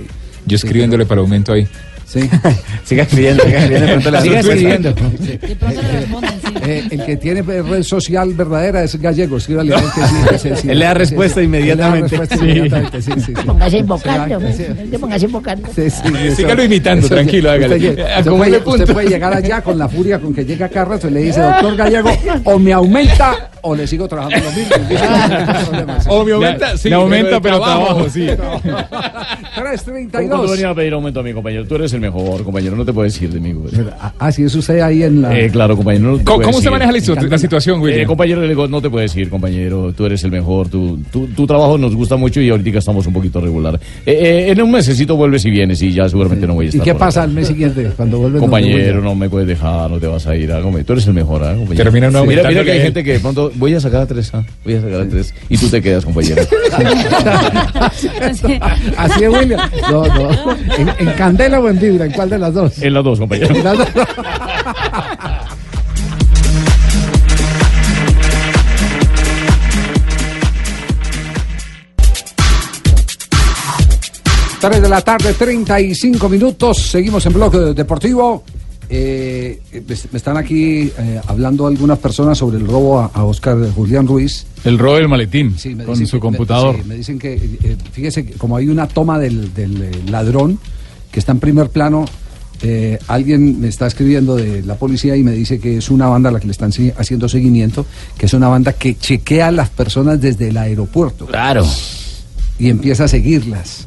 [0.47, 1.69] Yo escribiéndole para aumento ahí.
[2.11, 2.29] Sí.
[2.85, 3.97] Siga escribiendo, siga escribiendo.
[3.97, 4.95] de pronto escribiendo.
[6.67, 9.37] Eh, el que tiene red social verdadera es gallego.
[9.37, 10.69] Escríbale sí, sí, sí.
[10.71, 11.45] Él le da respuesta Sí, sí.
[11.47, 12.17] inmediatamente.
[12.17, 12.43] Él le da respuesta Sí.
[12.45, 13.33] inmediatamente, sí, sí, sí.
[13.47, 14.99] Póngase invocando, Sí, sí.
[14.99, 15.69] póngase invocando.
[15.75, 16.03] Sí, sí,
[16.37, 17.91] Sígalo imitando, eso- tranquilo, usted hágale.
[17.91, 18.93] Usted, ¿cómo puede, usted punto?
[18.93, 22.11] puede llegar allá con la furia con que llega Carlos y le dice, doctor Gallego,
[22.45, 24.77] o me aumenta o le sigo trabajando lo mismo.
[26.09, 28.27] O me aumenta, sí, Le aumenta, pero trabajo, sí.
[28.27, 30.23] 332.
[30.31, 31.65] ¿Cómo tú venías a pedir aumento a mi compañero?
[31.67, 32.77] Tú eres el mejor, compañero.
[32.77, 33.53] No te puedes decir de mí.
[33.53, 33.71] güey.
[34.19, 35.39] Ah, sí, es usted ahí en la...
[35.39, 36.13] Eh, claro, compañero.
[36.13, 38.01] no te ¿Cómo, se maneja la, situ- la situación, William?
[38.03, 39.93] Eh, compañero, le digo, no te puedes ir, compañero.
[39.93, 40.69] Tú eres el mejor.
[40.69, 43.79] Tu, tu, tu trabajo nos gusta mucho y ahorita estamos un poquito regular.
[44.07, 46.69] Eh, eh, en un mesecito vuelves y vienes y ya seguramente no voy a ¿Y
[46.71, 46.85] estar.
[46.85, 48.39] qué por pasa al mes siguiente cuando vuelve?
[48.39, 48.45] acá.
[48.47, 50.53] Compañero, no me puedes dejar, no te vas a ir.
[50.53, 50.61] ah.
[50.87, 51.85] Tú eres el mejor, ¿ah, compañero?
[51.85, 54.07] Termina uno mira, mira aumentándole que hay gente que de pronto voy a sacar a
[54.07, 54.45] tres, ¿ah?
[54.65, 55.35] voy a sacar a tres.
[55.49, 56.43] Y tú te quedas, compañero.
[58.97, 59.71] Así es, William.
[59.91, 60.53] No, no.
[60.77, 62.07] ¿En, en Candela o en Vibra?
[62.07, 62.79] ¿En cuál de las dos?
[62.83, 63.55] en las dos, compañero.
[63.55, 63.89] En las dos.
[74.61, 76.77] Tres de la tarde, 35 minutos.
[76.91, 78.45] Seguimos en bloque deportivo.
[78.93, 83.57] Eh, me me están aquí eh, hablando algunas personas sobre el robo a, a Oscar
[83.75, 84.47] Julián Ruiz.
[84.65, 86.77] El robo del maletín Sí, me con dicen su que- me- computador.
[86.77, 90.59] sí, Me, dicen que, eh, fíjese, que como hay una toma del, del, eh, ladrón
[91.13, 92.05] que está en primer plano,
[92.63, 96.29] eh, alguien me está escribiendo de la policía y me dice que es una banda
[96.29, 97.87] a la que le están si- haciendo seguimiento,
[98.19, 101.27] que es una banda que chequea a las personas desde el aeropuerto.
[101.27, 101.65] Claro.
[102.59, 103.87] Y empieza a seguirlas.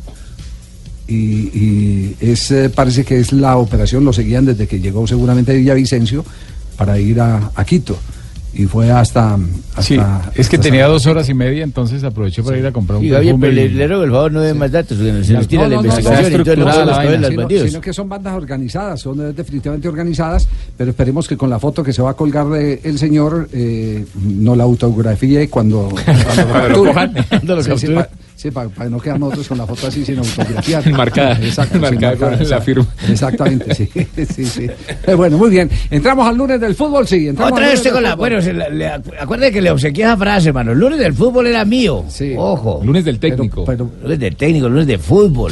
[1.08, 5.52] Y, y es, eh, parece que es la operación, lo seguían desde que llegó seguramente
[5.52, 6.24] a Villavicencio
[6.78, 7.98] para ir a, a Quito.
[8.56, 9.34] Y fue hasta...
[9.76, 9.98] hasta Sí,
[10.36, 13.06] es que hasta tenía dos horas y media, entonces aproveché para ir a comprar un
[13.06, 15.24] Y perfume pero y- le, le ruego el favor, no dé más datos, que no
[15.24, 16.58] se nos tira No, la no, no, investigación no, y la coger
[17.20, 20.48] los sino, sino que son bandas organizadas, son eh, definitivamente organizadas,
[20.78, 24.06] pero esperemos que con la foto que se va a colgar de el señor eh,
[24.24, 26.94] no la autografíe cuando, cuando
[27.30, 27.88] cuando lo Sí,
[28.36, 28.52] sí, capture.
[28.52, 30.90] pa- sí, para no quedar nosotros con la foto así sin autografiar.
[30.92, 32.88] Marcada, Exacto, sí, marcada con la firma.
[33.10, 33.90] Exactamente, sí.
[34.36, 34.68] sí, sí.
[35.08, 35.70] Eh, bueno, muy bien.
[35.90, 37.28] Entramos al lunes del fútbol, sí.
[37.28, 38.16] entramos Otra vez usted con la.
[38.16, 40.72] Bueno, se la- le, acu- acuérdate que le obsequié esa frase, hermano.
[40.74, 42.04] El lunes del fútbol era mío.
[42.38, 42.82] Ojo.
[42.84, 43.66] Lunes del técnico.
[43.66, 45.52] Pero, Lunes del técnico, lunes de fútbol.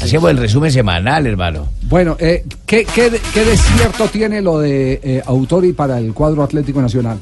[0.00, 1.68] Hacemos el resumen semanal, hermano.
[1.88, 6.82] Bueno, eh, ¿qué, qué, qué desierto tiene lo de eh, Autori para el cuadro Atlético
[6.82, 7.16] Nacional?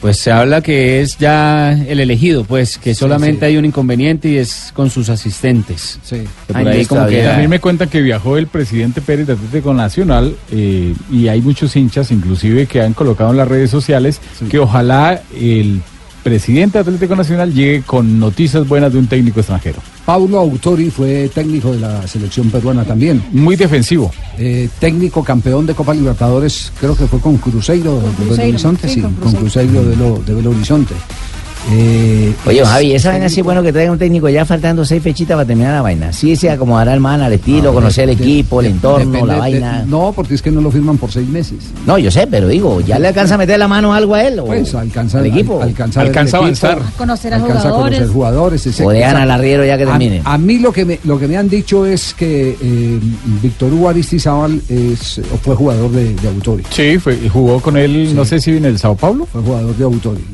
[0.00, 3.44] Pues se habla que es ya el elegido, pues que solamente sí.
[3.46, 5.98] hay un inconveniente y es con sus asistentes.
[6.02, 6.22] Sí.
[6.46, 9.74] Que por ahí como que También me cuentan que viajó el presidente Pérez de Atlético
[9.74, 14.58] Nacional eh, y hay muchos hinchas, inclusive, que han colocado en las redes sociales que
[14.58, 15.82] ojalá el
[16.22, 19.80] presidente de Atlético Nacional llegue con noticias buenas de un técnico extranjero.
[20.04, 23.22] Paulo Autori fue técnico de la selección peruana también.
[23.32, 24.10] Muy defensivo.
[24.38, 28.94] Eh, técnico campeón de Copa Libertadores, creo que fue con Cruzeiro de Belo Horizonte, sí,
[28.94, 30.94] sí, con con Cruzeiro de Belo, de Belo Horizonte.
[31.72, 35.02] Eh, Oye, Javi, esa vaina sí es bueno que traiga un técnico ya faltando seis
[35.02, 36.12] fechitas para terminar la vaina.
[36.12, 39.26] Sí se acomodará el man al estilo, Ah, conocer el de- equipo, el entorno, depende
[39.26, 39.84] la de- vaina.
[39.86, 41.58] no, porque es que no lo firman por seis meses.
[41.86, 44.38] No, yo sé, pero digo, ¿ya le alcanza a meter la mano algo a él?
[44.40, 45.60] O Pues alcanza, al equipo.
[45.62, 46.92] al- alcanza, a Alcanza a equipo, avanzar.
[46.96, 47.98] Conocer a alcanza a jugadores.
[47.98, 48.66] conocer jugadores.
[48.66, 50.22] ese- O dejan al arriero ya que a- termine.
[50.24, 53.00] A, mí lo que me lo que me han dicho es que eh,
[53.42, 56.62] Víctor Hugo Aristizábal es fue jugador de, de Autori.
[56.70, 59.84] Sí, fue, jugó con él, no sé si en el Sao Paulo Fue jugador de
[59.84, 60.24] Autori.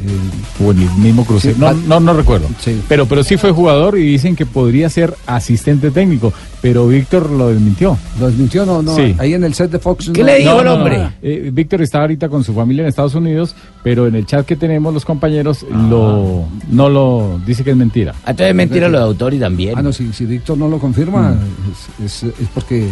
[0.00, 1.54] Eh, o en el mismo crucero.
[1.54, 2.48] Sí, no, no, no recuerdo.
[2.60, 2.80] Sí.
[2.88, 6.32] Pero, pero sí fue jugador y dicen que podría ser asistente técnico.
[6.62, 7.98] Pero Víctor lo desmintió.
[8.18, 8.64] ¿Lo desmintió?
[8.64, 8.96] No, no.
[8.96, 9.14] Sí.
[9.18, 10.10] Ahí en el set de Fox.
[10.12, 10.98] ¿Qué no- le dijo No, el hombre?
[10.98, 11.12] no.
[11.22, 14.56] Eh, Víctor está ahorita con su familia en Estados Unidos, pero en el chat que
[14.56, 15.86] tenemos los compañeros Ah.
[15.90, 18.12] lo no lo dice que es mentira.
[18.24, 19.74] Ah, Entonces es mentira lo de Autori también.
[19.76, 22.04] Ah, no, si, si Víctor no lo confirma, Mm.
[22.04, 22.88] es, es- es porque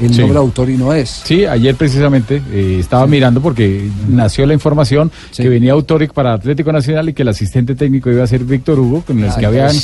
[0.00, 0.18] el Sí.
[0.20, 1.22] nombre de Autorino es.
[1.24, 6.72] Sí, ayer precisamente eh, estaba mirando porque nació la información que venía Autoric para Atlético
[6.72, 9.74] Nacional y que el asistente técnico iba a ser Víctor Hugo, con el que habían,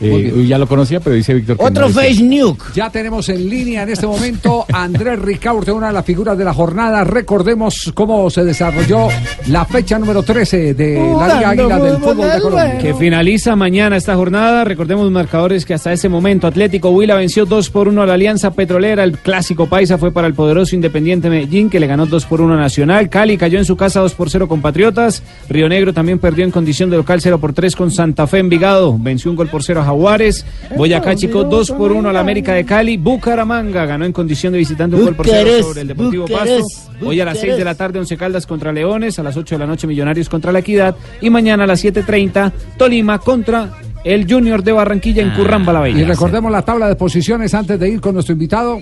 [0.00, 3.82] eh, ya lo conocía, pero dice Víctor Otro no, dice- face Ya tenemos en línea
[3.82, 7.04] en este momento a Andrés Ricaurte, una de las figuras de la jornada.
[7.04, 9.08] Recordemos cómo se desarrolló
[9.48, 12.78] la fecha número 13 de la Liga Águila del Fútbol de Colombia.
[12.78, 14.64] Que finaliza mañana esta jornada.
[14.64, 18.14] Recordemos los marcadores que hasta ese momento Atlético Huila venció 2 por 1 a la
[18.14, 19.04] Alianza Petrolera.
[19.04, 22.54] El clásico paisa fue para el poderoso Independiente Medellín, que le ganó 2 por 1
[22.54, 23.08] a Nacional.
[23.08, 25.22] Cali cayó en su casa 2 por 0 con Patriotas.
[25.48, 28.96] Río Negro también perdió en condición de local 0 por 3 con Santa Fe Envigado.
[28.98, 30.44] Venció un gol por 0 a Jaguares.
[30.76, 32.96] Boyacá Chico 2 por 1 a la América de Cali.
[32.96, 36.64] Bucaramanga ganó en condición de visitante un gol por 0 Bucares, sobre el Deportivo Pasto.
[37.04, 37.58] Hoy a las 6 Bucares.
[37.58, 40.52] de la tarde Once Caldas contra Leones, a las 8 de la noche Millonarios contra
[40.52, 43.70] la Equidad y mañana a las 7.30 Tolima contra
[44.04, 46.06] el Junior de Barranquilla en Curramba la Y Bella.
[46.08, 48.80] recordemos la tabla de posiciones antes de ir con nuestro invitado.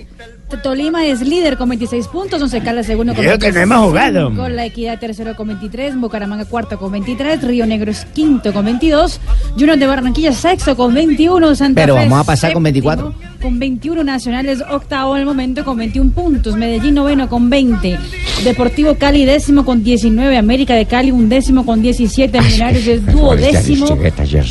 [0.61, 4.33] Tolima es líder con 26 puntos, Once Caldas segundo con Creo que no hemos jugado.
[4.33, 8.63] Con la Equidad tercero con 23, Bucaramanga cuarto con 23, Río Negro es quinto con
[8.65, 9.19] 22,
[9.57, 13.35] Junior de Barranquilla sexto con 21, Santa Pero Fe vamos a pasar con séptimo 24.
[13.41, 17.97] Con 21 Nacionales octavo en el momento con 21 puntos, Medellín noveno con 20,
[18.43, 23.87] Deportivo Cali décimo con 19, América de Cali un décimo con 17, Millonarios es duodécimo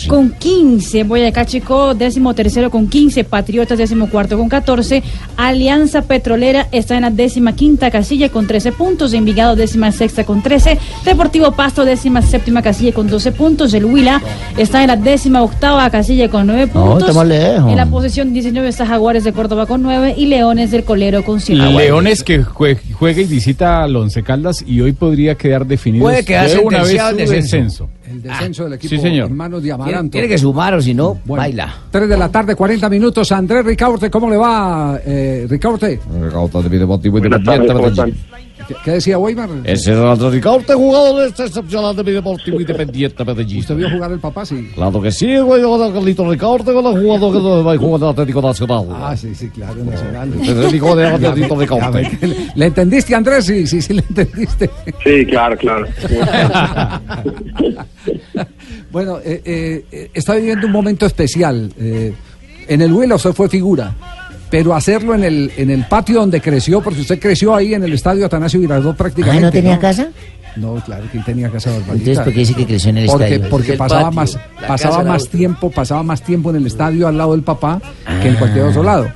[0.09, 5.03] con 15, Boyacá Chico décimo tercero con 15, Patriotas décimo cuarto con 14,
[5.37, 10.43] Alianza Petrolera está en la décima quinta casilla con 13 puntos, Envigado décima sexta con
[10.43, 14.23] 13, Deportivo Pasto décima séptima casilla con 12 puntos, el Huila
[14.57, 17.71] está en la décima octava casilla con 9 No, puntos, estamos lejos.
[17.71, 21.41] en la posición 19 está Jaguares de Córdoba con 9 y Leones del Colero con
[21.41, 21.61] 7.
[21.73, 26.25] Leones que jue- juega y visita a Once Caldas y hoy podría quedar definido Puede
[26.25, 27.35] quedar de una vez su el descenso.
[27.57, 27.89] descenso.
[28.11, 29.31] El descenso del equipo sí, señor.
[29.31, 30.13] en manos de Amaranto.
[30.13, 31.75] Tiene que sumar o si no, Bueno, baila.
[31.91, 33.33] 3 de la tarde, 40 minutos.
[33.33, 36.01] Andrés Ricaurte, ¿cómo le va, eh, Ricaurte?
[37.09, 38.13] Buenas tardes, ¿cómo están?
[38.69, 39.49] ¿Qué, qué decía Weimar?
[39.65, 43.61] Ese es Andrés Ricaurte, jugador este excepcional de mi Deportivo Independiente Medellín.
[43.61, 44.45] ¿Usted vio jugar el papá?
[44.47, 44.71] Sí.
[44.75, 48.09] Claro que sí, güey, con Carlito Ricaurte, con el jugador que va a jugar en
[48.09, 48.87] Atlético Nacional.
[48.93, 50.33] Ah, sí, sí, claro, Nacional.
[50.43, 52.19] El hijo de Atlético Ricaurte.
[52.55, 53.45] ¿Le, entendiste, Andrés?
[53.47, 54.71] Sí, sí, sí, le entendiste.
[55.05, 55.87] Sí, claro, claro.
[58.91, 61.73] Bueno, eh, eh, eh, está viviendo un momento especial.
[61.79, 62.15] eh,
[62.69, 63.95] en el Huila usted fue figura,
[64.57, 67.93] pero hacerlo en el, en el patio donde creció, porque usted creció ahí en el
[67.93, 69.47] estadio Atanasio Girardot prácticamente.
[69.47, 70.11] Ah, ¿no tenía casa?
[70.55, 71.95] No, claro que él tenía casa Barbarita.
[71.95, 73.51] Entonces, ¿por qué dice que creció en el porque, estadio?
[73.51, 77.09] Porque El pasaba patio, más, pasaba casa más tiempo, pasaba más tiempo en el estadio
[77.09, 77.83] al lado del papá
[78.23, 79.09] que en Ah, cualquier otro lado.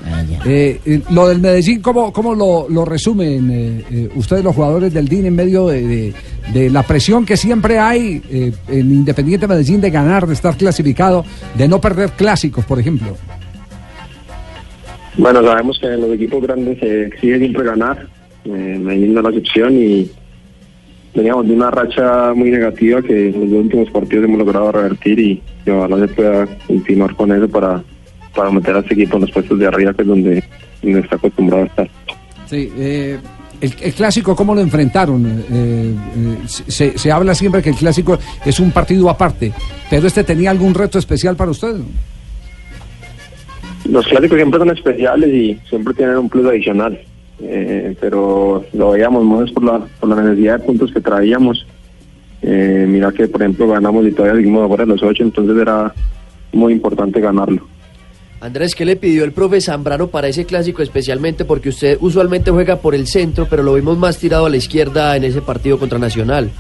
[0.45, 4.93] Eh, eh, lo del Medellín, ¿cómo, cómo lo, lo resumen eh, eh, ustedes los jugadores
[4.93, 6.15] del DIN en medio de, de-
[6.53, 11.25] de la presión que siempre hay eh, en Independiente Medellín de ganar, de estar clasificado,
[11.57, 13.17] de no perder clásicos, por ejemplo?
[15.19, 18.07] Bueno, sabemos que en los equipos grandes se exige siempre ganar.
[18.45, 20.09] Eh, no la excepción y
[21.15, 25.43] veníamos de una racha muy negativa que en los últimos partidos hemos logrado revertir y,
[25.67, 27.83] y ojalá se pueda continuar con eso para,
[28.35, 30.45] para meter a este equipo en los puestos de arriba, que es donde,
[30.83, 31.91] donde está acostumbrado a estar.
[32.47, 33.19] Sí, eh,
[33.61, 35.27] el, clásico, ¿cómo lo enfrentaron?
[35.27, 38.17] Eh, eh, se, se habla siempre que el clásico
[38.47, 39.53] es un partido aparte,
[39.91, 41.75] pero este tenía algún reto especial para usted.
[41.75, 41.85] ¿no?
[43.89, 46.99] Los clásicos siempre son especiales y siempre tienen un plus adicional,
[47.41, 51.67] eh, pero lo veíamos más por la, por la necesidad de puntos que traíamos.
[52.43, 55.93] Eh, mira que, por ejemplo, ganamos y todavía seguimos afuera de los ocho, entonces era
[56.53, 57.67] muy importante ganarlo.
[58.41, 61.45] Andrés, ¿qué le pidió el profe Zambrano para ese clásico especialmente?
[61.45, 65.17] Porque usted usualmente juega por el centro, pero lo vimos más tirado a la izquierda
[65.17, 66.51] en ese partido contra Nacional.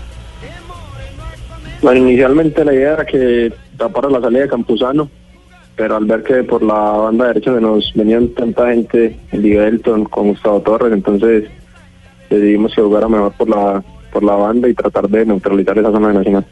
[1.80, 5.08] Bueno, inicialmente la idea era que tapara la salida de Campuzano,
[5.78, 10.04] pero al ver que por la banda derecha se nos venían tanta gente, el Elton
[10.06, 11.44] con Gustavo Torres, entonces
[12.28, 13.82] decidimos que jugara mejor por la,
[14.12, 16.46] por la banda y tratar de neutralizar esa zona de Nacional.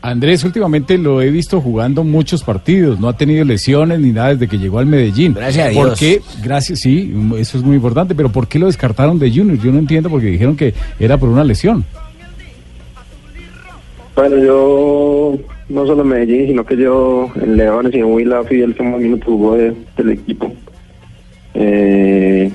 [0.00, 4.48] Andrés, últimamente lo he visto jugando muchos partidos, no ha tenido lesiones ni nada desde
[4.48, 5.34] que llegó al Medellín.
[5.34, 5.98] Gracias a ¿Por Dios.
[5.98, 6.22] qué?
[6.42, 9.58] Gracias, sí, eso es muy importante, pero ¿por qué lo descartaron de Junior?
[9.58, 11.84] Yo no entiendo porque dijeron que era por una lesión.
[14.14, 18.74] Bueno, yo no solo Medellín, sino que yo en Leones y en Huila fui el
[18.74, 20.52] que más minutos jugó de- del equipo.
[21.54, 22.50] Eh,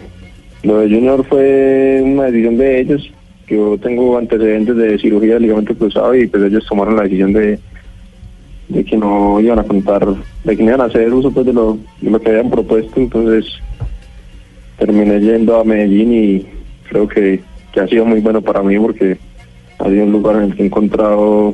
[0.63, 3.11] lo de Junior fue una decisión de ellos.
[3.47, 7.57] Yo tengo antecedentes de cirugía de ligamento cruzado y pues ellos tomaron la decisión de,
[8.67, 10.05] de que no iban a contar,
[10.43, 12.99] de que no iban a hacer uso pues de lo, de lo que habían propuesto.
[12.99, 13.45] Entonces
[14.77, 16.45] terminé yendo a Medellín y
[16.89, 17.39] creo que,
[17.73, 19.17] que ha sido muy bueno para mí porque
[19.79, 21.53] ha sido un lugar en el que he encontrado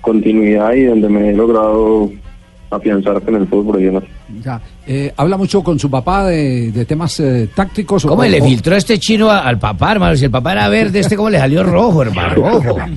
[0.00, 2.10] continuidad y donde me he logrado
[2.70, 4.04] afianzarte en el fútbol y demás.
[4.44, 4.60] Ya.
[4.86, 8.04] Eh, ¿Habla mucho con su papá de, de temas eh, tácticos?
[8.04, 10.14] o- ¿Cómo le o- filtró este chino a- al papá, hermano?
[10.16, 12.76] Si el papá era verde, este cómo le salió rojo, hermano, rojo.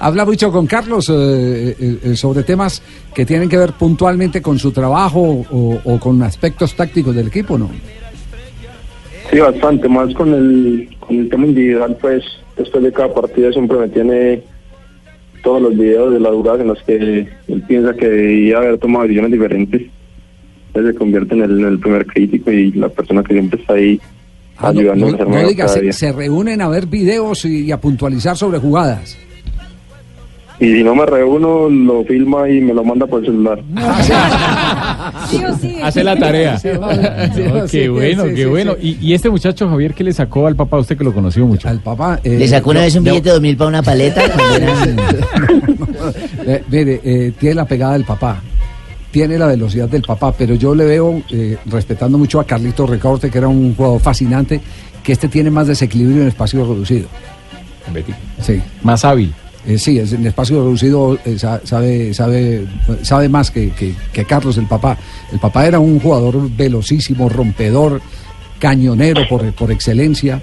[0.00, 2.82] Habla mucho con Carlos eh, eh, eh, sobre temas
[3.14, 7.56] que tienen que ver puntualmente con su trabajo o, o con aspectos tácticos del equipo,
[7.58, 7.70] ¿no?
[9.30, 12.22] Sí, bastante, más con el, con el tema individual, pues
[12.56, 14.42] después de cada partido siempre me tiene
[15.42, 16.96] todos los videos de las jugadas en las que
[17.48, 19.82] él piensa que debía haber tomado decisiones diferentes.
[20.68, 23.74] Entonces se convierte en el, en el primer crítico y la persona que siempre está
[23.74, 24.00] ahí
[24.62, 27.80] Ah, no, ayudando no- no diga, cada se, reúnen a ver videos y, y a
[27.80, 29.16] puntualizar sobre jugadas.
[30.60, 33.62] Y si no me reúno, lo filma y me lo manda por el celular.
[35.82, 36.58] Hace la tarea.
[36.58, 37.30] Sí, vale.
[37.34, 38.76] Sí, No, sí, qué bueno, sí, qué sí, bueno.
[38.80, 38.98] sí.
[39.00, 40.78] Y, y este muchacho, Javier, ¿qué le sacó al papá?
[40.78, 41.68] Usted que lo conoció mucho.
[41.68, 42.20] Al papá.
[42.24, 44.22] Le sacó una vez un billete de dos mil para una paleta.
[46.46, 48.40] Eh, mire, eh, tiene la pegada del papá,
[49.10, 53.30] tiene la velocidad del papá, pero yo le veo, eh, respetando mucho a Carlito Recorte,
[53.30, 54.60] que era un jugador fascinante,
[55.02, 57.08] que este tiene más desequilibrio en espacio reducido.
[58.40, 58.60] Sí.
[58.82, 59.32] Más hábil.
[59.66, 62.64] Eh, sí, es- en espacio reducido eh, sa- sabe, sabe,
[63.02, 64.96] sabe más que, que- que Carlos, el papá.
[65.32, 68.00] El papá era un jugador velocísimo, rompedor,
[68.58, 70.40] cañonero por, por excelencia,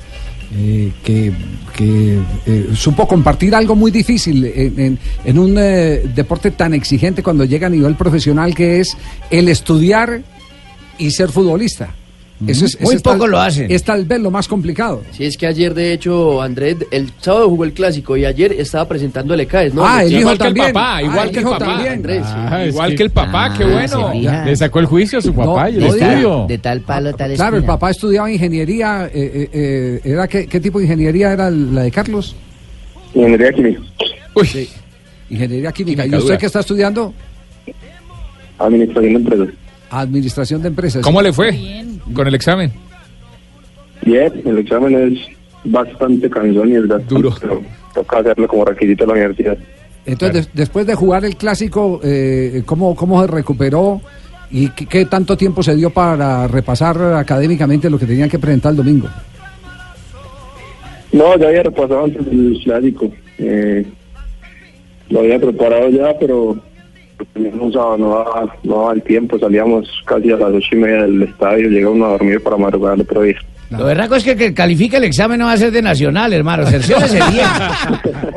[0.56, 1.32] eh, que,
[1.76, 7.22] que, eh, supo compartir algo muy difícil en, en- en un eh, deporte tan exigente
[7.24, 8.96] cuando llega a nivel profesional que es
[9.30, 10.22] el estudiar
[11.00, 11.94] y ser futbolista.
[12.46, 13.66] Eso es, Muy eso es tal- poco lo hacen.
[13.72, 15.02] Es tal vez lo más complicado.
[15.12, 18.88] Sí, es que ayer, de hecho, Andrés, el sábado jugó el clásico y ayer estaba
[18.88, 19.84] presentando el ECAES, ¿no?
[19.84, 21.92] Ah, el hijo igual que el papá, igual Ah, el que el papá.
[21.92, 22.22] Andrés.
[22.26, 24.08] Ah, igual que- que el papá, qué Ah, bueno.
[24.08, 24.46] se fija.
[24.46, 26.46] Le sacó el juicio a su papá No, y el no estudio.
[26.48, 29.08] De tal palo, tal Claro, el papá estudiaba ingeniería.
[29.08, 32.36] eh, eh, eh, ¿era qué, qué tipo de ingeniería era la de Carlos?
[33.16, 33.82] Ingeniería química,
[34.46, 34.70] Sí.
[35.32, 36.04] Ingeniería química.
[36.04, 36.38] Química ¿Y usted dura.
[36.38, 37.14] qué está estudiando?
[38.60, 39.48] administración de empresas.
[39.90, 41.02] Administración de empresas.
[41.02, 41.58] ¿Cómo le fue
[42.14, 42.72] con el examen?
[44.04, 47.62] Bien, el examen es bastante cansón y es duro, pero
[47.94, 49.58] toca hacerlo como requisito de la universidad.
[50.06, 54.02] Entonces, des- después de jugar el clásico, eh, ¿cómo, ¿cómo se recuperó?
[54.50, 58.72] ¿Y qué, qué tanto tiempo se dio para repasar académicamente lo que tenían que presentar
[58.72, 59.10] el domingo?
[61.12, 63.12] No, ya había repasado antes el clásico.
[63.40, 63.86] Eh,
[65.10, 66.58] lo había preparado ya, pero
[67.36, 69.40] no usaba, no daba, no daba el tiempo.
[69.40, 72.96] Salíamos casi a las ocho y media del estadio, llegaba uno a dormir para madrugar
[72.96, 73.38] el otro día.
[73.70, 76.32] Lo verdad es que el que califica el examen no va a ser de nacional,
[76.32, 76.66] hermano.
[76.66, 77.48] Cerciórese bien.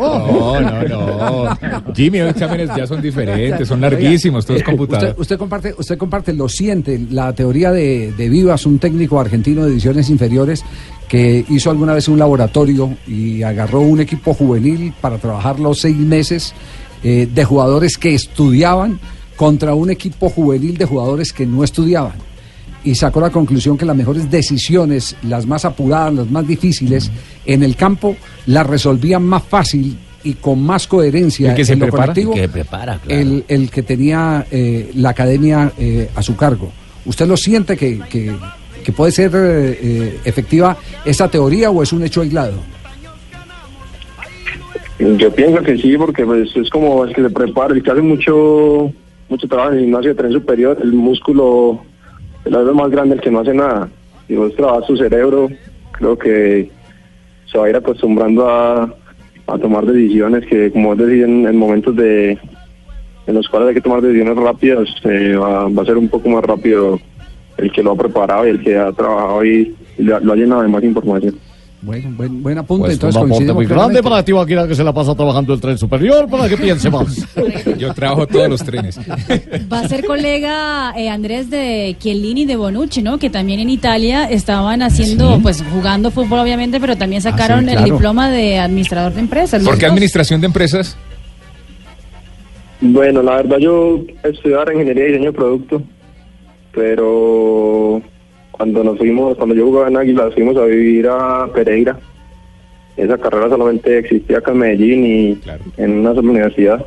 [0.01, 1.59] No, no, no.
[1.95, 5.11] Jimmy, los exámenes ya son diferentes, son larguísimos, todos computados.
[5.11, 9.63] Usted, usted comparte, usted comparte, lo siente, la teoría de, de Vivas, un técnico argentino
[9.63, 10.65] de divisiones inferiores
[11.09, 15.97] que hizo alguna vez un laboratorio y agarró un equipo juvenil para trabajar los seis
[15.97, 16.55] meses
[17.03, 18.99] eh, de jugadores que estudiaban
[19.37, 22.15] contra un equipo juvenil de jugadores que no estudiaban.
[22.85, 27.11] Y sacó la conclusión que las mejores decisiones, las más apuradas, las más difíciles,
[27.45, 28.17] en el campo
[28.47, 32.13] las resolvían más fácil y con más coherencia El que se en lo prepara.
[32.15, 33.21] El que prepara, claro.
[33.21, 36.71] el, el que tenía eh, la academia eh, a su cargo.
[37.07, 38.35] ¿Usted lo siente que, que-
[38.85, 40.75] que puede ser eh, efectiva
[41.05, 42.55] esa teoría o es un hecho aislado?
[45.01, 48.03] Yo pienso que sí, porque pues, es como el que se prepara, el que hace
[48.03, 48.93] mucho
[49.31, 51.81] mucho trabajo en el gimnasio de tren superior, el músculo
[52.45, 53.89] es la más grande el que no hace nada.
[54.27, 55.49] Si vos trabajas tu cerebro,
[55.93, 56.71] creo que
[57.51, 58.95] se va a ir acostumbrando a,
[59.47, 62.39] a tomar decisiones que, como decís, en, en momentos de
[63.27, 66.45] en los cuales hay que tomar decisiones rápidas, va, va a ser un poco más
[66.45, 66.99] rápido
[67.57, 70.63] el que lo ha preparado y el que ha trabajado y, y lo ha llenado
[70.63, 71.37] de más información.
[71.83, 72.85] Bueno, buen, buen apunte.
[72.85, 75.61] Pues entonces un coincidimos muy grande para ti, Vaquera, que se la pasa trabajando el
[75.61, 77.27] tren superior, para que piense más.
[77.79, 78.99] Yo trabajo todos los trenes.
[79.73, 83.19] Va a ser colega eh, Andrés de Chiellini de Bonucci, ¿no?
[83.19, 87.79] Que también en Italia estaban haciendo, pues jugando fútbol obviamente, pero también sacaron claro.
[87.79, 89.65] el diploma de administrador de empresas.
[89.65, 89.93] ¿Por qué dos.
[89.93, 90.99] administración de empresas?
[92.83, 95.83] Bueno, la verdad yo estudiaba ingeniería y diseño de producto,
[96.73, 98.03] pero
[98.61, 101.99] cuando nos fuimos, cuando yo jugaba en Águila, fuimos a vivir a Pereira.
[102.95, 105.41] Esa carrera solamente existía acá en Medellín y
[105.79, 106.87] en una sola universidad.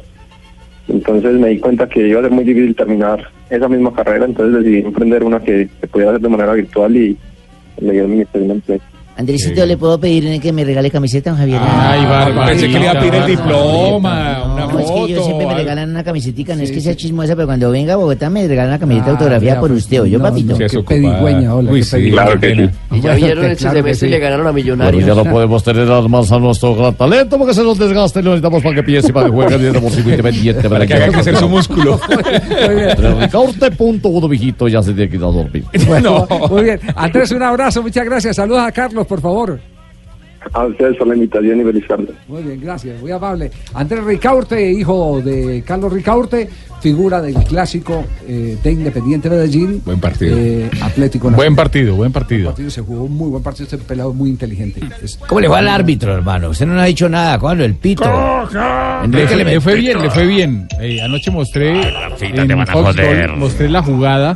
[0.87, 4.63] Entonces me di cuenta que iba a ser muy difícil terminar esa misma carrera, entonces
[4.63, 7.17] decidí emprender una que se podía hacer de manera virtual y
[7.81, 8.92] le dio administración de empresas.
[9.15, 11.59] Andresito, ¿le puedo pedir que me regale camiseta, don Javier?
[11.61, 15.23] Ay, Bárbara, pensé que le iba a pedir el diploma, una No, es que yo
[15.23, 18.29] siempre me regalan una camisetica, no es que sea chismosa, pero cuando venga a Bogotá
[18.31, 20.53] me regalan una camiseta Ah, autografiada por pues, usted, ¿o yo, no, papito?
[20.53, 22.69] no, qué pedigüeña, hola, Uy, qué sí, claro que sí.
[22.97, 25.05] Y ya vieron este semestre y le ganaron a Bueno, Millonarios.
[25.05, 28.31] ya no podemos tener armas a nuestro gran talento porque se nos desgaste y lo
[28.31, 30.69] necesitamos para que piense y para que juegue bien por independiente.
[30.69, 31.99] Para que haga crecer su músculo.
[33.21, 35.63] Ricaurte, punto uno, viejito, ya se tiene que ir a dormir.
[35.87, 36.79] Bueno, muy bien.
[36.95, 38.35] Andrés, un abrazo, muchas gracias.
[38.35, 39.59] Saludos a Carlos, por favor.
[40.51, 42.09] A ustedes por la invitación y feliz tarde.
[42.27, 43.49] Muy bien, gracias, muy amable.
[43.73, 46.49] Andrés Ricaurte, hijo de Carlos Ricaurte,
[46.81, 49.81] figura del clásico eh, de Independiente Medellín.
[49.85, 50.35] Buen partido.
[50.37, 51.55] eh, Atlético Buen Nacional.
[51.55, 52.49] partido, buen partido.
[52.49, 54.81] partido se jugó un muy buen partido, este pelado muy inteligente.
[55.01, 56.49] Es- ¿Cómo le fue al árbitro, hermano?
[56.49, 57.39] Usted no ha dicho nada.
[57.39, 57.63] ¿Cuándo?
[57.63, 58.03] El pito.
[58.03, 60.67] Le Enrique le le fue bien, le fue bien.
[60.81, 63.29] Eh, anoche mostré en te van a Fox joder.
[63.29, 64.35] Gol, mostré la jugada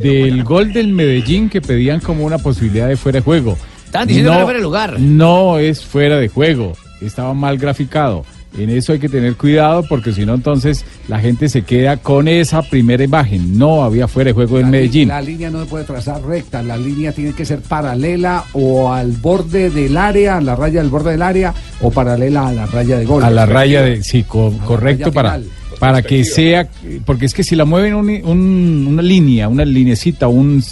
[0.00, 3.58] del gol del Medellín que pedían como una posibilidad de fuera de juego.
[3.92, 4.98] Estaban diciendo que era fuera de lugar.
[5.00, 8.24] No es fuera de juego, estaba mal graficado.
[8.56, 12.26] En eso hay que tener cuidado porque si no entonces la gente se queda con
[12.28, 13.58] esa primera imagen.
[13.58, 15.08] No había fuera de juego en Medellín.
[15.08, 19.12] La línea no se puede trazar recta, la línea tiene que ser paralela o al
[19.12, 21.52] borde del área, a la raya del borde del área,
[21.82, 23.22] o paralela a la raya de gol.
[23.24, 25.48] A la raya de, sí, co- correcto raya para, final.
[25.82, 26.68] Para que sea,
[27.04, 30.62] porque es que si la mueven un- un- una línea, una linecita, un,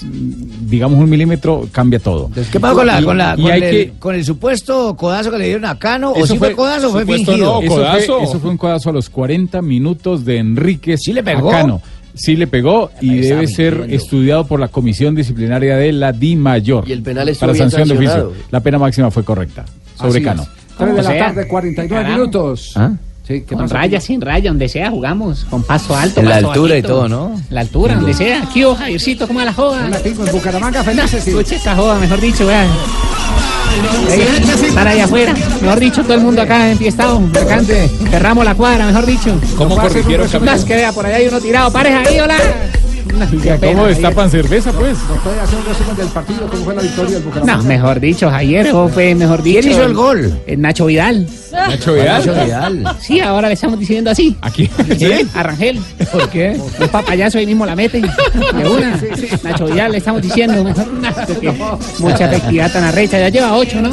[0.69, 2.31] digamos un milímetro, cambia todo.
[2.53, 5.47] ¿Qué pasó con, la, con, la, con, el, que- con el supuesto codazo que le
[5.47, 6.13] dieron a Cano?
[6.13, 7.61] ¿O Eso si fue, codazo o fue fingido?
[7.61, 7.75] no, eso,
[8.19, 11.51] fue, eso fue un codazo a los 40 minutos de Enrique ¿Sí le pegó?
[12.15, 13.97] Sí le pegó y debe ser mintiendo.
[13.97, 16.85] estudiado por la comisión disciplinaria de la Di Mayor.
[16.89, 18.33] Y el penal estuvo para sanción de oficio.
[18.53, 19.65] La pena máxima fue correcta
[19.97, 20.43] sobre Así Cano.
[20.43, 20.49] es.
[20.79, 22.19] Tres de O la sea, tarde, 49 carajo.
[22.21, 22.73] minutos.
[22.77, 22.93] ¿Ah?
[23.31, 23.75] Sí, ¿qué Con pasa?
[23.77, 26.19] raya, sin raya, donde sea jugamos, con paso alto.
[26.19, 27.41] En la altura y todo, ¿no?
[27.51, 28.43] La altura, donde sea.
[28.43, 29.85] Aquí, oh, Javiercito, ¿cómo va la joda?
[29.87, 31.23] Hola, Pingo, en Bucaramanga, felices.
[31.23, 31.31] sí.
[31.31, 32.67] Escuche esta joda, mejor dicho, vean.
[34.67, 35.33] Estar ahí afuera,
[35.63, 37.61] mejor dicho, todo el mundo acá enfiestado, acá
[38.11, 39.39] cerramos la cuadra, mejor dicho.
[39.57, 40.29] ¿Cómo No corrigieron?
[40.45, 42.37] Más que vea, por allá hay uno tirado, pares ahí, hola.
[43.13, 43.89] Pena, ¿Cómo Javier.
[43.89, 44.97] destapan cerveza, pues?
[45.09, 46.47] ¿Nos puede hacer un resumen del partido?
[46.49, 47.57] ¿Cómo fue la victoria del Bucaramanga?
[47.57, 49.69] No, mejor dicho, Javier, eso fue mejor dicho.
[49.69, 50.41] hizo el gol?
[50.47, 51.27] Eh, Nacho Vidal.
[51.53, 52.27] Nacho Vidal.
[52.27, 52.97] Nacho Vidal.
[53.01, 54.37] Sí, ahora le estamos diciendo así.
[54.41, 54.71] Aquí.
[54.99, 55.13] ¿Sí?
[55.35, 55.81] A Rangel.
[56.13, 56.59] ¿Por qué?
[56.81, 58.01] Un papayazo ahí mismo la mete.
[58.01, 59.01] De una.
[59.43, 60.63] Nacho Vidal le estamos diciendo.
[60.65, 60.87] mejor.
[61.27, 61.53] Porque
[61.99, 63.19] Mucha efectividad tan arrecha.
[63.19, 63.91] Ya lleva ocho, ¿no?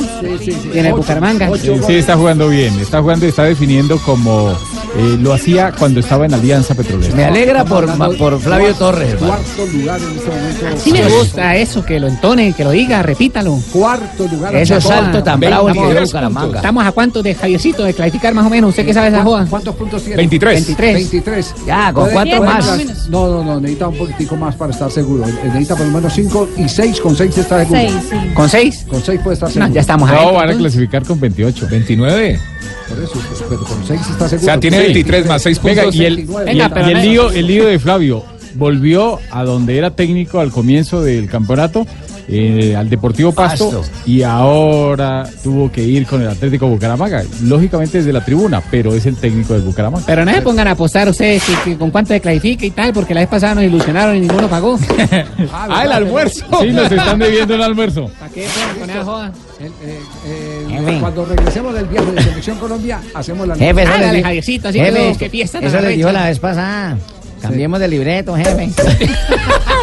[0.72, 1.50] Tiene Bucaramanga.
[1.58, 2.78] Sí, sí, está jugando bien.
[2.80, 4.56] Está jugando y está definiendo como
[4.98, 7.16] eh, lo hacía cuando estaba en Alianza Petrolera.
[7.16, 7.86] Me alegra por,
[8.18, 9.34] por Flavio Torres, hermano.
[9.56, 10.66] Cuarto lugar en este momento.
[10.84, 13.60] Sí me gusta eso, que lo entone, que lo diga, repítalo.
[13.72, 14.56] Cuarto lugar.
[14.56, 16.42] Eso salto tan bravo que dio 23 Bucaramanga.
[16.42, 16.56] puntos.
[16.58, 18.70] Estamos a cuántos de Javiercito de clasificar más o menos.
[18.72, 19.46] ¿Usted qué sabe esa joda?
[19.50, 20.18] ¿Cuántos puntos tiene?
[20.18, 20.54] 23.
[20.66, 20.94] 23.
[20.96, 21.54] 23.
[21.66, 23.08] Ya, con Puede- cuatro más.
[23.10, 25.24] No, no, no, necesita un poquitico más para estar seguro.
[25.28, 27.00] Eh, Necesita por lo menos 5 y 6.
[27.02, 27.80] Con 6 está seguro.
[27.80, 28.34] Seis, sí.
[28.34, 28.86] ¿Con seis?
[28.90, 29.74] Con 6 puede estar No, seguro.
[29.74, 30.26] ya estamos ahí.
[30.26, 31.68] No, van a clasificar con 28.
[31.70, 32.40] 29.
[32.90, 33.14] Por eso,
[33.50, 34.46] pero con 6 está O seguro.
[34.46, 34.84] sea, tiene Sí.
[34.86, 36.00] 23 más 6 Venga, puntos.
[36.00, 38.24] y el, Venga, y el- y el lío, el lío de Flavio
[38.56, 41.86] volvió a donde era técnico al comienzo del campeonato,
[42.30, 43.86] eh, al Deportivo Pasto, Pasto.
[44.06, 49.06] y ahora tuvo que ir con el Atlético Bucaramanga, lógicamente desde la tribuna, pero es
[49.06, 50.06] el técnico del Bucaramanga.
[50.06, 52.92] Pero no se pongan a apostar ustedes que, que con cuánto se clasifica y tal,
[52.94, 54.78] porque la vez pasada nos ilusionaron y ninguno pagó.
[55.54, 56.46] ah, el almuerzo.
[56.62, 58.10] Sí, nos están debiendo el almuerzo.
[58.20, 58.46] ¿Para qué
[59.06, 59.32] joda?
[59.60, 60.57] El, eh, eh,
[60.88, 61.02] Jefe.
[61.02, 65.12] cuando regresemos del viaje de Selección Colombia, hacemos la Jefe, eso les Javiercito, así Jefe,
[65.12, 66.98] que, que fiesta Eso la vez pasada.
[67.42, 68.70] Cambiemos de libreto, jefe.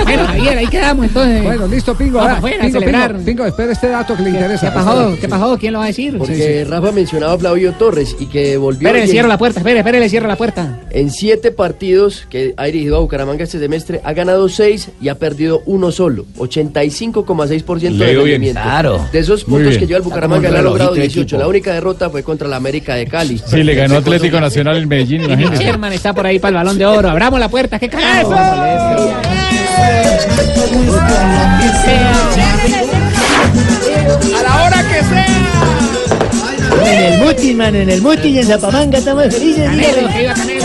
[0.04, 1.42] Bueno, Javier, ahí quedamos entonces.
[1.44, 2.18] Bueno, listo, Pingo.
[2.18, 3.10] Vamos ahora, afuera, a Pingo, celebrar.
[3.12, 4.68] Pingo, Pingo, espera este dato que le interesa.
[4.68, 5.16] ¿Qué pasó?
[5.20, 5.56] ¿Qué pasó?
[5.58, 6.18] ¿Quién lo va a decir?
[6.18, 8.88] Porque Rafa mencionaba a Flavio Torres y que volvió.
[8.88, 10.80] Espere, le cierro la puerta, espere, espere, le cierro la puerta.
[10.90, 15.14] En siete partidos que ha dirigido a Bucaramanga este semestre, ha ganado seis y ha
[15.14, 16.26] perdido uno solo.
[16.38, 18.34] 85,6% de Le ha ido bien.
[18.42, 18.60] rendimiento.
[18.62, 19.08] Claro.
[19.12, 19.80] De esos Muy puntos bien.
[19.80, 21.20] que lleva el Bucaramanga, le ha logrado de 18.
[21.22, 21.38] equipo.
[21.38, 23.40] La única derrota fue contra la América de Cali.
[23.46, 25.62] Sí, le ganó Atlético Nacional en Medellín, imagínese.
[25.64, 27.08] Sherman está por ahí para el balón de oro.
[27.08, 28.32] Abramos la puerta, ¿qué carajo?
[28.32, 28.36] A
[34.42, 35.34] la hora que sea.
[36.86, 39.68] En el Muti, man, en el Muti y en Zapamanga estamos felices.
[39.68, 40.64] Canelo, que iba Canelo.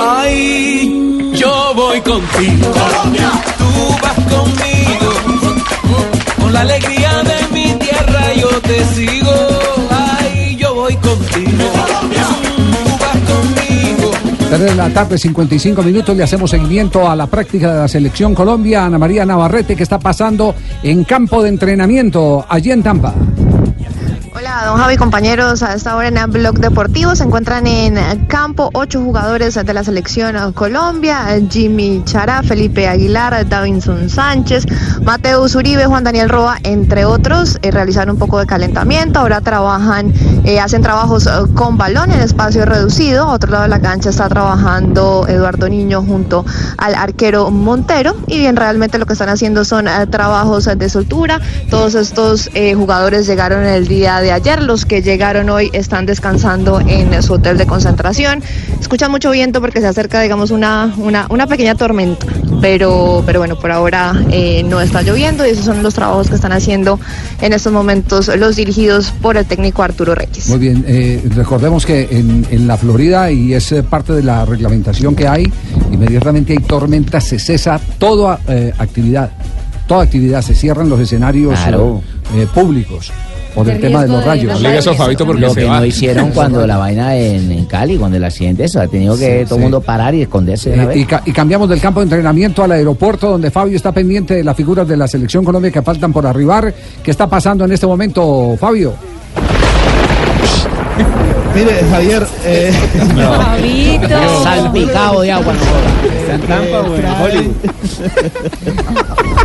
[0.00, 2.72] Ay, yo voy contigo.
[3.58, 5.12] Tú vas conmigo.
[6.40, 6.95] Con la alegría
[8.60, 9.32] te sigo.
[9.90, 11.64] Ay, yo voy contigo.
[12.70, 14.10] Tú vas conmigo.
[14.48, 16.16] 3 de la tarde, 55 minutos.
[16.16, 18.86] Le hacemos seguimiento a la práctica de la Selección Colombia.
[18.86, 23.14] Ana María Navarrete, que está pasando en campo de entrenamiento allí en Tampa.
[24.38, 25.62] Hola, don Javi, compañeros.
[25.62, 27.96] A esta hora en Blog Deportivo se encuentran en
[28.26, 34.66] campo ocho jugadores de la selección Colombia: Jimmy Chará, Felipe Aguilar, Davinson Sánchez,
[35.02, 37.56] Mateus Uribe, Juan Daniel Roa, entre otros.
[37.62, 39.20] Eh, realizaron un poco de calentamiento.
[39.20, 40.12] Ahora trabajan,
[40.44, 43.30] eh, hacen trabajos eh, con balón en espacio reducido.
[43.30, 46.44] A otro lado de la cancha está trabajando Eduardo Niño junto
[46.76, 48.14] al arquero Montero.
[48.26, 51.40] Y bien, realmente lo que están haciendo son eh, trabajos de soltura.
[51.70, 54.62] Todos estos jugadores llegaron el día de ayer.
[54.62, 58.42] Los que llegaron hoy están descansando en su hotel de concentración.
[58.80, 62.26] Escucha mucho viento porque se acerca, digamos, una, una, una pequeña tormenta.
[62.60, 66.36] Pero, pero bueno, por ahora eh, no está lloviendo y esos son los trabajos que
[66.36, 66.98] están haciendo
[67.40, 70.48] en estos momentos los dirigidos por el técnico Arturo Reyes.
[70.48, 74.44] Muy bien, eh, recordemos que en, en la Florida, y es eh, parte de la
[74.44, 75.52] reglamentación que hay,
[75.92, 79.30] inmediatamente hay tormentas, se cesa toda eh, actividad,
[79.86, 82.02] toda actividad, se cierran los escenarios Claro.
[82.34, 83.12] eh, públicos
[83.56, 84.96] por De el tema de los de rayos.
[84.96, 85.80] Fabito, porque Lo se que va.
[85.80, 89.40] no hicieron cuando la vaina en, en Cali, cuando el accidente eso, ha tenido que
[89.40, 89.62] Sí, todo el sí.
[89.62, 90.74] mundo parar y esconderse.
[90.74, 94.34] Eh, y, ca- y cambiamos del campo de entrenamiento al aeropuerto donde Fabio está pendiente
[94.34, 96.72] de las figuras de la selección Colombia que faltan por arribar.
[97.02, 98.92] ¿Qué está pasando en este momento, Fabio?
[101.54, 102.26] Mire, Javier.
[102.44, 102.72] Eh...
[103.16, 104.42] Fabito.
[104.42, 105.54] Salpicado de agua.
[106.20, 106.96] ¿Está en Tampa o?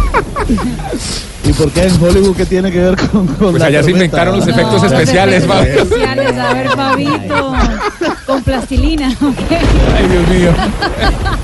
[1.43, 3.91] ¿Y por qué en Hollywood qué tiene que ver con, con Pues la allá se
[3.91, 5.81] inventaron los efectos especiales, Efectos Fabio.
[5.84, 7.53] especiales, a ver, Fabito.
[8.26, 9.51] Con plastilina, ok.
[9.51, 10.51] Ay, Dios mío.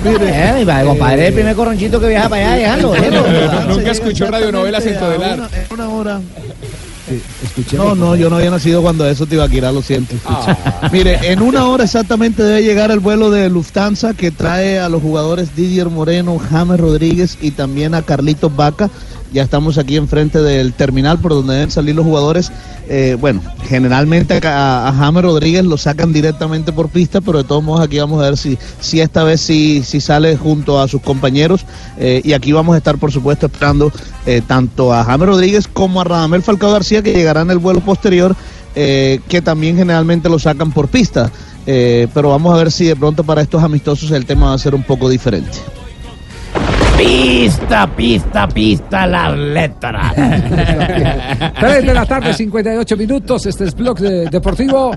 [0.06, 3.64] Eh, mi padre, compadre, el primer corronchito que viaja para allá, déjalo, déjalo.
[3.68, 5.40] Nunca escuchó radionovelas en Todelar.
[5.40, 5.50] Una,
[5.86, 6.22] una hora.
[7.74, 10.16] No, no, yo no había nacido cuando eso te iba a quitar, lo siento.
[10.92, 15.02] Mire, en una hora exactamente debe llegar el vuelo de Lufthansa que trae a los
[15.02, 18.90] jugadores Didier Moreno, James Rodríguez y también a Carlitos Vaca.
[19.34, 22.52] Ya estamos aquí enfrente del terminal por donde deben salir los jugadores.
[22.90, 27.82] Eh, bueno, generalmente a, a Rodríguez lo sacan directamente por pista, pero de todos modos
[27.82, 31.66] aquí vamos a ver si, si esta vez sí, sí sale junto a sus compañeros.
[31.98, 33.92] Eh, y aquí vamos a estar, por supuesto, esperando
[34.26, 37.82] eh, tanto a James Rodríguez como a Radamel Falcao García, que llegarán en el vuelo
[37.82, 38.36] posterior,
[38.74, 41.32] que también generalmente lo sacan por pista.
[41.66, 44.76] Pero vamos a ver si de pronto para estos amistosos el tema va a ser
[44.76, 45.58] un poco diferente.
[46.98, 50.16] Pista, pista, pista, las letras.
[51.60, 53.46] 3 de la tarde, 58 minutos.
[53.46, 54.92] Este es Blog de- Deportivo.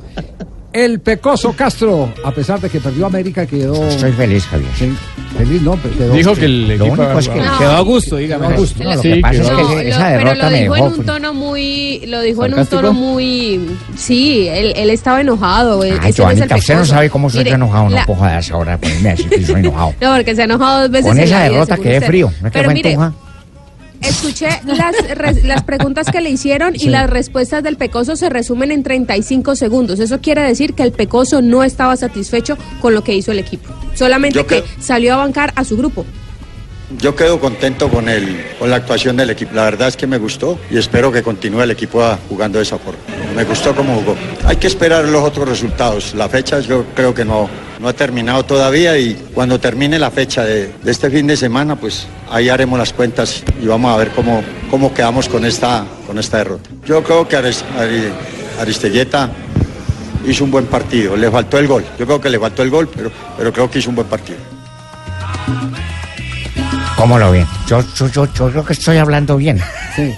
[0.72, 3.74] El Pecoso Castro, a pesar de que perdió América, quedó.
[3.88, 4.70] Estoy feliz, Javier.
[4.78, 4.92] Sí,
[5.36, 5.76] feliz, ¿no?
[5.76, 7.58] Pero quedó- Dijo que el Lo equipo único es que No.
[7.58, 8.46] quedó a gusto, dígame.
[8.46, 8.84] Quedó a gusto.
[8.84, 10.74] No, lo Sí, que pasa es que No, esa lo- pero derrota lo me dijo
[10.74, 10.86] dejó.
[10.86, 13.60] en un tono muy, lo dijo en un tono muy,
[13.96, 15.82] sí, él, él estaba enojado.
[15.82, 17.84] él- Ay, ese no es el Joanita, usted no sabe cómo soy Mire, yo enojado,
[17.88, 19.94] no la- puedo joderse ahora ponerme a decir que soy enojado.
[20.00, 21.06] No, porque se ha enojado dos veces.
[21.08, 22.32] Con en esa derrota quedé frío.
[22.40, 23.12] No es que fue entuja.
[24.02, 28.70] Escuché las, re- las preguntas que le hicieron y las respuestas del Pecoso se resumen
[28.72, 30.00] en 35 segundos.
[30.00, 33.72] Eso quiere decir que el Pecoso no estaba satisfecho con lo que hizo el equipo.
[33.94, 36.04] Solamente que salió a bancar a su grupo.
[36.98, 39.54] Yo quedo contento con, el, con la actuación del equipo.
[39.54, 42.78] La verdad es que me gustó y espero que continúe el equipo jugando de esa
[42.78, 42.98] forma.
[43.36, 44.16] Me gustó cómo jugó.
[44.44, 46.14] Hay que esperar los otros resultados.
[46.14, 47.48] La fecha yo creo que no,
[47.80, 52.06] no ha terminado todavía y cuando termine la fecha de, este fin de semana, pues
[52.30, 56.38] ahí haremos las cuentas y vamos a ver cómo, cómo quedamos con esta, con esta
[56.38, 56.68] derrota.
[56.84, 58.10] Yo creo que Aris- Ari-
[58.60, 59.30] Aristelleta
[60.26, 61.16] hizo un buen partido.
[61.16, 61.84] Le faltó el gol.
[61.98, 64.38] Yo creo que le faltó el gol, pero, pero creo que hizo un buen partido.
[67.00, 67.46] ¿Cómo lo ven?
[67.66, 69.58] Yo, yo, yo, yo creo que estoy hablando bien.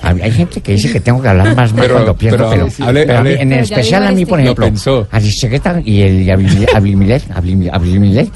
[0.03, 2.71] Hay, hay gente que dice que tengo que hablar más, Pero- cuando pierdo, pero pero,
[2.71, 3.43] sí, hable- pero a mí, hable.
[3.43, 4.47] en especial a mí, por este.
[4.49, 5.07] ejemplo, Lo pensó.
[5.11, 8.31] a Richegueta y el Abimile- Abimilet, Abim- Abimilet,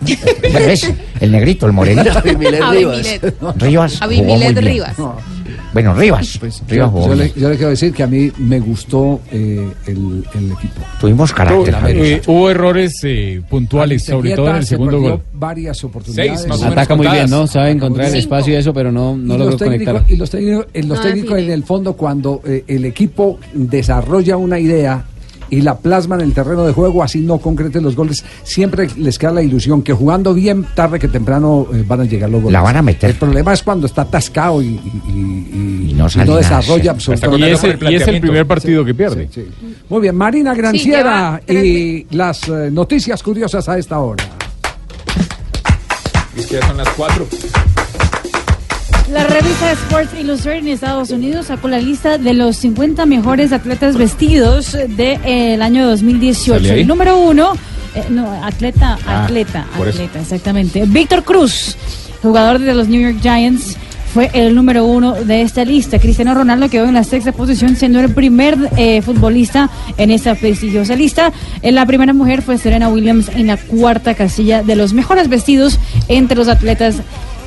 [1.20, 2.16] el negrito, el morenito.
[2.16, 3.20] Abimilet Rivas.
[3.56, 4.02] Rivas.
[4.02, 4.64] Abimilet bien.
[4.64, 4.96] Rivas.
[5.72, 6.38] Bueno, Rivas.
[6.40, 7.34] Rivas Yo, jugó yo le, bien.
[7.36, 10.80] yo le quiero decir que a mí me gustó eh, el, el equipo.
[11.00, 11.74] Tuvimos carácter.
[11.88, 15.22] Eh, hubo errores eh, puntuales, sobre todo en el se segundo gol.
[15.32, 16.40] varias oportunidades.
[16.40, 17.30] Seis, más o menos Ataca muy bien.
[17.30, 17.46] ¿no?
[17.46, 20.12] Sabe encontrar el espacio y eso, pero no, no y logró los técnicos, conectar.
[20.12, 20.66] y los técnicos,
[21.30, 25.04] los en el fondo cuando eh, el equipo desarrolla una idea
[25.50, 29.18] y la plasma en el terreno de juego, así no concreten los goles, siempre les
[29.18, 32.52] queda la ilusión que jugando bien, tarde que temprano eh, van a llegar los goles.
[32.52, 33.10] La van a meter.
[33.10, 37.52] El problema es cuando está atascado y, y- y- Y no nada, desarrolla absolutamente Y
[37.52, 39.28] es, el- y es el primer partido que pierde.
[39.88, 44.24] Muy bien, Marina Granciera y las eh, noticias curiosas a esta hora.
[46.36, 47.26] Es que ya son las cuatro.
[49.12, 53.96] La revista Sports Illustrated en Estados Unidos sacó la lista de los 50 mejores atletas
[53.96, 56.58] vestidos del año 2018.
[56.58, 56.80] ¿Sale ahí?
[56.80, 57.52] El número uno,
[57.94, 59.88] eh, no, atleta, Ah, atleta, eso.
[59.90, 60.84] atleta, exactamente.
[60.86, 61.76] Víctor Cruz,
[62.20, 63.76] jugador de los New York Giants,
[64.12, 66.00] fue el número uno de esta lista.
[66.00, 70.96] Cristiano Ronaldo quedó en la sexta posición, siendo el primer eh, futbolista en esta prestigiosa
[70.96, 71.32] lista.
[71.62, 75.78] Eh, la primera mujer fue Serena Williams en la cuarta casilla de los mejores vestidos
[76.08, 76.96] entre los atletas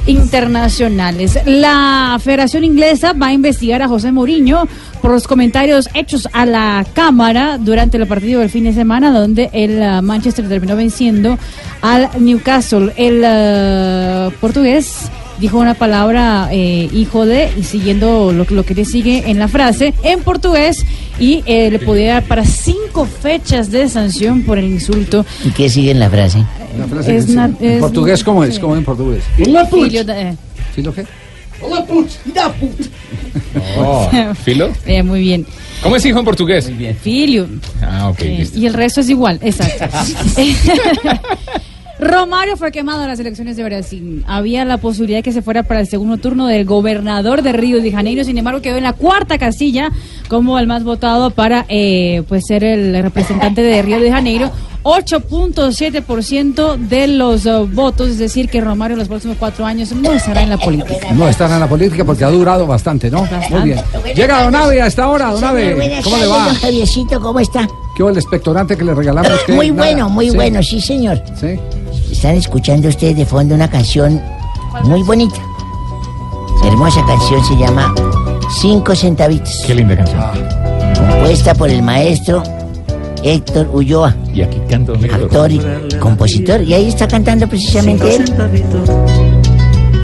[0.09, 1.39] internacionales.
[1.45, 4.67] La Federación Inglesa va a investigar a José Mourinho
[5.01, 9.49] por los comentarios hechos a la Cámara durante el partido del fin de semana, donde
[9.53, 11.37] el uh, Manchester terminó venciendo
[11.81, 12.91] al Newcastle.
[12.97, 15.09] El uh, portugués
[15.39, 19.47] dijo una palabra eh, hijo de, y siguiendo lo, lo que le sigue en la
[19.47, 20.85] frase, en portugués,
[21.19, 25.25] y eh, le podía dar para cinco fechas de sanción por el insulto.
[25.45, 26.43] ¿Y qué sigue en la frase?
[26.77, 28.55] La frase Es na- dice, en es- portugués, ¿cómo es?
[28.55, 28.61] sí.
[28.61, 29.23] ¿Cómo en portugués?
[29.35, 30.35] Filho da- eh.
[30.75, 31.05] ¿Filo qué?
[33.77, 34.09] Oh,
[34.45, 34.69] ¿Filo?
[34.85, 35.45] Eh, muy bien.
[35.83, 36.71] ¿Cómo es hijo en portugués?
[37.01, 37.47] Filio.
[37.81, 38.59] Ah, ok, Eh, listo.
[38.59, 39.85] y el resto es igual, exacto.
[41.99, 44.23] Romario fue quemado en las elecciones de Brasil.
[44.27, 47.81] Había la posibilidad de que se fuera para el segundo turno del gobernador de Río
[47.81, 49.91] de Janeiro, sin embargo quedó en la cuarta casilla
[50.29, 54.49] como el más votado para eh, pues ser el representante de Río de Janeiro.
[54.83, 60.13] 8.7% de los eh, votos, es decir, que Romario en los próximos cuatro años no
[60.13, 61.11] estará en la política.
[61.13, 63.27] No estará en la política porque ha durado bastante, ¿no?
[63.49, 63.79] Muy bien.
[64.15, 65.75] Llega Don Ave a esta hora, Don Ave.
[65.75, 66.45] Buenas ¿Cómo le va?
[66.55, 67.67] Javiercito, ¿cómo está?
[67.97, 69.31] ¿Qué el expectorante que le regalamos?
[69.49, 69.83] Muy Nada.
[69.83, 70.35] bueno, muy Sí.
[70.37, 71.21] bueno, sí, señor.
[71.37, 71.59] Sí.
[72.19, 74.21] Están escuchando ustedes de fondo una canción
[74.83, 75.37] muy bonita.
[76.65, 77.95] Hermosa canción, se llama
[78.59, 79.63] Cinco Centavitos.
[79.65, 80.21] Qué linda canción.
[80.97, 82.43] Compuesta por el maestro
[83.23, 84.13] Héctor Ulloa.
[84.33, 85.61] Y aquí canto Actor y
[85.97, 86.61] compositor.
[86.61, 88.25] Y ahí está cantando precisamente él.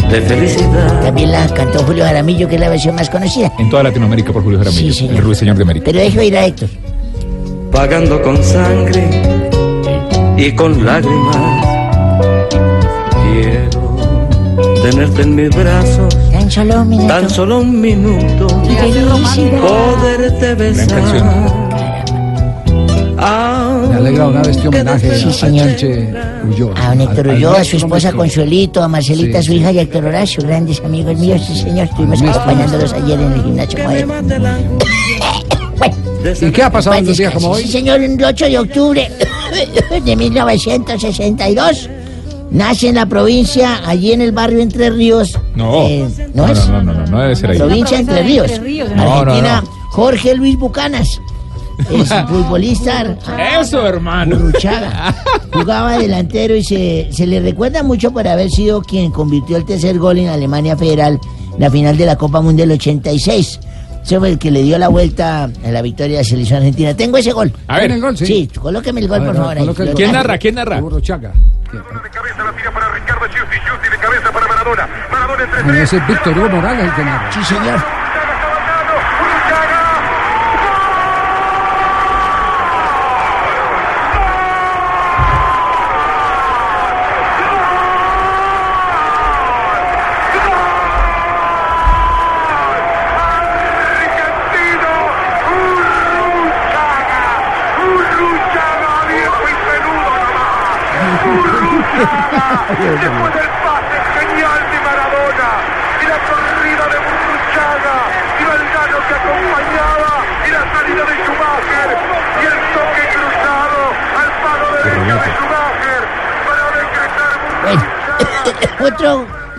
[0.09, 1.01] De felicidad.
[1.01, 3.51] También la cantó Julio Jaramillo, que es la versión más conocida.
[3.59, 5.15] En toda Latinoamérica por Julio Jaramillo, Sí, señor.
[5.17, 5.83] el ruiseñor de América.
[5.87, 6.69] Pero dejo ir a Héctor.
[7.73, 9.03] Pagando con sangre
[10.37, 11.74] y con lágrimas.
[13.31, 13.97] Quiero
[14.83, 16.17] tenerte en mis brazos.
[16.31, 17.07] Tan solo un minuto.
[17.07, 18.47] Tan solo un minuto.
[19.61, 21.01] Poderte besar.
[23.89, 26.73] Me alegra una vez este homenaje Sí, a Ulloa.
[26.79, 28.11] A don Héctor Ulloa, a su esposa.
[28.13, 29.57] Consuelito, a Marcelita, Sí, su sí.
[29.59, 33.43] hija y a Héctor Horacio, grandes amigos míos, sí señor, estuvimos acompañándolos ayer en el
[33.43, 34.13] gimnasio moderno.
[36.41, 37.69] ¿Y qué ha pasado en un día como Sí, hoy?
[37.71, 39.11] señor, el 8 de octubre
[40.05, 41.89] de 1962
[42.55, 45.37] nace en la provincia, allí en el barrio Entre Ríos.
[45.55, 45.83] No.
[45.87, 46.67] eh, ¿no no, es?
[46.69, 47.57] no, no, no, no debe ser ahí.
[47.57, 48.51] Provincia Entre Ríos.
[48.95, 49.69] No, Argentina, no.
[49.91, 51.21] Jorge Luis Bucanas.
[51.91, 53.17] Es futbolista.
[53.59, 54.37] Eso, hermano.
[54.37, 55.13] Burruchaga.
[55.53, 59.99] Jugaba delantero y se, se le recuerda mucho por haber sido quien convirtió el tercer
[59.99, 61.19] gol en Alemania Federal,
[61.59, 63.59] la final de la Copa Mundial 86.
[64.05, 66.93] Ese fue el que le dio la vuelta a la victoria de la selección argentina.
[66.93, 67.51] Tengo ese gol.
[67.67, 67.81] A ver.
[67.81, 68.15] ¿Tiene el gol?
[68.15, 68.25] Sí.
[68.27, 69.57] Sí, colóqueme el gol, ver, por favor.
[69.57, 69.67] ahí.
[69.67, 69.93] el.
[69.95, 70.37] ¿Quién narra?
[70.37, 70.79] ¿Quién narra?
[70.79, 71.33] Burruchaga.
[75.63, 77.31] Bueno, ese es Víctor Hugo Morales el que narra.
[77.31, 78.04] Sí, señor.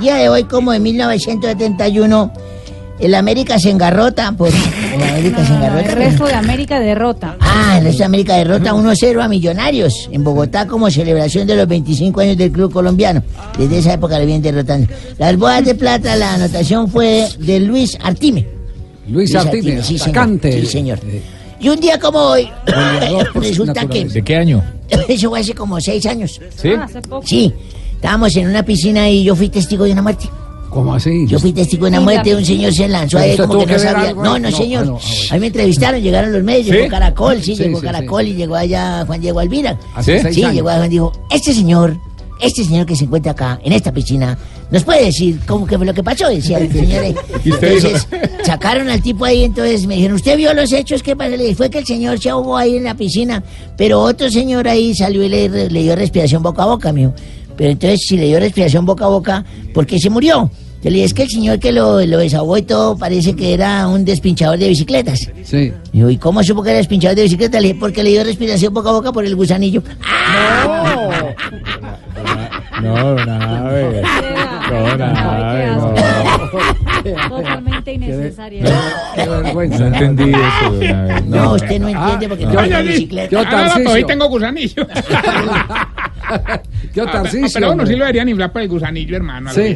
[0.00, 2.32] Día de hoy, como en 1971,
[2.98, 4.32] el América se engarrota.
[4.32, 5.90] Por, el América se engarrota.
[5.90, 7.36] El resto de América derrota.
[7.40, 11.68] Ah, el resto de América derrota 1-0 a Millonarios en Bogotá como celebración de los
[11.68, 13.22] 25 años del club colombiano.
[13.58, 14.88] Desde esa época le vienen derrotando.
[15.18, 18.46] Las bodas de plata, la anotación fue de Luis Artime.
[19.08, 20.02] Luis Artime, sí, señor.
[20.02, 20.60] atacante.
[20.60, 20.98] Sí, señor.
[21.58, 22.48] Y un día como hoy,
[23.34, 24.04] resulta que.
[24.06, 24.62] ¿De qué año?
[25.08, 26.40] eso fue hace como seis años.
[26.54, 26.70] ¿Sí?
[26.70, 27.26] Ah, hace poco.
[27.26, 27.52] Sí,
[27.96, 30.28] estábamos en una piscina y yo fui testigo de una muerte.
[30.70, 31.26] ¿Cómo así?
[31.26, 33.78] Yo fui testigo de una muerte, un señor se lanzó ¿Pero ahí como que no
[33.78, 34.08] sabía.
[34.08, 34.86] algo No, no, No, señor.
[34.86, 35.08] no, bueno.
[35.30, 36.72] Ahí me entrevistaron, llegaron los medios, ¿Sí?
[36.72, 39.78] llegó Caracol, sí, Sí, llegó sí, Caracol y llegó allá Juan Diego Alvira.
[40.02, 40.12] ¿Sí?
[40.32, 41.96] Sí, llegó Juan dijo, este señor,
[42.40, 44.36] este señor que se encuentra acá, en esta piscina,
[44.70, 46.28] ¿nos puede decir cómo que fue lo que pasó?
[46.28, 47.14] Decía el señor ahí.
[47.46, 48.06] Entonces,
[48.44, 51.02] sacaron al tipo ahí, entonces me dijeron, ¿usted vio los hechos?
[51.02, 51.30] ¿Qué pasó?
[51.30, 53.42] Le dije, fue que el señor se ahogó ahí en la piscina,
[53.78, 57.14] pero otro señor ahí salió y le, le dio respiración boca a boca, mijo.
[57.56, 60.50] Pero entonces, si le dio respiración boca a boca, ¿por qué se murió?
[60.82, 63.54] Yo le dije, es que el señor que lo, lo desahogó y todo parece que
[63.54, 65.28] era un despinchador de bicicletas.
[65.42, 65.72] Sí.
[65.92, 67.60] Dijo, ¿y cómo supo que era despinchador de bicicletas?
[67.62, 69.82] Le dije, porque le dio respiración boca a boca por el gusanillo.
[72.82, 73.72] No, nada,
[74.70, 75.94] No, nada, no.
[77.28, 78.64] Totalmente innecesaria.
[79.14, 79.78] Qué vergüenza.
[79.78, 81.22] No entendí eso.
[81.26, 83.30] No, usted no entiende porque no anda en bicicleta.
[83.30, 83.90] Yo, Ah, no, no, Tarcisio.
[83.92, 84.86] hoy tengo gusanillo.
[86.94, 87.86] Yo, Ah, Tarcisio, Pero uno hombre.
[87.88, 89.50] sí lo deberían inflar por el gusanillo, hermano.
[89.54, 89.74] Sí.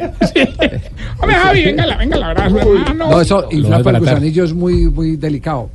[1.19, 2.93] Hombre, Javi, venga, la- venga el abrazo, hermano.
[3.11, 5.69] No, eso, inflar va a por el gusanillo es muy, muy delicado.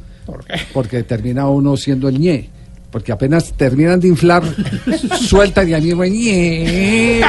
[0.73, 2.51] Porque termina uno siendo el ñe.
[2.90, 4.43] Porque apenas terminan de inflar,
[5.20, 7.20] sueltan y al mismo ñe.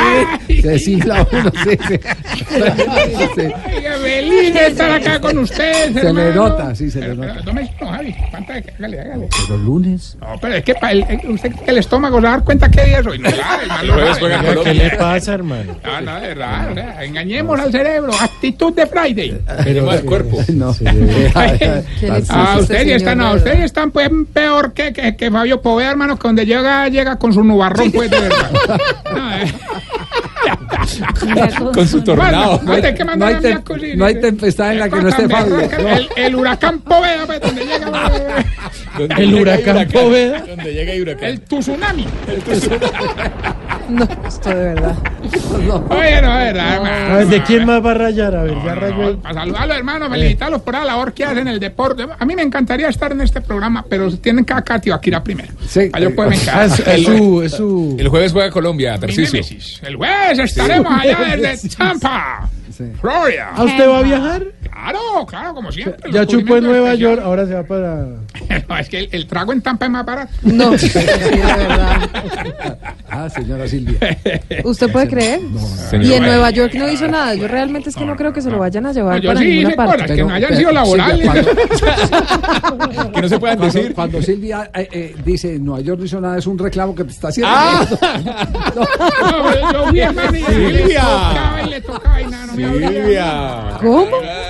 [0.47, 1.51] Se desinfla uno.
[1.63, 1.77] Sí,
[3.35, 3.43] sí.
[4.07, 6.33] Feliz de estar acá con ustedes, Se le hermano.
[6.49, 7.41] nota, sí, se le nota.
[7.43, 8.15] tome esto, Javi.
[8.31, 9.27] ¿Cuánta- Hágale, hágale.
[9.47, 10.17] Pero lunes.
[10.19, 12.69] No, pero es que pa- el, usted que el estómago se va a dar cuenta
[12.69, 13.19] qué día es hoy.
[13.19, 13.63] No sabe.
[14.63, 15.75] ¿qué ¿Qué le pasa, hermano?
[15.83, 16.71] No, no, de verdad.
[16.71, 18.11] o sea, engañemos al cerebro.
[18.19, 19.41] Actitud de Friday.
[19.63, 20.37] Pero al cuerpo.
[20.53, 20.73] No.
[22.29, 26.27] Ah, ustedes están, a ustedes están pues peor que, que, que Fabio Poveda, hermano, que
[26.27, 28.51] donde llega, llega con su nubarrón, pues, de verdad.
[29.13, 29.45] No, eh.
[31.73, 32.59] Con su tornado.
[32.59, 35.59] Bueno, hay No hay, tem- no hay tempestad en la que no esté Fabio.
[35.59, 37.87] El, el huracán Poveda, pues, donde llega.
[38.97, 40.01] Donde El llega huracán huracán.
[40.01, 40.39] Poveda.
[40.41, 41.29] Donde llega hay huracán.
[41.29, 42.07] El tsunami.
[43.89, 44.95] No, esto de verdad.
[45.89, 47.13] Oye, no, de verdad, hermano.
[47.13, 48.35] A ver, ¿de quién más va a rayar?
[48.35, 49.17] A ver, ya rayó.
[49.19, 52.05] Para saludarlo, hermano, felicitarlos por la labor que hacen en el deporte.
[52.19, 55.53] A mí me encantaría estar en este programa, pero tienen que acá a Tibaquira primero.
[55.67, 55.89] Sí.
[55.89, 56.65] Para yo poderme Ah, encargar.
[56.65, 57.95] es, es su, es su...
[57.99, 59.31] El jueves juega Colombia, Mi Tarcisio.
[59.41, 59.79] némesis.
[59.83, 62.49] El jueves estaremos allá desde Tampa,
[63.01, 63.51] Florida.
[63.55, 64.43] ¿Ah, usted va a viajar?
[64.71, 66.11] Claro, claro, como siempre.
[66.11, 66.95] Ya chupó en Nueva.
[66.95, 68.05] York, ahora se va para...
[68.67, 70.31] No, es que el, el trago en Tampa es más barato.
[70.41, 72.09] No, sí, de verdad.
[73.09, 73.97] Ah, señora Silvia.
[74.63, 75.41] ¿Usted puede creer?
[76.01, 77.33] y en Nueva York no hizo nada.
[77.35, 79.39] Yo realmente es que no creo que se lo vayan a llevar No, yo para
[79.39, 80.01] sí ninguna parte.
[80.03, 81.29] cosas que no hayan sido laborales.
[83.13, 83.93] Que no se puedan decir.
[83.93, 87.03] cuando Silvia eh, eh, dice en Nueva York no hizo nada, es un reclamo que
[87.03, 87.51] te está haciendo.
[87.53, 87.85] Ah.
[88.75, 90.11] No, Silvia.
[90.13, 92.89] tocaba y le tocaba y nada, no me abría.
[92.89, 93.77] Silvia.
[93.81, 94.07] ¿Cómo?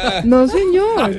[0.24, 1.12] No, señor.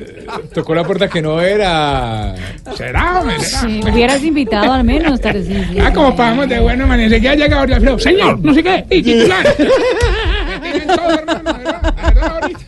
[0.53, 2.35] Tocó la puerta que no era.
[2.75, 3.39] ¿Será, hombre?
[3.39, 3.61] ¿Será?
[3.61, 5.83] Sí, hubieras invitado al menos, Tarcisio.
[5.83, 6.99] Ah, como pagamos de bueno, man.
[6.99, 7.99] Enseguida llega Jorge Alfredo.
[7.99, 8.85] Señor, no sé qué.
[8.89, 9.45] Y titular.
[10.61, 12.59] Me tienen todo, hermano, de verdad, de verdad, ahorita.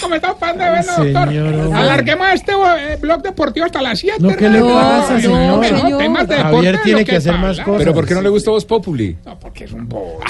[0.00, 1.76] Como estamos pagando de bueno, doctor.
[1.76, 4.18] Alarguemos este eh, blog deportivo hasta las 7.
[4.20, 5.56] No, ¿qué le pasa, no, señor?
[5.56, 5.98] no, Señor.
[5.98, 7.78] temas de Javier tiene que hacer más cosas.
[7.78, 9.16] Pero ¿por qué no le gusta Voz Populi?
[9.24, 10.20] No, porque es un bobo.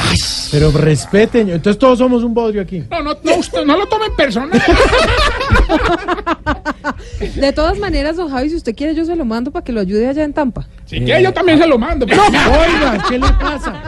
[0.50, 1.50] Pero respeten.
[1.50, 2.84] Entonces todos somos un bodrio aquí.
[2.90, 4.60] No, no, no, usted no lo tomen personal.
[7.34, 9.80] De todas maneras, don Javi, si usted quiere, yo se lo mando para que lo
[9.80, 10.66] ayude allá en Tampa.
[10.86, 12.06] Si quiere, yo también se lo mando.
[12.06, 13.82] Oiga, ¿qué le pasa?